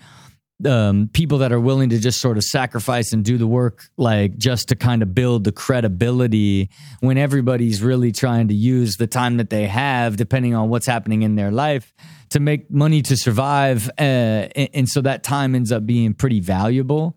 um, 0.64 1.10
people 1.12 1.38
that 1.38 1.52
are 1.52 1.60
willing 1.60 1.90
to 1.90 1.98
just 1.98 2.20
sort 2.20 2.36
of 2.36 2.44
sacrifice 2.44 3.12
and 3.12 3.24
do 3.24 3.36
the 3.36 3.46
work, 3.46 3.88
like 3.96 4.36
just 4.38 4.68
to 4.68 4.76
kind 4.76 5.02
of 5.02 5.14
build 5.14 5.44
the 5.44 5.52
credibility 5.52 6.70
when 7.00 7.18
everybody's 7.18 7.82
really 7.82 8.12
trying 8.12 8.48
to 8.48 8.54
use 8.54 8.96
the 8.96 9.06
time 9.06 9.36
that 9.36 9.50
they 9.50 9.66
have, 9.66 10.16
depending 10.16 10.54
on 10.54 10.68
what's 10.68 10.86
happening 10.86 11.22
in 11.22 11.34
their 11.36 11.50
life, 11.50 11.92
to 12.30 12.40
make 12.40 12.70
money 12.70 13.02
to 13.02 13.16
survive. 13.16 13.90
Uh, 13.98 14.48
and, 14.56 14.68
and, 14.72 14.88
so 14.88 15.00
that 15.02 15.22
time 15.22 15.54
ends 15.54 15.70
up 15.70 15.84
being 15.84 16.14
pretty 16.14 16.40
valuable. 16.40 17.16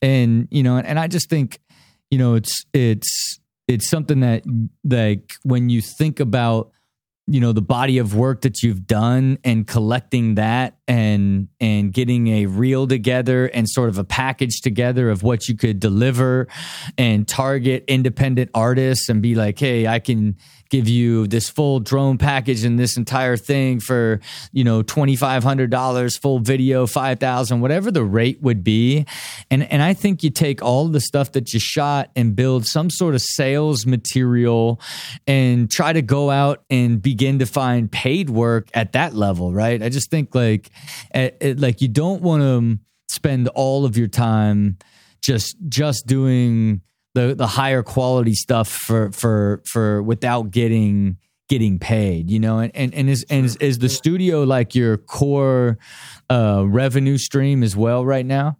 And, 0.00 0.48
you 0.50 0.62
know, 0.62 0.76
and, 0.76 0.86
and 0.86 0.98
I 0.98 1.08
just 1.08 1.28
think, 1.28 1.60
you 2.10 2.18
know, 2.18 2.34
it's, 2.34 2.64
it's, 2.72 3.38
it's 3.68 3.90
something 3.90 4.20
that 4.20 4.44
like 4.82 5.30
when 5.42 5.68
you 5.68 5.82
think 5.82 6.20
about 6.20 6.72
you 7.30 7.40
know 7.40 7.52
the 7.52 7.62
body 7.62 7.98
of 7.98 8.14
work 8.14 8.40
that 8.40 8.62
you've 8.62 8.86
done 8.86 9.38
and 9.44 9.66
collecting 9.66 10.36
that 10.36 10.78
and 10.88 11.48
and 11.60 11.92
getting 11.92 12.28
a 12.28 12.46
reel 12.46 12.86
together 12.86 13.46
and 13.46 13.68
sort 13.68 13.90
of 13.90 13.98
a 13.98 14.04
package 14.04 14.62
together 14.62 15.10
of 15.10 15.22
what 15.22 15.46
you 15.46 15.54
could 15.54 15.78
deliver 15.78 16.48
and 16.96 17.28
target 17.28 17.84
independent 17.86 18.50
artists 18.54 19.10
and 19.10 19.20
be 19.20 19.34
like 19.34 19.58
hey 19.58 19.86
i 19.86 19.98
can 19.98 20.36
give 20.68 20.88
you 20.88 21.26
this 21.26 21.48
full 21.48 21.80
drone 21.80 22.18
package 22.18 22.64
and 22.64 22.78
this 22.78 22.96
entire 22.96 23.36
thing 23.36 23.80
for, 23.80 24.20
you 24.52 24.64
know, 24.64 24.82
$2,500, 24.82 26.20
full 26.20 26.38
video, 26.38 26.86
5,000, 26.86 27.60
whatever 27.60 27.90
the 27.90 28.04
rate 28.04 28.40
would 28.42 28.62
be. 28.62 29.06
And, 29.50 29.62
and 29.64 29.82
I 29.82 29.94
think 29.94 30.22
you 30.22 30.30
take 30.30 30.62
all 30.62 30.88
the 30.88 31.00
stuff 31.00 31.32
that 31.32 31.52
you 31.52 31.60
shot 31.60 32.10
and 32.14 32.36
build 32.36 32.66
some 32.66 32.90
sort 32.90 33.14
of 33.14 33.22
sales 33.22 33.86
material 33.86 34.80
and 35.26 35.70
try 35.70 35.92
to 35.92 36.02
go 36.02 36.30
out 36.30 36.64
and 36.70 37.00
begin 37.00 37.38
to 37.38 37.46
find 37.46 37.90
paid 37.90 38.30
work 38.30 38.68
at 38.74 38.92
that 38.92 39.14
level, 39.14 39.52
right? 39.52 39.82
I 39.82 39.88
just 39.88 40.10
think 40.10 40.34
like, 40.34 40.70
eh, 41.12 41.30
eh, 41.40 41.54
like 41.56 41.80
you 41.80 41.88
don't 41.88 42.22
want 42.22 42.42
to 42.42 42.78
spend 43.08 43.48
all 43.48 43.84
of 43.84 43.96
your 43.96 44.08
time 44.08 44.76
just 45.20 45.56
just 45.68 46.06
doing 46.06 46.82
the 47.14 47.34
the 47.34 47.46
higher 47.46 47.82
quality 47.82 48.34
stuff 48.34 48.68
for 48.68 49.10
for 49.12 49.62
for 49.66 50.02
without 50.02 50.50
getting 50.50 51.16
getting 51.48 51.78
paid 51.78 52.30
you 52.30 52.38
know 52.38 52.58
and 52.58 52.74
and, 52.74 52.94
and 52.94 53.08
is 53.08 53.24
and 53.30 53.46
is, 53.46 53.56
is 53.56 53.78
the 53.78 53.88
studio 53.88 54.42
like 54.42 54.74
your 54.74 54.96
core 54.98 55.78
uh 56.30 56.62
revenue 56.66 57.16
stream 57.16 57.62
as 57.62 57.74
well 57.74 58.04
right 58.04 58.26
now 58.26 58.56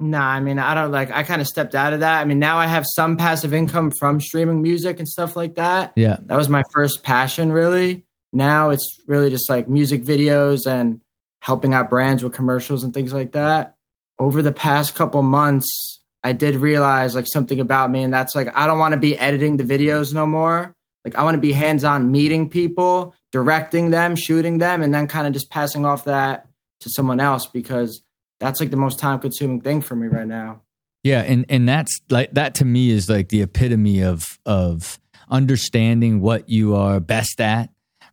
Nah, 0.00 0.26
I 0.26 0.40
mean, 0.40 0.58
I 0.58 0.74
don't 0.74 0.90
like, 0.90 1.10
I 1.10 1.22
kind 1.24 1.42
of 1.42 1.46
stepped 1.46 1.74
out 1.74 1.92
of 1.92 2.00
that. 2.00 2.22
I 2.22 2.24
mean, 2.24 2.38
now 2.38 2.56
I 2.56 2.66
have 2.66 2.86
some 2.94 3.18
passive 3.18 3.52
income 3.52 3.90
from 3.90 4.18
streaming 4.18 4.62
music 4.62 4.98
and 4.98 5.06
stuff 5.06 5.36
like 5.36 5.56
that. 5.56 5.92
Yeah. 5.94 6.16
That 6.22 6.36
was 6.36 6.48
my 6.48 6.62
first 6.72 7.02
passion, 7.02 7.52
really. 7.52 8.06
Now 8.32 8.70
it's 8.70 8.98
really 9.06 9.28
just 9.28 9.50
like 9.50 9.68
music 9.68 10.02
videos 10.02 10.66
and 10.66 11.02
helping 11.42 11.74
out 11.74 11.90
brands 11.90 12.24
with 12.24 12.32
commercials 12.32 12.82
and 12.82 12.94
things 12.94 13.12
like 13.12 13.32
that. 13.32 13.74
Over 14.18 14.40
the 14.40 14.52
past 14.52 14.94
couple 14.94 15.22
months, 15.22 15.99
I 16.22 16.32
did 16.32 16.56
realize 16.56 17.14
like 17.14 17.26
something 17.26 17.60
about 17.60 17.90
me, 17.90 18.02
and 18.02 18.12
that's 18.12 18.34
like 18.34 18.54
I 18.56 18.66
don't 18.66 18.78
want 18.78 18.92
to 18.92 19.00
be 19.00 19.18
editing 19.18 19.56
the 19.56 19.64
videos 19.64 20.12
no 20.12 20.26
more. 20.26 20.74
Like 21.04 21.14
I 21.14 21.22
want 21.22 21.34
to 21.34 21.40
be 21.40 21.52
hands 21.52 21.82
on 21.84 22.10
meeting 22.10 22.50
people, 22.50 23.14
directing 23.32 23.90
them, 23.90 24.16
shooting 24.16 24.58
them, 24.58 24.82
and 24.82 24.92
then 24.92 25.06
kind 25.06 25.26
of 25.26 25.32
just 25.32 25.50
passing 25.50 25.86
off 25.86 26.04
that 26.04 26.46
to 26.80 26.90
someone 26.90 27.20
else 27.20 27.46
because 27.46 28.02
that's 28.38 28.60
like 28.60 28.70
the 28.70 28.76
most 28.76 28.98
time 28.98 29.18
consuming 29.18 29.60
thing 29.60 29.80
for 29.80 29.96
me 29.96 30.08
right 30.08 30.26
now. 30.26 30.62
Yeah, 31.02 31.22
and 31.22 31.46
and 31.48 31.68
that's 31.68 32.00
like 32.10 32.32
that 32.34 32.54
to 32.56 32.64
me 32.64 32.90
is 32.90 33.08
like 33.08 33.30
the 33.30 33.42
epitome 33.42 34.02
of 34.02 34.38
of 34.44 34.98
understanding 35.30 36.20
what 36.20 36.48
you 36.48 36.74
are 36.74 37.00
best 37.00 37.40
at 37.40 37.70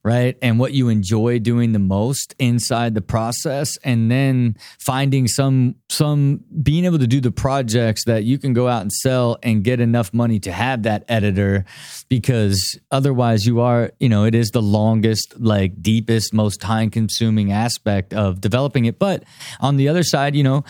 right? 0.07 0.37
And 0.41 0.57
what 0.57 0.71
you 0.71 0.87
enjoy 0.87 1.39
doing 1.39 1.73
the 1.73 1.79
most 1.79 2.33
inside 2.39 2.95
the 2.95 3.01
process 3.01 3.75
and 3.83 4.09
then 4.09 4.55
finding 4.79 5.27
some 5.27 5.75
some 5.89 6.45
being 6.63 6.85
able 6.85 6.99
to 6.99 7.07
do 7.07 7.19
the 7.19 7.31
projects 7.31 8.05
that 8.05 8.23
you 8.23 8.37
can 8.37 8.53
go 8.53 8.69
out 8.69 8.81
and 8.81 8.91
sell 8.91 9.37
and 9.43 9.65
get 9.65 9.81
enough 9.81 10.13
money 10.13 10.39
to 10.39 10.51
have 10.53 10.83
that 10.83 11.03
editor 11.09 11.65
because 12.07 12.79
otherwise 12.89 13.45
you 13.45 13.59
are, 13.59 13.91
you 13.99 14.07
know, 14.07 14.23
it 14.23 14.33
is 14.33 14.51
the 14.51 14.61
longest, 14.61 15.37
like 15.41 15.81
deepest, 15.81 16.33
most 16.33 16.61
time 16.61 16.89
consuming 16.89 17.51
aspect 17.51 18.13
of 18.13 18.39
developing 18.39 18.85
it. 18.85 18.99
But 18.99 19.25
on 19.59 19.75
the 19.75 19.89
other 19.89 20.03
side, 20.03 20.37
you 20.37 20.43
know, 20.43 20.63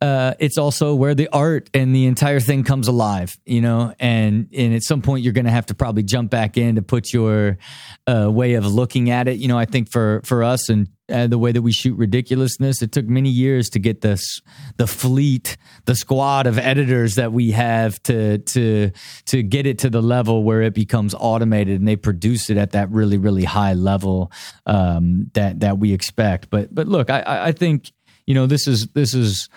uh, 0.00 0.32
it's 0.38 0.56
also 0.56 0.94
where 0.94 1.14
the 1.14 1.28
art 1.30 1.68
and 1.74 1.94
the 1.94 2.06
entire 2.06 2.40
thing 2.40 2.64
comes 2.64 2.88
alive, 2.88 3.38
you 3.44 3.60
know, 3.60 3.92
and 4.00 4.48
and 4.56 4.74
at 4.74 4.82
some 4.82 5.02
point 5.02 5.24
you're 5.24 5.34
going 5.34 5.44
to 5.44 5.50
have 5.50 5.66
to 5.66 5.74
probably 5.74 6.04
jump 6.04 6.30
back 6.30 6.56
in 6.56 6.76
to 6.76 6.82
put 6.82 7.12
your 7.12 7.58
uh, 8.06 8.30
way 8.30 8.54
of 8.54 8.64
looking 8.78 9.10
at 9.10 9.26
it. 9.26 9.38
You 9.38 9.48
know, 9.48 9.58
I 9.58 9.64
think 9.64 9.90
for 9.90 10.22
for 10.24 10.44
us 10.44 10.68
and 10.68 10.88
uh, 11.10 11.26
the 11.26 11.38
way 11.38 11.52
that 11.52 11.62
we 11.62 11.72
shoot 11.72 11.96
ridiculousness, 11.98 12.80
it 12.80 12.92
took 12.92 13.06
many 13.06 13.28
years 13.28 13.68
to 13.70 13.78
get 13.78 14.00
this 14.00 14.40
the 14.76 14.86
fleet, 14.86 15.56
the 15.86 15.96
squad 15.96 16.46
of 16.46 16.58
editors 16.58 17.16
that 17.16 17.32
we 17.32 17.50
have 17.50 18.00
to 18.04 18.38
to 18.38 18.92
to 19.26 19.42
get 19.42 19.66
it 19.66 19.80
to 19.80 19.90
the 19.90 20.00
level 20.00 20.44
where 20.44 20.62
it 20.62 20.74
becomes 20.74 21.14
automated 21.18 21.80
and 21.80 21.88
they 21.88 21.96
produce 21.96 22.50
it 22.50 22.56
at 22.56 22.70
that 22.70 22.88
really 22.90 23.18
really 23.18 23.44
high 23.44 23.74
level 23.74 24.30
um, 24.66 25.30
that 25.34 25.60
that 25.60 25.78
we 25.78 25.92
expect. 25.92 26.48
But 26.48 26.72
but 26.72 26.86
look, 26.86 27.10
I 27.10 27.22
I 27.26 27.52
think 27.52 27.90
you 28.26 28.34
know 28.34 28.46
this 28.46 28.68
is 28.68 28.86
this 28.94 29.12
is 29.12 29.48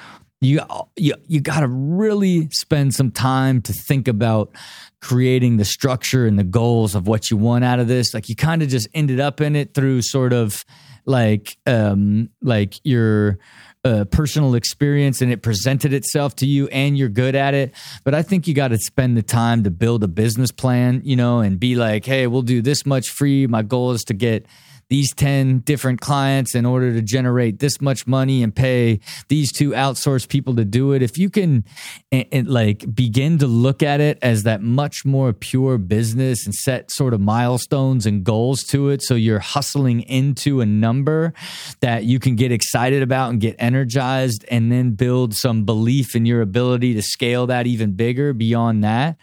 you 0.42 0.60
you 0.98 1.14
you 1.28 1.40
got 1.40 1.60
to 1.60 1.68
really 1.68 2.50
spend 2.50 2.96
some 2.96 3.12
time 3.12 3.62
to 3.62 3.74
think 3.74 4.08
about 4.08 4.56
creating 5.02 5.58
the 5.58 5.66
structure 5.66 6.26
and 6.26 6.38
the 6.38 6.44
goals 6.44 6.96
of 6.96 7.08
what 7.08 7.32
you 7.32 7.38
want 7.38 7.64
out 7.64 7.80
of 7.80 7.88
this. 7.88 8.14
Like 8.14 8.30
you 8.30 8.36
kind 8.36 8.62
of 8.62 8.70
just 8.70 8.88
ended 8.94 9.20
up 9.20 9.42
in 9.42 9.56
it 9.56 9.74
through 9.74 10.04
sort 10.04 10.32
of 10.32 10.64
like 11.06 11.58
um 11.66 12.30
like 12.44 12.76
your 12.84 13.40
uh, 13.84 14.06
personal 14.06 14.54
experience 14.54 15.22
and 15.22 15.32
it 15.32 15.42
presented 15.42 15.92
itself 15.92 16.36
to 16.36 16.46
you 16.46 16.68
and 16.68 16.96
you're 16.96 17.10
good 17.10 17.34
at 17.34 17.56
it. 17.56 17.74
But 18.04 18.14
i 18.14 18.22
think 18.22 18.48
you 18.48 18.54
got 18.54 18.68
to 18.68 18.78
spend 18.78 19.18
the 19.18 19.24
time 19.24 19.64
to 19.64 19.72
build 19.72 20.04
a 20.04 20.08
business 20.08 20.52
plan 20.52 21.02
you 21.04 21.16
know 21.16 21.40
and 21.40 21.60
be 21.60 21.76
like 21.76 22.06
hey 22.06 22.28
we'll 22.28 22.44
do 22.44 22.62
this 22.62 22.86
much 22.86 23.10
free. 23.10 23.48
My 23.48 23.64
goal 23.64 23.92
is 23.92 24.04
to 24.04 24.14
get 24.14 24.46
these 24.92 25.14
10 25.14 25.60
different 25.60 26.02
clients 26.02 26.54
in 26.54 26.66
order 26.66 26.92
to 26.92 27.02
generate 27.02 27.60
this 27.60 27.80
much 27.80 28.06
money 28.06 28.44
and 28.44 28.54
pay 28.54 29.00
these 29.30 29.50
two 29.50 29.70
outsourced 29.70 30.28
people 30.28 30.54
to 30.58 30.66
do 30.66 30.92
it. 30.92 31.02
If 31.02 31.18
you 31.18 31.30
can 31.30 31.64
and, 32.12 32.26
and 32.34 32.48
like 32.50 32.94
begin 32.94 33.38
to 33.38 33.48
look 33.48 33.82
at 33.82 34.02
it 34.02 34.20
as 34.22 34.44
that 34.44 34.62
much 34.62 35.06
more 35.06 35.32
pure 35.32 35.78
business 35.78 36.46
and 36.46 36.54
set 36.54 36.92
sort 36.92 37.14
of 37.14 37.22
milestones 37.22 38.06
and 38.06 38.26
goals 38.26 38.64
to 38.64 38.90
it 38.90 39.02
so 39.02 39.16
you're 39.16 39.40
hustling 39.40 40.02
into 40.02 40.60
a 40.60 40.66
number 40.66 41.34
that 41.80 42.04
you 42.04 42.20
can 42.20 42.36
get 42.36 42.52
excited 42.52 43.02
about 43.02 43.30
and 43.30 43.40
get 43.40 43.56
energized 43.60 44.44
and 44.52 44.74
then 44.74 44.92
build 44.92 45.34
some 45.34 45.64
belief 45.64 46.18
in 46.18 46.26
your 46.26 46.42
ability 46.42 46.94
to 46.96 47.02
scale 47.02 47.48
that 47.48 47.66
even 47.66 47.94
bigger 47.94 48.34
beyond 48.34 48.84
that. 48.84 49.16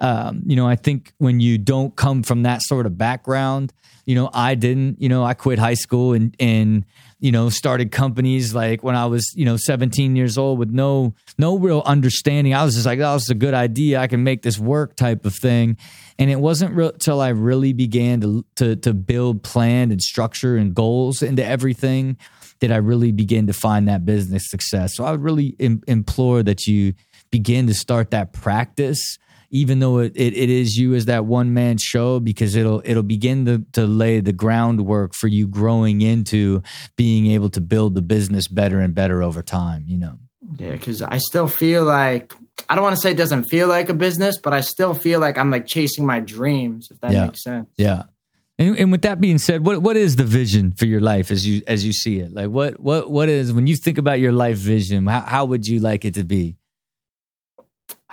Um, 0.00 0.42
you 0.46 0.56
know 0.56 0.66
i 0.66 0.74
think 0.74 1.12
when 1.18 1.38
you 1.38 1.58
don't 1.58 1.94
come 1.94 2.24
from 2.24 2.42
that 2.42 2.62
sort 2.62 2.86
of 2.86 2.98
background 2.98 3.72
you 4.04 4.14
know, 4.14 4.30
I 4.32 4.54
didn't, 4.54 5.00
you 5.00 5.08
know, 5.08 5.22
I 5.24 5.34
quit 5.34 5.58
high 5.58 5.74
school 5.74 6.12
and, 6.12 6.34
and, 6.40 6.84
you 7.20 7.30
know, 7.30 7.48
started 7.50 7.92
companies 7.92 8.54
like 8.54 8.82
when 8.82 8.96
I 8.96 9.06
was, 9.06 9.32
you 9.36 9.44
know, 9.44 9.56
17 9.56 10.16
years 10.16 10.36
old 10.36 10.58
with 10.58 10.70
no, 10.70 11.14
no 11.38 11.56
real 11.56 11.82
understanding. 11.86 12.52
I 12.52 12.64
was 12.64 12.74
just 12.74 12.86
like, 12.86 12.98
oh, 12.98 13.14
this 13.14 13.24
is 13.24 13.30
a 13.30 13.36
good 13.36 13.54
idea. 13.54 14.00
I 14.00 14.08
can 14.08 14.24
make 14.24 14.42
this 14.42 14.58
work 14.58 14.96
type 14.96 15.24
of 15.24 15.34
thing. 15.34 15.76
And 16.18 16.30
it 16.30 16.40
wasn't 16.40 16.74
real 16.74 16.92
till 16.92 17.20
I 17.20 17.28
really 17.28 17.72
began 17.72 18.20
to, 18.22 18.44
to, 18.56 18.76
to 18.76 18.92
build 18.92 19.44
plan 19.44 19.92
and 19.92 20.02
structure 20.02 20.56
and 20.56 20.74
goals 20.74 21.22
into 21.22 21.44
everything 21.44 22.16
that 22.58 22.72
I 22.72 22.76
really 22.76 23.12
began 23.12 23.46
to 23.46 23.52
find 23.52 23.88
that 23.88 24.04
business 24.04 24.48
success. 24.48 24.96
So 24.96 25.04
I 25.04 25.12
would 25.12 25.22
really 25.22 25.54
Im- 25.58 25.82
implore 25.86 26.42
that 26.42 26.66
you 26.66 26.94
begin 27.30 27.66
to 27.68 27.74
start 27.74 28.10
that 28.10 28.32
practice 28.32 29.18
even 29.52 29.78
though 29.78 29.98
it, 29.98 30.12
it, 30.16 30.34
it 30.34 30.50
is 30.50 30.76
you 30.76 30.94
as 30.94 31.04
that 31.04 31.26
one 31.26 31.54
man 31.54 31.76
show 31.78 32.18
because 32.18 32.56
it'll 32.56 32.82
it'll 32.84 33.02
begin 33.02 33.44
to, 33.44 33.64
to 33.72 33.86
lay 33.86 34.18
the 34.18 34.32
groundwork 34.32 35.14
for 35.14 35.28
you 35.28 35.46
growing 35.46 36.00
into 36.00 36.62
being 36.96 37.26
able 37.26 37.50
to 37.50 37.60
build 37.60 37.94
the 37.94 38.02
business 38.02 38.48
better 38.48 38.80
and 38.80 38.94
better 38.94 39.22
over 39.22 39.42
time 39.42 39.84
you 39.86 39.98
know 39.98 40.18
yeah 40.56 40.72
because 40.72 41.02
i 41.02 41.18
still 41.18 41.46
feel 41.46 41.84
like 41.84 42.34
i 42.68 42.74
don't 42.74 42.82
want 42.82 42.96
to 42.96 43.00
say 43.00 43.12
it 43.12 43.16
doesn't 43.16 43.44
feel 43.44 43.68
like 43.68 43.88
a 43.88 43.94
business 43.94 44.38
but 44.38 44.52
i 44.52 44.60
still 44.60 44.94
feel 44.94 45.20
like 45.20 45.38
i'm 45.38 45.50
like 45.50 45.66
chasing 45.66 46.04
my 46.04 46.18
dreams 46.18 46.88
if 46.90 47.00
that 47.00 47.12
yeah. 47.12 47.26
makes 47.26 47.44
sense 47.44 47.68
yeah 47.76 48.04
and, 48.58 48.76
and 48.78 48.92
with 48.92 49.02
that 49.02 49.20
being 49.20 49.38
said, 49.38 49.64
what 49.64 49.82
what 49.82 49.96
is 49.96 50.16
the 50.16 50.24
vision 50.24 50.72
for 50.72 50.84
your 50.84 51.00
life 51.00 51.30
as 51.30 51.46
you 51.46 51.62
as 51.66 51.84
you 51.86 51.92
see 51.92 52.20
it? 52.20 52.32
Like 52.32 52.50
what 52.50 52.78
what 52.78 53.10
what 53.10 53.28
is 53.28 53.52
when 53.52 53.66
you 53.66 53.76
think 53.76 53.98
about 53.98 54.20
your 54.20 54.30
life 54.30 54.58
vision? 54.58 55.06
How, 55.06 55.20
how 55.22 55.44
would 55.46 55.66
you 55.66 55.80
like 55.80 56.04
it 56.04 56.14
to 56.14 56.22
be? 56.22 56.56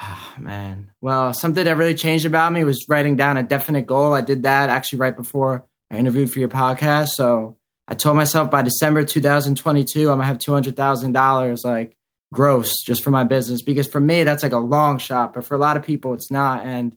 Oh, 0.01 0.33
man. 0.37 0.91
Well, 1.01 1.33
something 1.33 1.65
that 1.65 1.77
really 1.77 1.95
changed 1.95 2.25
about 2.25 2.53
me 2.53 2.63
was 2.63 2.85
writing 2.87 3.15
down 3.15 3.37
a 3.37 3.43
definite 3.43 3.85
goal. 3.85 4.13
I 4.13 4.21
did 4.21 4.43
that 4.43 4.69
actually 4.69 4.99
right 4.99 5.15
before 5.15 5.65
I 5.91 5.97
interviewed 5.97 6.31
for 6.31 6.39
your 6.39 6.49
podcast. 6.49 7.09
So 7.09 7.57
I 7.87 7.95
told 7.95 8.15
myself 8.15 8.49
by 8.49 8.61
December 8.61 9.03
2022, 9.03 10.01
I'm 10.01 10.17
gonna 10.17 10.25
have 10.25 10.37
$200,000 10.37 11.65
like 11.65 11.97
gross 12.33 12.81
just 12.83 13.03
for 13.03 13.11
my 13.11 13.23
business. 13.23 13.61
Because 13.61 13.87
for 13.87 13.99
me, 13.99 14.23
that's 14.23 14.43
like 14.43 14.53
a 14.53 14.57
long 14.57 14.99
shot, 14.99 15.33
but 15.33 15.45
for 15.45 15.55
a 15.55 15.59
lot 15.59 15.75
of 15.75 15.83
people, 15.83 16.13
it's 16.13 16.31
not. 16.31 16.65
And 16.65 16.95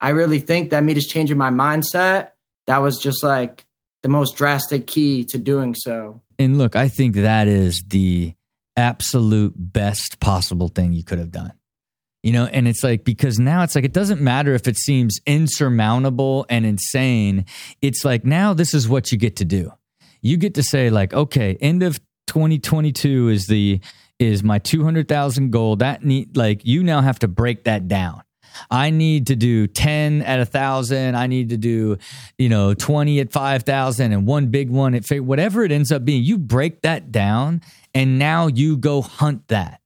I 0.00 0.10
really 0.10 0.40
think 0.40 0.70
that 0.70 0.82
me 0.82 0.94
just 0.94 1.10
changing 1.10 1.38
my 1.38 1.50
mindset, 1.50 2.30
that 2.66 2.78
was 2.78 2.98
just 2.98 3.22
like 3.22 3.64
the 4.02 4.08
most 4.08 4.36
drastic 4.36 4.86
key 4.86 5.24
to 5.26 5.38
doing 5.38 5.74
so. 5.74 6.22
And 6.38 6.58
look, 6.58 6.74
I 6.74 6.88
think 6.88 7.16
that 7.16 7.48
is 7.48 7.84
the 7.86 8.34
absolute 8.76 9.52
best 9.56 10.20
possible 10.20 10.68
thing 10.68 10.92
you 10.94 11.04
could 11.04 11.18
have 11.18 11.30
done 11.30 11.52
you 12.22 12.32
know 12.32 12.46
and 12.46 12.68
it's 12.68 12.84
like 12.84 13.04
because 13.04 13.38
now 13.38 13.62
it's 13.62 13.74
like 13.74 13.84
it 13.84 13.92
doesn't 13.92 14.20
matter 14.20 14.54
if 14.54 14.68
it 14.68 14.76
seems 14.76 15.20
insurmountable 15.26 16.46
and 16.48 16.66
insane. 16.66 17.46
It's 17.80 18.04
like 18.04 18.24
now 18.24 18.54
this 18.54 18.74
is 18.74 18.88
what 18.88 19.12
you 19.12 19.18
get 19.18 19.36
to 19.36 19.44
do. 19.44 19.72
You 20.20 20.36
get 20.36 20.54
to 20.54 20.62
say 20.62 20.90
like 20.90 21.12
okay 21.14 21.56
end 21.60 21.82
of 21.82 22.00
2022 22.26 23.28
is 23.28 23.46
the 23.46 23.80
is 24.18 24.44
my 24.44 24.58
200,000 24.58 25.50
goal. 25.50 25.76
That 25.76 26.04
need 26.04 26.36
like 26.36 26.64
you 26.64 26.82
now 26.82 27.00
have 27.00 27.18
to 27.20 27.28
break 27.28 27.64
that 27.64 27.88
down. 27.88 28.22
I 28.70 28.90
need 28.90 29.28
to 29.28 29.36
do 29.36 29.66
10 29.66 30.22
at 30.22 30.40
a 30.40 30.44
thousand. 30.44 31.16
I 31.16 31.26
need 31.26 31.50
to 31.50 31.56
do, 31.56 31.98
you 32.38 32.48
know, 32.48 32.74
20 32.74 33.20
at 33.20 33.32
5,000 33.32 34.12
and 34.12 34.26
one 34.26 34.48
big 34.48 34.70
one 34.70 34.94
at 34.94 35.08
whatever 35.20 35.64
it 35.64 35.72
ends 35.72 35.92
up 35.92 36.04
being. 36.04 36.22
You 36.22 36.38
break 36.38 36.82
that 36.82 37.12
down 37.12 37.62
and 37.94 38.18
now 38.18 38.48
you 38.48 38.76
go 38.76 39.02
hunt 39.02 39.48
that 39.48 39.79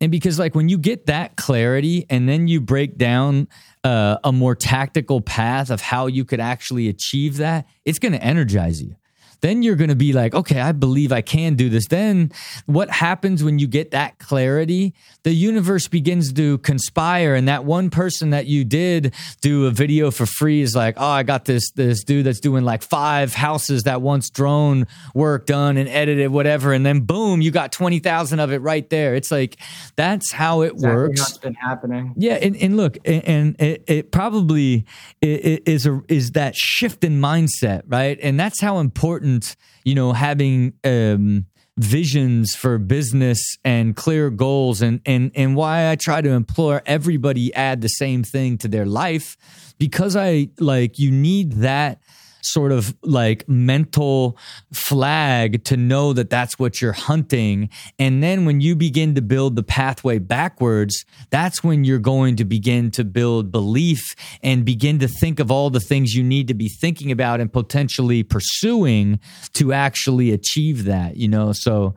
And 0.00 0.10
because, 0.10 0.38
like, 0.38 0.54
when 0.54 0.68
you 0.68 0.78
get 0.78 1.06
that 1.06 1.36
clarity 1.36 2.06
and 2.08 2.28
then 2.28 2.48
you 2.48 2.60
break 2.60 2.96
down 2.96 3.48
uh, 3.84 4.16
a 4.24 4.32
more 4.32 4.54
tactical 4.54 5.20
path 5.20 5.70
of 5.70 5.80
how 5.80 6.06
you 6.06 6.24
could 6.24 6.40
actually 6.40 6.88
achieve 6.88 7.36
that, 7.36 7.66
it's 7.84 7.98
going 7.98 8.12
to 8.12 8.22
energize 8.22 8.82
you 8.82 8.96
then 9.40 9.62
you're 9.62 9.76
going 9.76 9.90
to 9.90 9.96
be 9.96 10.12
like, 10.12 10.34
okay, 10.34 10.60
I 10.60 10.72
believe 10.72 11.12
I 11.12 11.22
can 11.22 11.54
do 11.54 11.68
this. 11.68 11.86
Then 11.88 12.32
what 12.66 12.90
happens 12.90 13.42
when 13.42 13.58
you 13.58 13.66
get 13.66 13.92
that 13.92 14.18
clarity? 14.18 14.94
The 15.22 15.32
universe 15.32 15.88
begins 15.88 16.32
to 16.32 16.58
conspire, 16.58 17.34
and 17.34 17.48
that 17.48 17.64
one 17.64 17.90
person 17.90 18.30
that 18.30 18.46
you 18.46 18.64
did 18.64 19.14
do 19.40 19.66
a 19.66 19.70
video 19.70 20.10
for 20.10 20.26
free 20.26 20.60
is 20.60 20.74
like, 20.74 20.94
oh, 20.98 21.06
I 21.06 21.22
got 21.22 21.44
this 21.44 21.70
this 21.72 22.04
dude 22.04 22.26
that's 22.26 22.40
doing 22.40 22.64
like 22.64 22.82
five 22.82 23.34
houses 23.34 23.84
that 23.84 24.02
once 24.02 24.30
drone 24.30 24.86
work 25.14 25.46
done 25.46 25.76
and 25.76 25.88
edited, 25.88 26.30
whatever, 26.30 26.72
and 26.72 26.84
then 26.84 27.00
boom, 27.00 27.40
you 27.40 27.50
got 27.50 27.72
twenty 27.72 27.98
thousand 27.98 28.40
of 28.40 28.52
it 28.52 28.58
right 28.58 28.88
there. 28.90 29.14
It's 29.14 29.30
like 29.30 29.56
that's 29.96 30.32
how 30.32 30.62
it 30.62 30.72
exactly 30.72 30.96
works. 30.96 31.20
What's 31.20 31.38
been 31.38 31.54
happening? 31.54 32.14
Yeah, 32.16 32.34
and, 32.34 32.56
and 32.56 32.76
look, 32.76 32.98
and, 33.04 33.24
and 33.24 33.60
it, 33.60 33.84
it, 33.86 34.12
probably 34.12 34.84
is 35.20 35.86
a 35.86 36.02
is 36.08 36.32
that 36.32 36.56
shift 36.56 37.04
in 37.04 37.20
mindset, 37.20 37.82
right? 37.86 38.18
And 38.22 38.38
that's 38.38 38.60
how 38.60 38.78
important 38.78 39.29
important, 39.30 39.56
you 39.84 39.94
know, 39.94 40.12
having 40.12 40.74
um, 40.84 41.46
visions 41.76 42.54
for 42.54 42.78
business 42.78 43.40
and 43.64 43.96
clear 43.96 44.30
goals 44.30 44.82
and 44.82 45.00
and 45.06 45.30
and 45.34 45.56
why 45.56 45.90
I 45.90 45.96
try 45.96 46.20
to 46.20 46.30
implore 46.30 46.82
everybody 46.86 47.54
add 47.54 47.80
the 47.80 47.88
same 47.88 48.22
thing 48.22 48.58
to 48.58 48.68
their 48.68 48.86
life 48.86 49.36
because 49.78 50.16
I 50.16 50.50
like 50.58 50.98
you 50.98 51.10
need 51.10 51.52
that 51.62 52.00
sort 52.42 52.72
of 52.72 52.94
like 53.02 53.48
mental 53.48 54.36
flag 54.72 55.64
to 55.64 55.76
know 55.76 56.12
that 56.12 56.30
that's 56.30 56.58
what 56.58 56.80
you're 56.80 56.92
hunting. 56.92 57.70
And 57.98 58.22
then 58.22 58.44
when 58.44 58.60
you 58.60 58.76
begin 58.76 59.14
to 59.14 59.22
build 59.22 59.56
the 59.56 59.62
pathway 59.62 60.18
backwards, 60.18 61.04
that's 61.30 61.62
when 61.62 61.84
you're 61.84 61.98
going 61.98 62.36
to 62.36 62.44
begin 62.44 62.90
to 62.92 63.04
build 63.04 63.50
belief 63.50 64.14
and 64.42 64.64
begin 64.64 64.98
to 65.00 65.08
think 65.08 65.40
of 65.40 65.50
all 65.50 65.70
the 65.70 65.80
things 65.80 66.14
you 66.14 66.22
need 66.22 66.48
to 66.48 66.54
be 66.54 66.68
thinking 66.68 67.10
about 67.10 67.40
and 67.40 67.52
potentially 67.52 68.22
pursuing 68.22 69.20
to 69.54 69.72
actually 69.72 70.30
achieve 70.30 70.84
that, 70.84 71.16
you 71.16 71.28
know? 71.28 71.52
So, 71.52 71.94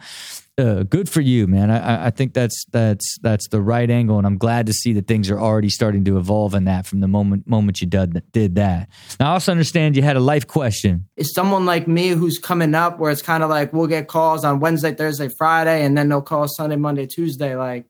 uh, 0.58 0.84
good 0.84 1.10
for 1.10 1.22
you, 1.22 1.48
man. 1.48 1.72
I, 1.72 2.08
I 2.08 2.10
think 2.12 2.34
that's 2.34 2.64
that's 2.72 3.18
that's 3.22 3.48
the 3.48 3.60
right 3.60 3.90
angle, 3.90 4.20
and 4.20 4.28
I'm 4.28 4.38
glad 4.38 4.68
to 4.68 4.74
see 4.74 4.94
that 4.94 5.08
things 5.08 5.32
are 5.32 5.40
already 5.40 5.70
starting 5.70 6.06
to 6.06 6.18
evolve 6.18 6.54
in 6.54 6.66
that 6.66 6.86
from 6.86 7.00
the 7.00 7.08
moment 7.08 7.48
moment 7.48 7.82
you 7.82 7.88
did 7.88 8.22
did 8.32 8.56
that. 8.56 8.90
Now, 9.20 9.32
I 9.32 9.34
also 9.34 9.52
understand 9.52 9.98
you 9.98 10.04
had 10.04 10.16
a 10.16 10.20
life 10.22 10.46
question. 10.46 11.08
Is 11.16 11.34
someone 11.34 11.66
like 11.66 11.88
me 11.88 12.10
who's 12.10 12.38
coming 12.38 12.76
up, 12.76 13.00
where 13.00 13.12
it's 13.12 13.24
kind 13.24 13.42
of 13.42 13.50
like 13.50 13.74
we'll 13.74 13.88
get 13.88 14.08
calls 14.08 14.46
on 14.46 14.60
Wednesday, 14.60 14.94
Thursday, 14.94 15.30
Friday, 15.38 15.84
and 15.84 15.98
then 15.98 16.10
they'll 16.10 16.22
call 16.22 16.48
Sunday, 16.48 16.76
Monday, 16.76 17.08
Tuesday. 17.08 17.56
Like, 17.56 17.86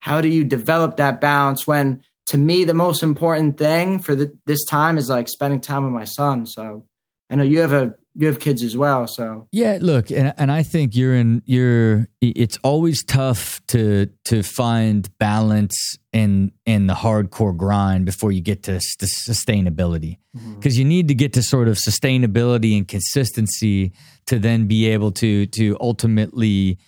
how 0.00 0.20
do 0.20 0.28
you 0.28 0.44
develop 0.44 0.98
that 0.98 1.22
balance? 1.22 1.66
When 1.66 2.02
to 2.26 2.36
me, 2.36 2.64
the 2.64 2.74
most 2.74 3.02
important 3.02 3.56
thing 3.56 3.98
for 3.98 4.14
the, 4.14 4.36
this 4.44 4.64
time 4.66 4.98
is 4.98 5.08
like 5.08 5.28
spending 5.28 5.60
time 5.60 5.84
with 5.84 5.92
my 5.92 6.04
son. 6.04 6.44
So, 6.44 6.84
I 7.30 7.36
know 7.36 7.44
you 7.44 7.60
have 7.60 7.72
a 7.72 7.94
you 8.14 8.26
have 8.26 8.38
kids 8.38 8.62
as 8.62 8.76
well 8.76 9.06
so 9.06 9.48
yeah 9.50 9.78
look 9.80 10.10
and, 10.10 10.32
and 10.36 10.52
i 10.52 10.62
think 10.62 10.94
you're 10.94 11.14
in 11.14 11.42
you're 11.46 12.08
it's 12.20 12.58
always 12.62 13.04
tough 13.04 13.60
to 13.66 14.06
to 14.24 14.42
find 14.42 15.16
balance 15.18 15.98
in 16.12 16.52
in 16.64 16.86
the 16.86 16.94
hardcore 16.94 17.56
grind 17.56 18.04
before 18.04 18.30
you 18.30 18.40
get 18.40 18.62
to 18.62 18.80
st- 18.80 19.10
sustainability 19.10 20.18
because 20.32 20.74
mm-hmm. 20.74 20.78
you 20.80 20.84
need 20.84 21.08
to 21.08 21.14
get 21.14 21.32
to 21.32 21.42
sort 21.42 21.68
of 21.68 21.76
sustainability 21.76 22.76
and 22.76 22.88
consistency 22.88 23.92
to 24.26 24.38
then 24.38 24.66
be 24.66 24.86
able 24.88 25.10
to 25.10 25.46
to 25.46 25.76
ultimately 25.80 26.78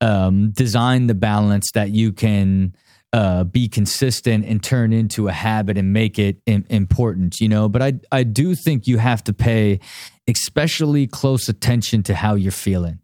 um, 0.00 0.50
design 0.50 1.06
the 1.06 1.14
balance 1.14 1.70
that 1.72 1.90
you 1.90 2.12
can 2.12 2.74
uh, 3.14 3.44
be 3.44 3.68
consistent 3.68 4.44
and 4.44 4.60
turn 4.60 4.92
into 4.92 5.28
a 5.28 5.32
habit 5.32 5.78
and 5.78 5.92
make 5.92 6.18
it 6.18 6.38
in, 6.46 6.66
important, 6.68 7.38
you 7.40 7.48
know. 7.48 7.68
But 7.68 7.80
I 7.80 7.92
I 8.10 8.24
do 8.24 8.56
think 8.56 8.88
you 8.88 8.98
have 8.98 9.22
to 9.24 9.32
pay 9.32 9.78
especially 10.26 11.06
close 11.06 11.48
attention 11.48 12.02
to 12.04 12.14
how 12.16 12.34
you're 12.34 12.50
feeling. 12.50 12.98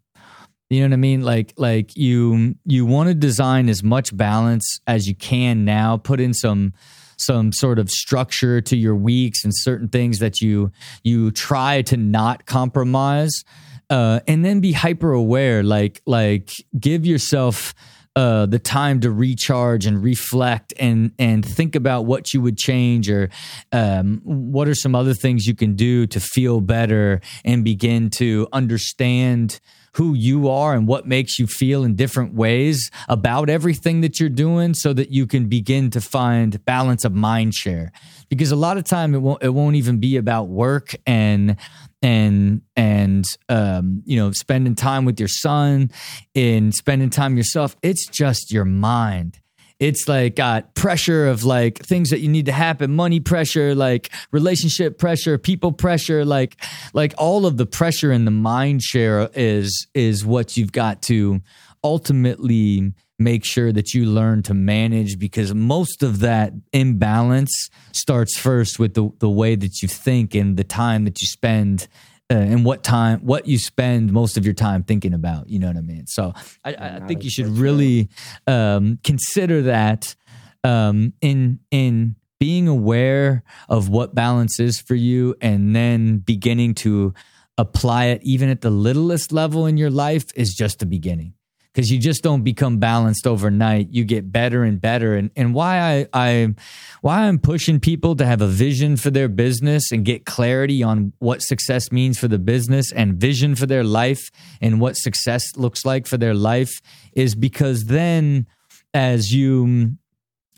You 0.69 0.81
know 0.81 0.87
what 0.87 0.93
I 0.93 0.97
mean? 0.97 1.21
Like 1.21 1.53
like 1.55 1.95
you 1.95 2.55
you 2.65 2.85
want 2.85 3.07
to 3.07 3.15
design 3.15 3.69
as 3.69 3.83
much 3.83 4.15
balance 4.15 4.81
as 4.85 5.07
you 5.07 5.15
can 5.15 5.63
now. 5.63 5.95
Put 5.95 6.19
in 6.19 6.33
some 6.33 6.73
some 7.17 7.53
sort 7.53 7.79
of 7.79 7.89
structure 7.89 8.59
to 8.59 8.75
your 8.75 8.95
weeks 8.95 9.45
and 9.45 9.53
certain 9.55 9.87
things 9.87 10.19
that 10.19 10.41
you 10.41 10.73
you 11.05 11.31
try 11.31 11.83
to 11.83 11.95
not 11.95 12.45
compromise. 12.45 13.45
Uh, 13.89 14.19
and 14.27 14.43
then 14.43 14.59
be 14.59 14.73
hyper 14.73 15.13
aware. 15.13 15.63
Like 15.63 16.01
like 16.05 16.51
give 16.77 17.05
yourself 17.05 17.73
uh, 18.15 18.45
the 18.45 18.59
time 18.59 18.99
to 18.99 19.11
recharge 19.11 19.85
and 19.85 20.03
reflect 20.03 20.73
and 20.79 21.11
and 21.17 21.45
think 21.45 21.75
about 21.75 22.05
what 22.05 22.33
you 22.33 22.41
would 22.41 22.57
change 22.57 23.09
or 23.09 23.29
um, 23.71 24.21
what 24.23 24.67
are 24.67 24.75
some 24.75 24.95
other 24.95 25.13
things 25.13 25.45
you 25.45 25.55
can 25.55 25.75
do 25.75 26.05
to 26.07 26.19
feel 26.19 26.59
better 26.59 27.21
and 27.45 27.63
begin 27.63 28.09
to 28.09 28.47
understand 28.51 29.59
who 29.93 30.13
you 30.13 30.47
are 30.47 30.73
and 30.73 30.87
what 30.87 31.05
makes 31.05 31.37
you 31.37 31.45
feel 31.45 31.83
in 31.83 31.95
different 31.95 32.33
ways 32.33 32.89
about 33.09 33.49
everything 33.49 34.01
that 34.01 34.19
you're 34.19 34.29
doing 34.29 34.73
so 34.73 34.93
that 34.93 35.11
you 35.11 35.27
can 35.27 35.47
begin 35.47 35.89
to 35.89 35.99
find 35.99 36.63
balance 36.63 37.03
of 37.03 37.13
mind 37.13 37.53
share. 37.53 37.91
Because 38.29 38.51
a 38.51 38.55
lot 38.55 38.77
of 38.77 38.85
time 38.85 39.13
it 39.13 39.19
won't 39.19 39.43
it 39.43 39.49
won't 39.49 39.75
even 39.75 39.99
be 39.99 40.15
about 40.15 40.47
work 40.47 40.95
and 41.05 41.57
and 42.01 42.61
and 42.75 43.25
um, 43.49 44.01
you 44.05 44.17
know 44.17 44.31
spending 44.31 44.75
time 44.75 45.05
with 45.05 45.19
your 45.19 45.29
son 45.29 45.91
and 46.35 46.73
spending 46.73 47.09
time 47.09 47.37
yourself 47.37 47.75
it's 47.81 48.07
just 48.07 48.51
your 48.51 48.65
mind. 48.65 49.39
It's 49.79 50.07
like 50.07 50.35
got 50.35 50.75
pressure 50.75 51.25
of 51.27 51.43
like 51.43 51.79
things 51.79 52.11
that 52.11 52.19
you 52.19 52.29
need 52.29 52.45
to 52.45 52.51
happen 52.51 52.95
money 52.95 53.19
pressure 53.19 53.73
like 53.73 54.11
relationship 54.31 54.99
pressure 54.99 55.39
people 55.39 55.71
pressure 55.71 56.23
like 56.23 56.63
like 56.93 57.15
all 57.17 57.47
of 57.47 57.57
the 57.57 57.65
pressure 57.65 58.11
in 58.11 58.25
the 58.25 58.31
mind 58.31 58.83
share 58.83 59.27
is 59.33 59.87
is 59.95 60.23
what 60.23 60.55
you've 60.55 60.71
got 60.71 61.01
to 61.01 61.41
ultimately 61.83 62.93
make 63.23 63.45
sure 63.45 63.71
that 63.71 63.93
you 63.93 64.05
learn 64.05 64.43
to 64.43 64.53
manage 64.53 65.19
because 65.19 65.53
most 65.53 66.03
of 66.03 66.19
that 66.19 66.53
imbalance 66.73 67.69
starts 67.93 68.37
first 68.37 68.79
with 68.79 68.93
the, 68.93 69.09
the 69.19 69.29
way 69.29 69.55
that 69.55 69.81
you 69.81 69.87
think 69.87 70.35
and 70.35 70.57
the 70.57 70.63
time 70.63 71.05
that 71.05 71.21
you 71.21 71.27
spend 71.27 71.87
uh, 72.29 72.35
and 72.35 72.63
what 72.63 72.83
time 72.83 73.19
what 73.19 73.45
you 73.45 73.57
spend 73.57 74.13
most 74.13 74.37
of 74.37 74.45
your 74.45 74.53
time 74.53 74.83
thinking 74.83 75.13
about 75.13 75.49
you 75.49 75.59
know 75.59 75.67
what 75.67 75.77
i 75.77 75.81
mean? 75.81 76.07
So 76.07 76.33
i, 76.63 76.73
I 76.73 76.99
think 77.07 77.23
you 77.23 77.29
should 77.29 77.47
really 77.47 78.09
um, 78.47 78.99
consider 79.03 79.63
that 79.63 80.15
um, 80.63 81.13
in 81.21 81.59
in 81.71 82.15
being 82.39 82.67
aware 82.67 83.43
of 83.69 83.89
what 83.89 84.15
balance 84.15 84.59
is 84.59 84.81
for 84.81 84.95
you 84.95 85.35
and 85.41 85.75
then 85.75 86.17
beginning 86.17 86.73
to 86.73 87.13
apply 87.57 88.05
it 88.05 88.21
even 88.23 88.49
at 88.49 88.61
the 88.61 88.71
littlest 88.71 89.31
level 89.31 89.67
in 89.67 89.77
your 89.77 89.91
life 89.91 90.25
is 90.35 90.55
just 90.57 90.79
the 90.79 90.85
beginning 90.85 91.33
because 91.73 91.89
you 91.89 91.99
just 91.99 92.21
don't 92.21 92.43
become 92.43 92.77
balanced 92.77 93.25
overnight. 93.25 93.87
You 93.91 94.03
get 94.03 94.31
better 94.31 94.63
and 94.63 94.81
better. 94.81 95.15
And 95.15 95.31
and 95.35 95.53
why 95.53 95.79
I 95.79 96.07
I 96.13 96.55
why 97.01 97.27
I'm 97.27 97.39
pushing 97.39 97.79
people 97.79 98.15
to 98.17 98.25
have 98.25 98.41
a 98.41 98.47
vision 98.47 98.97
for 98.97 99.09
their 99.09 99.29
business 99.29 99.91
and 99.91 100.03
get 100.03 100.25
clarity 100.25 100.83
on 100.83 101.13
what 101.19 101.41
success 101.41 101.91
means 101.91 102.19
for 102.19 102.27
the 102.27 102.39
business 102.39 102.91
and 102.91 103.15
vision 103.15 103.55
for 103.55 103.65
their 103.65 103.83
life 103.83 104.29
and 104.59 104.79
what 104.79 104.97
success 104.97 105.55
looks 105.55 105.85
like 105.85 106.07
for 106.07 106.17
their 106.17 106.33
life 106.33 106.81
is 107.13 107.35
because 107.35 107.85
then 107.85 108.47
as 108.93 109.31
you 109.33 109.95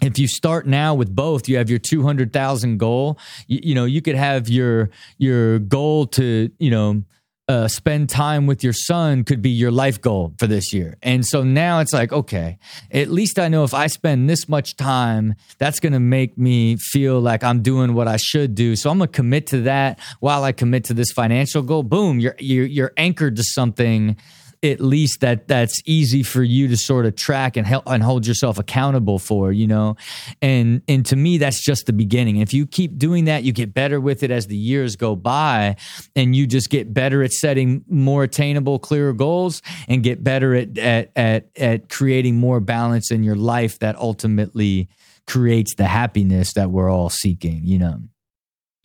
if 0.01 0.17
you 0.17 0.27
start 0.27 0.65
now 0.65 0.95
with 0.95 1.15
both 1.15 1.47
you 1.47 1.57
have 1.57 1.69
your 1.69 1.79
200,000 1.79 2.77
goal 2.77 3.17
you, 3.47 3.59
you 3.63 3.75
know 3.75 3.85
you 3.85 4.01
could 4.01 4.15
have 4.15 4.49
your 4.49 4.89
your 5.17 5.59
goal 5.59 6.07
to 6.07 6.49
you 6.57 6.71
know 6.71 7.03
uh, 7.47 7.67
spend 7.67 8.09
time 8.09 8.47
with 8.47 8.63
your 8.63 8.73
son 8.73 9.23
could 9.23 9.41
be 9.41 9.49
your 9.49 9.71
life 9.71 9.99
goal 9.99 10.33
for 10.37 10.47
this 10.47 10.73
year. 10.73 10.97
And 11.03 11.25
so 11.25 11.43
now 11.43 11.79
it's 11.79 11.91
like, 11.91 12.13
okay, 12.13 12.57
at 12.89 13.09
least 13.09 13.37
I 13.37 13.49
know 13.49 13.65
if 13.65 13.73
I 13.73 13.87
spend 13.87 14.29
this 14.29 14.47
much 14.47 14.77
time, 14.77 15.35
that's 15.57 15.79
going 15.81 15.93
to 15.93 15.99
make 15.99 16.37
me 16.37 16.77
feel 16.77 17.19
like 17.19 17.43
I'm 17.43 17.61
doing 17.61 17.93
what 17.93 18.07
I 18.07 18.17
should 18.17 18.55
do. 18.55 18.77
So 18.77 18.89
I'm 18.89 18.97
going 18.97 19.09
to 19.09 19.15
commit 19.15 19.47
to 19.47 19.61
that 19.61 19.99
while 20.21 20.43
I 20.43 20.53
commit 20.53 20.85
to 20.85 20.93
this 20.93 21.11
financial 21.11 21.61
goal. 21.63 21.83
Boom, 21.83 22.19
you're, 22.19 22.35
you're, 22.39 22.65
you're 22.65 22.93
anchored 22.95 23.35
to 23.35 23.43
something 23.43 24.15
at 24.63 24.79
least 24.79 25.19
that 25.21 25.47
that's 25.47 25.81
easy 25.85 26.23
for 26.23 26.41
you 26.41 26.67
to 26.67 26.77
sort 26.77 27.05
of 27.05 27.15
track 27.15 27.57
and 27.57 27.67
help 27.67 27.83
and 27.87 28.01
hold 28.01 28.25
yourself 28.25 28.57
accountable 28.57 29.19
for 29.19 29.51
you 29.51 29.67
know? 29.67 29.95
And 30.41 30.81
and 30.87 31.05
to 31.07 31.15
me 31.15 31.37
that's 31.37 31.63
just 31.63 31.85
the 31.85 31.93
beginning. 31.93 32.37
If 32.37 32.53
you 32.53 32.65
keep 32.65 32.97
doing 32.97 33.25
that 33.25 33.43
you 33.43 33.51
get 33.51 33.73
better 33.73 33.99
with 33.99 34.23
it 34.23 34.31
as 34.31 34.47
the 34.47 34.57
years 34.57 34.95
go 34.95 35.15
by 35.15 35.75
and 36.15 36.35
you 36.35 36.47
just 36.47 36.69
get 36.69 36.93
better 36.93 37.23
at 37.23 37.31
setting 37.31 37.83
more 37.87 38.23
attainable 38.23 38.79
clearer 38.79 39.13
goals 39.13 39.61
and 39.87 40.03
get 40.03 40.23
better 40.23 40.55
at 40.55 40.77
at 40.77 41.11
at, 41.15 41.49
at 41.57 41.89
creating 41.89 42.35
more 42.35 42.59
balance 42.59 43.11
in 43.11 43.23
your 43.23 43.35
life 43.35 43.79
that 43.79 43.95
ultimately 43.97 44.89
creates 45.25 45.75
the 45.75 45.85
happiness 45.85 46.53
that 46.53 46.69
we're 46.69 46.89
all 46.89 47.09
seeking 47.09 47.61
you 47.63 47.77
know 47.79 47.99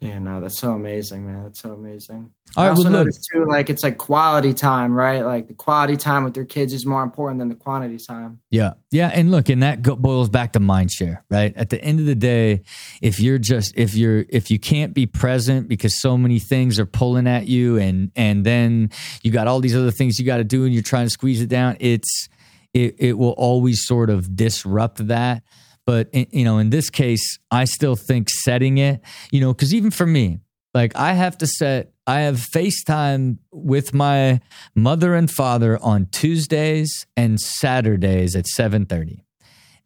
Yeah, 0.01 0.21
no, 0.21 0.41
that's 0.41 0.57
so 0.57 0.73
amazing, 0.75 1.27
man. 1.27 1.43
That's 1.43 1.59
so 1.59 1.73
amazing. 1.73 2.31
All 2.57 2.63
I 2.63 2.69
right, 2.69 2.71
also 2.71 2.85
well, 2.85 2.93
noticed 2.93 3.29
too, 3.33 3.45
like 3.47 3.69
it's 3.69 3.83
like 3.83 3.99
quality 3.99 4.55
time, 4.55 4.95
right? 4.95 5.23
Like 5.23 5.49
the 5.49 5.55
quality 5.55 5.97
time 5.97 6.23
with 6.23 6.37
your 6.37 6.45
kids 6.45 6.73
is 6.73 6.87
more 6.87 7.03
important 7.03 7.41
than 7.41 7.49
the 7.49 7.57
quantity 7.57 7.99
time. 7.99 8.39
Yeah. 8.49 8.75
Yeah. 8.93 9.11
And 9.13 9.33
look, 9.33 9.49
and 9.49 9.61
that 9.65 9.83
go- 9.83 9.97
boils 9.97 10.29
back 10.29 10.53
to 10.53 10.61
mind 10.61 10.93
share, 10.93 11.25
right? 11.31 11.53
At 11.57 11.71
the 11.71 11.83
end 11.83 11.99
of 11.99 12.07
the 12.07 12.15
day, 12.15 12.63
if 13.03 13.19
you're 13.19 13.39
just, 13.39 13.77
if 13.77 13.97
you're, 13.97 14.25
if 14.29 14.53
you 14.53 14.61
can't 14.61 14.95
be 14.95 15.07
present 15.07 15.67
because 15.67 16.01
so 16.01 16.17
many 16.17 16.39
things 16.39 16.79
are 16.79 16.87
pulling 16.87 17.27
at 17.27 17.49
you 17.49 17.77
and, 17.77 18.13
and 18.15 18.47
then 18.47 18.91
you 19.25 19.33
got 19.33 19.49
all 19.49 19.59
these 19.59 19.75
other 19.75 19.91
things 19.91 20.21
you 20.21 20.25
got 20.25 20.37
to 20.37 20.45
do 20.45 20.65
and 20.65 20.73
you're 20.73 20.83
trying 20.85 21.07
to 21.07 21.11
squeeze 21.11 21.41
it 21.41 21.49
down, 21.49 21.77
it's, 21.81 22.29
it, 22.73 22.95
it 22.99 23.19
will 23.19 23.33
always 23.33 23.85
sort 23.85 24.11
of 24.11 24.37
disrupt 24.37 25.09
that. 25.09 25.43
But, 25.89 26.11
in- 26.13 26.27
you 26.33 26.45
know, 26.45 26.59
in 26.59 26.69
this 26.69 26.91
case, 26.91 27.39
I 27.51 27.65
still 27.65 27.97
think 27.97 28.29
setting 28.29 28.77
it, 28.77 29.01
you 29.33 29.41
know, 29.41 29.55
because 29.55 29.73
even 29.73 29.91
for 29.91 30.05
me, 30.05 30.41
like 30.75 30.95
I 30.95 31.15
have 31.15 31.39
to 31.39 31.47
set, 31.47 31.93
I 32.07 32.21
have 32.21 32.37
FaceTime 32.55 33.39
with 33.51 33.95
my 33.95 34.41
mother 34.75 35.15
and 35.15 35.31
father 35.31 35.79
on 35.83 36.05
Tuesdays 36.13 37.07
and 37.17 37.41
Saturdays 37.41 38.37
at 38.37 38.45
7:30. 38.47 39.23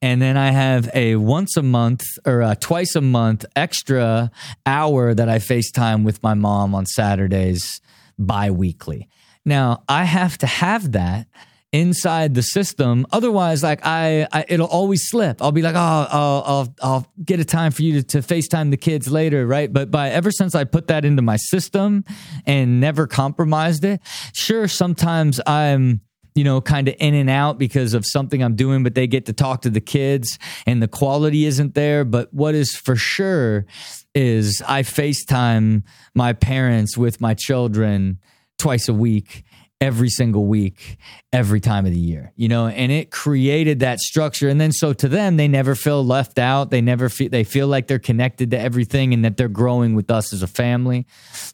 And 0.00 0.20
then 0.20 0.36
I 0.36 0.50
have 0.50 0.90
a 0.92 1.14
once 1.14 1.56
a 1.56 1.62
month 1.62 2.02
or 2.26 2.40
a 2.40 2.56
twice 2.56 2.96
a 2.96 3.00
month 3.00 3.44
extra 3.54 4.32
hour 4.66 5.14
that 5.14 5.28
I 5.28 5.38
FaceTime 5.38 6.02
with 6.02 6.20
my 6.20 6.34
mom 6.34 6.74
on 6.74 6.84
Saturdays 6.84 7.80
bi-weekly. 8.18 9.08
Now, 9.44 9.84
I 9.88 10.02
have 10.02 10.36
to 10.38 10.46
have 10.48 10.90
that 10.92 11.28
inside 11.72 12.34
the 12.34 12.42
system. 12.42 13.06
Otherwise 13.12 13.62
like 13.62 13.80
I, 13.84 14.26
I 14.32 14.44
it'll 14.48 14.66
always 14.66 15.08
slip. 15.08 15.42
I'll 15.42 15.52
be 15.52 15.62
like 15.62 15.74
oh 15.74 16.06
I'll, 16.10 16.42
I'll 16.46 16.74
i'll 16.82 17.06
get 17.24 17.40
a 17.40 17.44
time 17.44 17.72
for 17.72 17.82
you 17.82 18.02
to, 18.02 18.02
to 18.08 18.18
facetime 18.18 18.70
the 18.70 18.76
kids 18.76 19.10
later 19.10 19.46
right? 19.46 19.72
But 19.72 19.90
by 19.90 20.10
ever 20.10 20.30
since 20.30 20.54
i 20.54 20.64
put 20.64 20.88
that 20.88 21.04
into 21.04 21.22
my 21.22 21.36
system 21.36 22.04
and 22.46 22.80
never 22.80 23.06
compromised 23.06 23.84
it 23.84 24.00
sure 24.32 24.68
sometimes 24.68 25.40
i'm 25.46 26.00
you 26.34 26.44
know, 26.44 26.60
kind 26.60 26.88
of 26.88 26.94
in 26.98 27.14
and 27.14 27.28
out 27.28 27.58
because 27.58 27.94
of 27.94 28.04
something 28.06 28.42
I'm 28.42 28.56
doing, 28.56 28.82
but 28.82 28.94
they 28.94 29.06
get 29.06 29.26
to 29.26 29.32
talk 29.32 29.62
to 29.62 29.70
the 29.70 29.80
kids 29.80 30.38
and 30.66 30.82
the 30.82 30.88
quality 30.88 31.44
isn't 31.44 31.74
there. 31.74 32.04
But 32.04 32.32
what 32.32 32.54
is 32.54 32.74
for 32.74 32.96
sure 32.96 33.66
is 34.14 34.62
I 34.66 34.82
FaceTime 34.82 35.82
my 36.14 36.32
parents 36.32 36.96
with 36.96 37.20
my 37.20 37.34
children 37.34 38.18
twice 38.58 38.88
a 38.88 38.94
week, 38.94 39.44
every 39.82 40.08
single 40.08 40.46
week, 40.46 40.96
every 41.32 41.58
time 41.58 41.84
of 41.84 41.92
the 41.92 41.98
year, 41.98 42.32
you 42.36 42.46
know, 42.46 42.68
and 42.68 42.92
it 42.92 43.10
created 43.10 43.80
that 43.80 43.98
structure. 43.98 44.48
And 44.48 44.60
then 44.60 44.70
so 44.70 44.92
to 44.92 45.08
them, 45.08 45.36
they 45.36 45.48
never 45.48 45.74
feel 45.74 46.06
left 46.06 46.38
out. 46.38 46.70
They 46.70 46.80
never 46.80 47.08
feel, 47.08 47.28
they 47.28 47.42
feel 47.42 47.66
like 47.66 47.88
they're 47.88 47.98
connected 47.98 48.52
to 48.52 48.58
everything 48.60 49.12
and 49.12 49.24
that 49.24 49.36
they're 49.36 49.48
growing 49.48 49.96
with 49.96 50.08
us 50.08 50.32
as 50.32 50.40
a 50.40 50.46
family. 50.46 51.04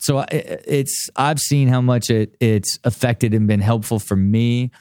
So 0.01 0.27
it's, 0.31 1.09
I've 1.17 1.39
seen 1.39 1.69
how 1.69 1.81
much 1.81 2.11
it, 2.11 2.37
it's 2.39 2.79
affected 2.85 3.33
and 3.33 3.49
been 3.49 3.61
helpful 3.61 3.99
for 3.99 4.17
me. 4.17 4.73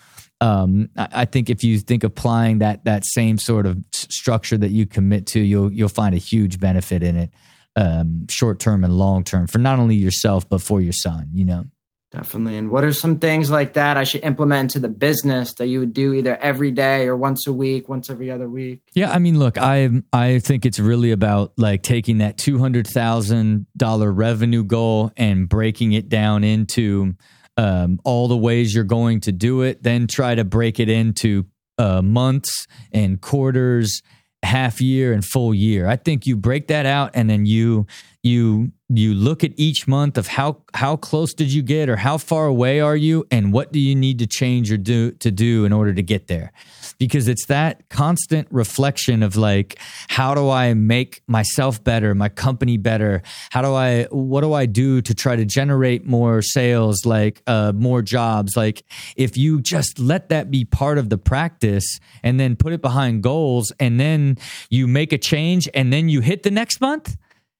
Um, 0.41 0.89
I, 0.97 1.23
think 1.23 1.49
if 1.49 1.63
you 1.63 1.79
think 1.79 2.03
applying 2.03 2.59
that, 2.59 2.83
that 2.83 3.05
same 3.05 3.37
sort 3.37 3.65
of 3.65 3.77
structure 3.93 4.57
that 4.57 4.71
you 4.71 4.85
commit 4.85 5.25
to, 5.27 5.39
you'll, 5.39 5.71
you'll 5.71 5.89
find 5.89 6.13
a 6.13 6.19
huge 6.19 6.59
benefit 6.59 7.01
in 7.01 7.15
it. 7.15 7.33
Um, 7.77 8.27
short 8.27 8.59
term 8.59 8.83
and 8.83 8.97
long 8.97 9.23
term 9.23 9.47
for 9.47 9.59
not 9.59 9.79
only 9.79 9.95
yourself, 9.95 10.49
but 10.49 10.61
for 10.61 10.81
your 10.81 10.93
son, 10.93 11.29
you 11.31 11.45
know? 11.45 11.63
Definitely. 12.11 12.57
And 12.57 12.71
what 12.71 12.85
are 12.85 12.93
some 12.93 13.19
things 13.19 13.51
like 13.51 13.73
that 13.73 13.97
I 13.97 14.05
should 14.05 14.23
implement 14.23 14.63
into 14.75 14.79
the 14.79 14.87
business 14.87 15.53
that 15.55 15.67
you 15.67 15.81
would 15.81 15.93
do 15.93 16.13
either 16.13 16.37
every 16.37 16.71
day 16.71 17.05
or 17.05 17.17
once 17.17 17.45
a 17.47 17.53
week, 17.53 17.89
once 17.89 18.09
every 18.09 18.31
other 18.31 18.47
week? 18.47 18.81
Yeah, 18.93 19.11
I 19.11 19.19
mean, 19.19 19.37
look, 19.37 19.57
I 19.57 19.89
I 20.13 20.39
think 20.39 20.65
it's 20.65 20.79
really 20.79 21.11
about 21.11 21.51
like 21.57 21.83
taking 21.83 22.19
that 22.19 22.37
two 22.37 22.59
hundred 22.59 22.87
thousand 22.87 23.67
dollar 23.75 24.09
revenue 24.09 24.63
goal 24.63 25.11
and 25.17 25.49
breaking 25.49 25.91
it 25.91 26.07
down 26.07 26.45
into 26.45 27.15
um, 27.57 27.99
all 28.05 28.29
the 28.29 28.37
ways 28.37 28.73
you're 28.73 28.85
going 28.85 29.19
to 29.21 29.33
do 29.33 29.63
it. 29.63 29.83
Then 29.83 30.07
try 30.07 30.33
to 30.33 30.45
break 30.45 30.79
it 30.79 30.87
into 30.87 31.45
uh, 31.77 32.01
months 32.01 32.67
and 32.93 33.19
quarters, 33.19 34.01
half 34.43 34.79
year 34.79 35.11
and 35.11 35.25
full 35.25 35.53
year. 35.53 35.87
I 35.87 35.97
think 35.97 36.25
you 36.25 36.37
break 36.37 36.67
that 36.67 36.85
out 36.85 37.11
and 37.15 37.29
then 37.29 37.45
you 37.45 37.85
you 38.23 38.71
you 38.89 39.13
look 39.13 39.43
at 39.43 39.51
each 39.57 39.85
month 39.85 40.17
of 40.17 40.27
how 40.27 40.57
how 40.73 40.95
close 40.95 41.33
did 41.33 41.51
you 41.51 41.61
get 41.61 41.89
or 41.89 41.97
how 41.97 42.17
far 42.17 42.45
away 42.45 42.79
are 42.79 42.95
you 42.95 43.25
and 43.31 43.51
what 43.51 43.73
do 43.73 43.79
you 43.79 43.93
need 43.93 44.19
to 44.19 44.27
change 44.27 44.71
or 44.71 44.77
do 44.77 45.11
to 45.11 45.29
do 45.29 45.65
in 45.65 45.73
order 45.73 45.93
to 45.93 46.01
get 46.01 46.27
there? 46.27 46.53
Because 46.97 47.27
it's 47.27 47.47
that 47.47 47.89
constant 47.89 48.47
reflection 48.49 49.23
of 49.23 49.35
like 49.35 49.77
how 50.07 50.33
do 50.33 50.49
i 50.49 50.73
make 50.73 51.21
myself 51.27 51.83
better 51.83 52.15
my 52.15 52.29
company 52.29 52.77
better? 52.77 53.21
How 53.49 53.61
do 53.61 53.73
i 53.73 54.03
what 54.05 54.41
do 54.41 54.53
i 54.53 54.65
do 54.65 55.01
to 55.01 55.13
try 55.13 55.35
to 55.35 55.43
generate 55.43 56.05
more 56.05 56.41
sales 56.41 57.05
like 57.05 57.41
uh, 57.45 57.73
more 57.75 58.01
jobs? 58.01 58.55
Like 58.55 58.83
if 59.17 59.35
you 59.35 59.59
just 59.59 59.99
let 59.99 60.29
that 60.29 60.49
be 60.49 60.63
part 60.63 60.97
of 60.97 61.09
the 61.09 61.17
practice 61.17 61.99
and 62.23 62.39
then 62.39 62.55
put 62.55 62.71
it 62.71 62.81
behind 62.81 63.21
goals 63.21 63.73
and 63.81 63.99
then 63.99 64.37
you 64.69 64.87
make 64.87 65.11
a 65.11 65.17
change 65.17 65.67
and 65.73 65.91
then 65.91 66.07
you 66.07 66.21
hit 66.21 66.43
the 66.43 66.51
next 66.51 66.79
month 66.79 67.17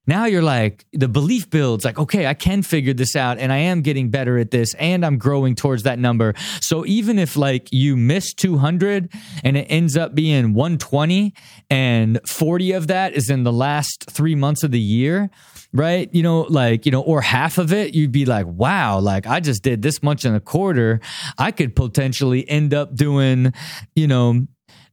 now 0.07 0.25
you're 0.25 0.41
like 0.41 0.85
the 0.93 1.07
belief 1.07 1.49
builds 1.49 1.85
like 1.85 1.99
okay 1.99 2.25
i 2.25 2.33
can 2.33 2.63
figure 2.63 2.93
this 2.93 3.15
out 3.15 3.37
and 3.37 3.51
i 3.51 3.57
am 3.57 3.81
getting 3.81 4.09
better 4.09 4.37
at 4.37 4.51
this 4.51 4.73
and 4.75 5.05
i'm 5.05 5.17
growing 5.17 5.55
towards 5.55 5.83
that 5.83 5.99
number. 5.99 6.33
So 6.61 6.85
even 6.85 7.19
if 7.19 7.35
like 7.35 7.67
you 7.71 7.97
miss 7.97 8.33
200 8.33 9.11
and 9.43 9.57
it 9.57 9.65
ends 9.69 9.97
up 9.97 10.15
being 10.15 10.53
120 10.53 11.33
and 11.69 12.19
40 12.27 12.71
of 12.73 12.87
that 12.87 13.13
is 13.13 13.29
in 13.29 13.43
the 13.43 13.51
last 13.51 14.05
three 14.09 14.35
months 14.35 14.63
of 14.63 14.71
the 14.71 14.79
year 14.79 15.29
right? 15.73 16.09
You 16.13 16.23
know 16.23 16.41
like 16.43 16.85
you 16.85 16.91
know 16.91 17.01
or 17.01 17.21
half 17.21 17.57
of 17.57 17.73
it 17.73 17.93
you'd 17.93 18.11
be 18.11 18.25
like 18.25 18.45
wow 18.47 18.99
like 18.99 19.27
i 19.27 19.41
just 19.41 19.63
did 19.63 19.81
this 19.81 20.01
much 20.01 20.23
in 20.23 20.33
a 20.33 20.39
quarter. 20.39 21.01
I 21.37 21.51
could 21.51 21.75
potentially 21.75 22.47
end 22.49 22.73
up 22.73 22.95
doing 22.95 23.53
you 23.95 24.07
know 24.07 24.47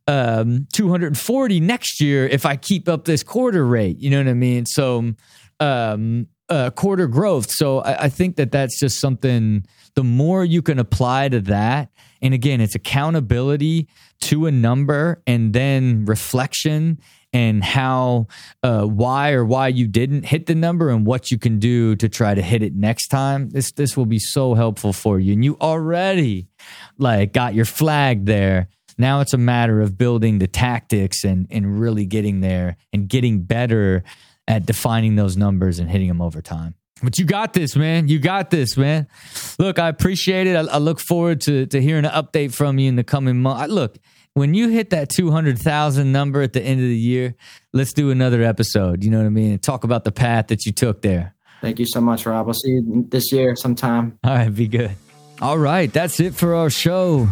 um 0.06 0.66
240 0.72 1.60
next 1.60 2.00
year 2.00 2.26
if 2.26 2.44
I 2.44 2.56
keep 2.56 2.88
up 2.88 3.04
this 3.04 3.22
quarter 3.22 3.66
rate. 3.66 3.98
You 3.98 4.10
know 4.10 4.18
what 4.18 4.28
I 4.28 4.34
mean? 4.34 4.66
So 4.66 5.14
um 5.60 6.26
uh 6.48 6.70
quarter 6.70 7.06
growth. 7.06 7.50
So 7.50 7.78
I, 7.80 8.04
I 8.04 8.08
think 8.08 8.36
that 8.36 8.52
that's 8.52 8.78
just 8.78 9.00
something 9.00 9.64
the 9.94 10.04
more 10.04 10.44
you 10.44 10.60
can 10.60 10.78
apply 10.78 11.28
to 11.28 11.40
that, 11.42 11.88
and 12.20 12.34
again, 12.34 12.60
it's 12.60 12.74
accountability 12.74 13.88
to 14.22 14.46
a 14.46 14.50
number 14.50 15.22
and 15.26 15.52
then 15.52 16.04
reflection 16.04 16.98
and 17.32 17.62
how 17.62 18.28
uh, 18.62 18.84
why 18.84 19.32
or 19.32 19.44
why 19.44 19.68
you 19.68 19.86
didn't 19.86 20.24
hit 20.24 20.46
the 20.46 20.54
number 20.54 20.88
and 20.88 21.04
what 21.04 21.30
you 21.30 21.38
can 21.38 21.58
do 21.58 21.96
to 21.96 22.08
try 22.08 22.34
to 22.34 22.40
hit 22.40 22.62
it 22.62 22.74
next 22.74 23.08
time. 23.08 23.50
This 23.50 23.72
this 23.72 23.96
will 23.96 24.06
be 24.06 24.18
so 24.18 24.54
helpful 24.54 24.92
for 24.92 25.18
you. 25.18 25.32
And 25.32 25.44
you 25.44 25.56
already 25.60 26.46
like 26.96 27.32
got 27.32 27.54
your 27.54 27.64
flag 27.64 28.26
there. 28.26 28.68
Now 28.98 29.20
it's 29.20 29.32
a 29.32 29.38
matter 29.38 29.80
of 29.80 29.98
building 29.98 30.38
the 30.38 30.46
tactics 30.46 31.24
and 31.24 31.46
and 31.50 31.80
really 31.80 32.06
getting 32.06 32.40
there 32.40 32.76
and 32.92 33.08
getting 33.08 33.42
better 33.42 34.02
at 34.46 34.66
defining 34.66 35.16
those 35.16 35.36
numbers 35.36 35.78
and 35.78 35.90
hitting 35.90 36.08
them 36.08 36.20
over 36.20 36.42
time. 36.42 36.74
But 37.02 37.18
you 37.18 37.24
got 37.24 37.52
this, 37.52 37.76
man. 37.76 38.08
You 38.08 38.18
got 38.18 38.50
this, 38.50 38.76
man. 38.76 39.08
Look, 39.58 39.78
I 39.78 39.88
appreciate 39.88 40.46
it. 40.46 40.56
I, 40.56 40.60
I 40.60 40.78
look 40.78 41.00
forward 41.00 41.40
to 41.42 41.66
to 41.66 41.80
hearing 41.80 42.04
an 42.04 42.12
update 42.12 42.54
from 42.54 42.78
you 42.78 42.88
in 42.88 42.96
the 42.96 43.04
coming 43.04 43.40
month. 43.40 43.70
Look, 43.70 43.98
when 44.34 44.52
you 44.54 44.68
hit 44.68 44.90
that 44.90 45.10
200,000 45.10 46.10
number 46.10 46.42
at 46.42 46.52
the 46.52 46.62
end 46.62 46.80
of 46.80 46.86
the 46.86 46.96
year, 46.96 47.36
let's 47.72 47.92
do 47.92 48.10
another 48.10 48.42
episode. 48.42 49.04
You 49.04 49.10
know 49.10 49.18
what 49.18 49.26
I 49.26 49.30
mean? 49.30 49.52
And 49.52 49.62
talk 49.62 49.84
about 49.84 50.04
the 50.04 50.12
path 50.12 50.48
that 50.48 50.66
you 50.66 50.72
took 50.72 51.02
there. 51.02 51.34
Thank 51.60 51.78
you 51.78 51.86
so 51.86 52.00
much, 52.00 52.26
Rob. 52.26 52.46
I'll 52.46 52.52
see 52.52 52.70
you 52.70 53.06
this 53.08 53.32
year 53.32 53.56
sometime. 53.56 54.18
All 54.24 54.34
right, 54.34 54.54
be 54.54 54.68
good. 54.68 54.90
All 55.44 55.58
right, 55.58 55.92
that's 55.92 56.20
it 56.20 56.34
for 56.34 56.54
our 56.54 56.70
show. 56.70 57.28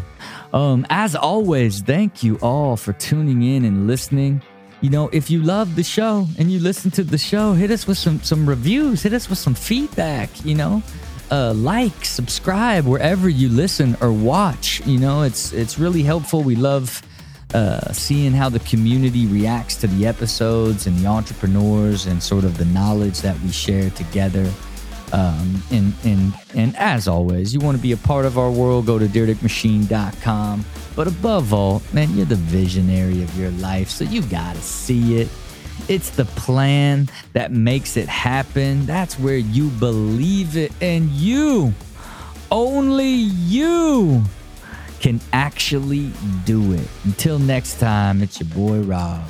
Um, 0.52 0.86
as 0.90 1.16
always, 1.16 1.80
thank 1.80 2.22
you 2.22 2.36
all 2.42 2.76
for 2.76 2.92
tuning 2.92 3.42
in 3.42 3.64
and 3.64 3.86
listening. 3.86 4.42
You 4.82 4.90
know, 4.90 5.08
if 5.14 5.30
you 5.30 5.42
love 5.42 5.76
the 5.76 5.82
show 5.82 6.26
and 6.38 6.52
you 6.52 6.60
listen 6.60 6.90
to 6.90 7.04
the 7.04 7.16
show, 7.16 7.54
hit 7.54 7.70
us 7.70 7.86
with 7.86 7.96
some 7.96 8.20
some 8.20 8.46
reviews, 8.46 9.02
hit 9.02 9.14
us 9.14 9.30
with 9.30 9.38
some 9.38 9.54
feedback. 9.54 10.28
You 10.44 10.56
know, 10.56 10.82
uh, 11.30 11.54
like, 11.54 12.04
subscribe 12.04 12.84
wherever 12.84 13.30
you 13.30 13.48
listen 13.48 13.96
or 14.02 14.12
watch. 14.12 14.86
You 14.86 14.98
know, 14.98 15.22
it's 15.22 15.54
it's 15.54 15.78
really 15.78 16.02
helpful. 16.02 16.42
We 16.42 16.54
love 16.54 17.00
uh, 17.54 17.94
seeing 17.94 18.32
how 18.32 18.50
the 18.50 18.60
community 18.60 19.24
reacts 19.24 19.76
to 19.76 19.86
the 19.86 20.06
episodes 20.06 20.86
and 20.86 20.98
the 20.98 21.06
entrepreneurs 21.06 22.04
and 22.04 22.22
sort 22.22 22.44
of 22.44 22.58
the 22.58 22.66
knowledge 22.66 23.22
that 23.22 23.40
we 23.40 23.50
share 23.50 23.88
together. 23.88 24.52
Um, 25.12 25.62
and, 25.70 25.92
and, 26.04 26.32
and 26.54 26.76
as 26.76 27.06
always, 27.06 27.52
you 27.52 27.60
want 27.60 27.76
to 27.76 27.82
be 27.82 27.92
a 27.92 27.96
part 27.96 28.24
of 28.24 28.38
our 28.38 28.50
world, 28.50 28.86
go 28.86 28.98
to 28.98 29.06
dyrdekmachine.com. 29.06 30.64
But 30.96 31.06
above 31.06 31.52
all, 31.52 31.82
man, 31.92 32.14
you're 32.16 32.26
the 32.26 32.34
visionary 32.34 33.22
of 33.22 33.38
your 33.38 33.50
life, 33.52 33.88
so 33.90 34.04
you 34.04 34.22
got 34.22 34.56
to 34.56 34.62
see 34.62 35.20
it. 35.20 35.28
It's 35.88 36.10
the 36.10 36.24
plan 36.24 37.08
that 37.32 37.52
makes 37.52 37.96
it 37.96 38.08
happen. 38.08 38.86
That's 38.86 39.18
where 39.18 39.36
you 39.36 39.68
believe 39.70 40.56
it. 40.56 40.72
And 40.80 41.08
you, 41.10 41.74
only 42.50 43.10
you, 43.10 44.22
can 45.02 45.20
actually 45.32 46.12
do 46.44 46.72
it. 46.72 46.88
Until 47.04 47.40
next 47.40 47.80
time, 47.80 48.22
it's 48.22 48.38
your 48.38 48.48
boy 48.50 48.80
Rob. 48.80 49.26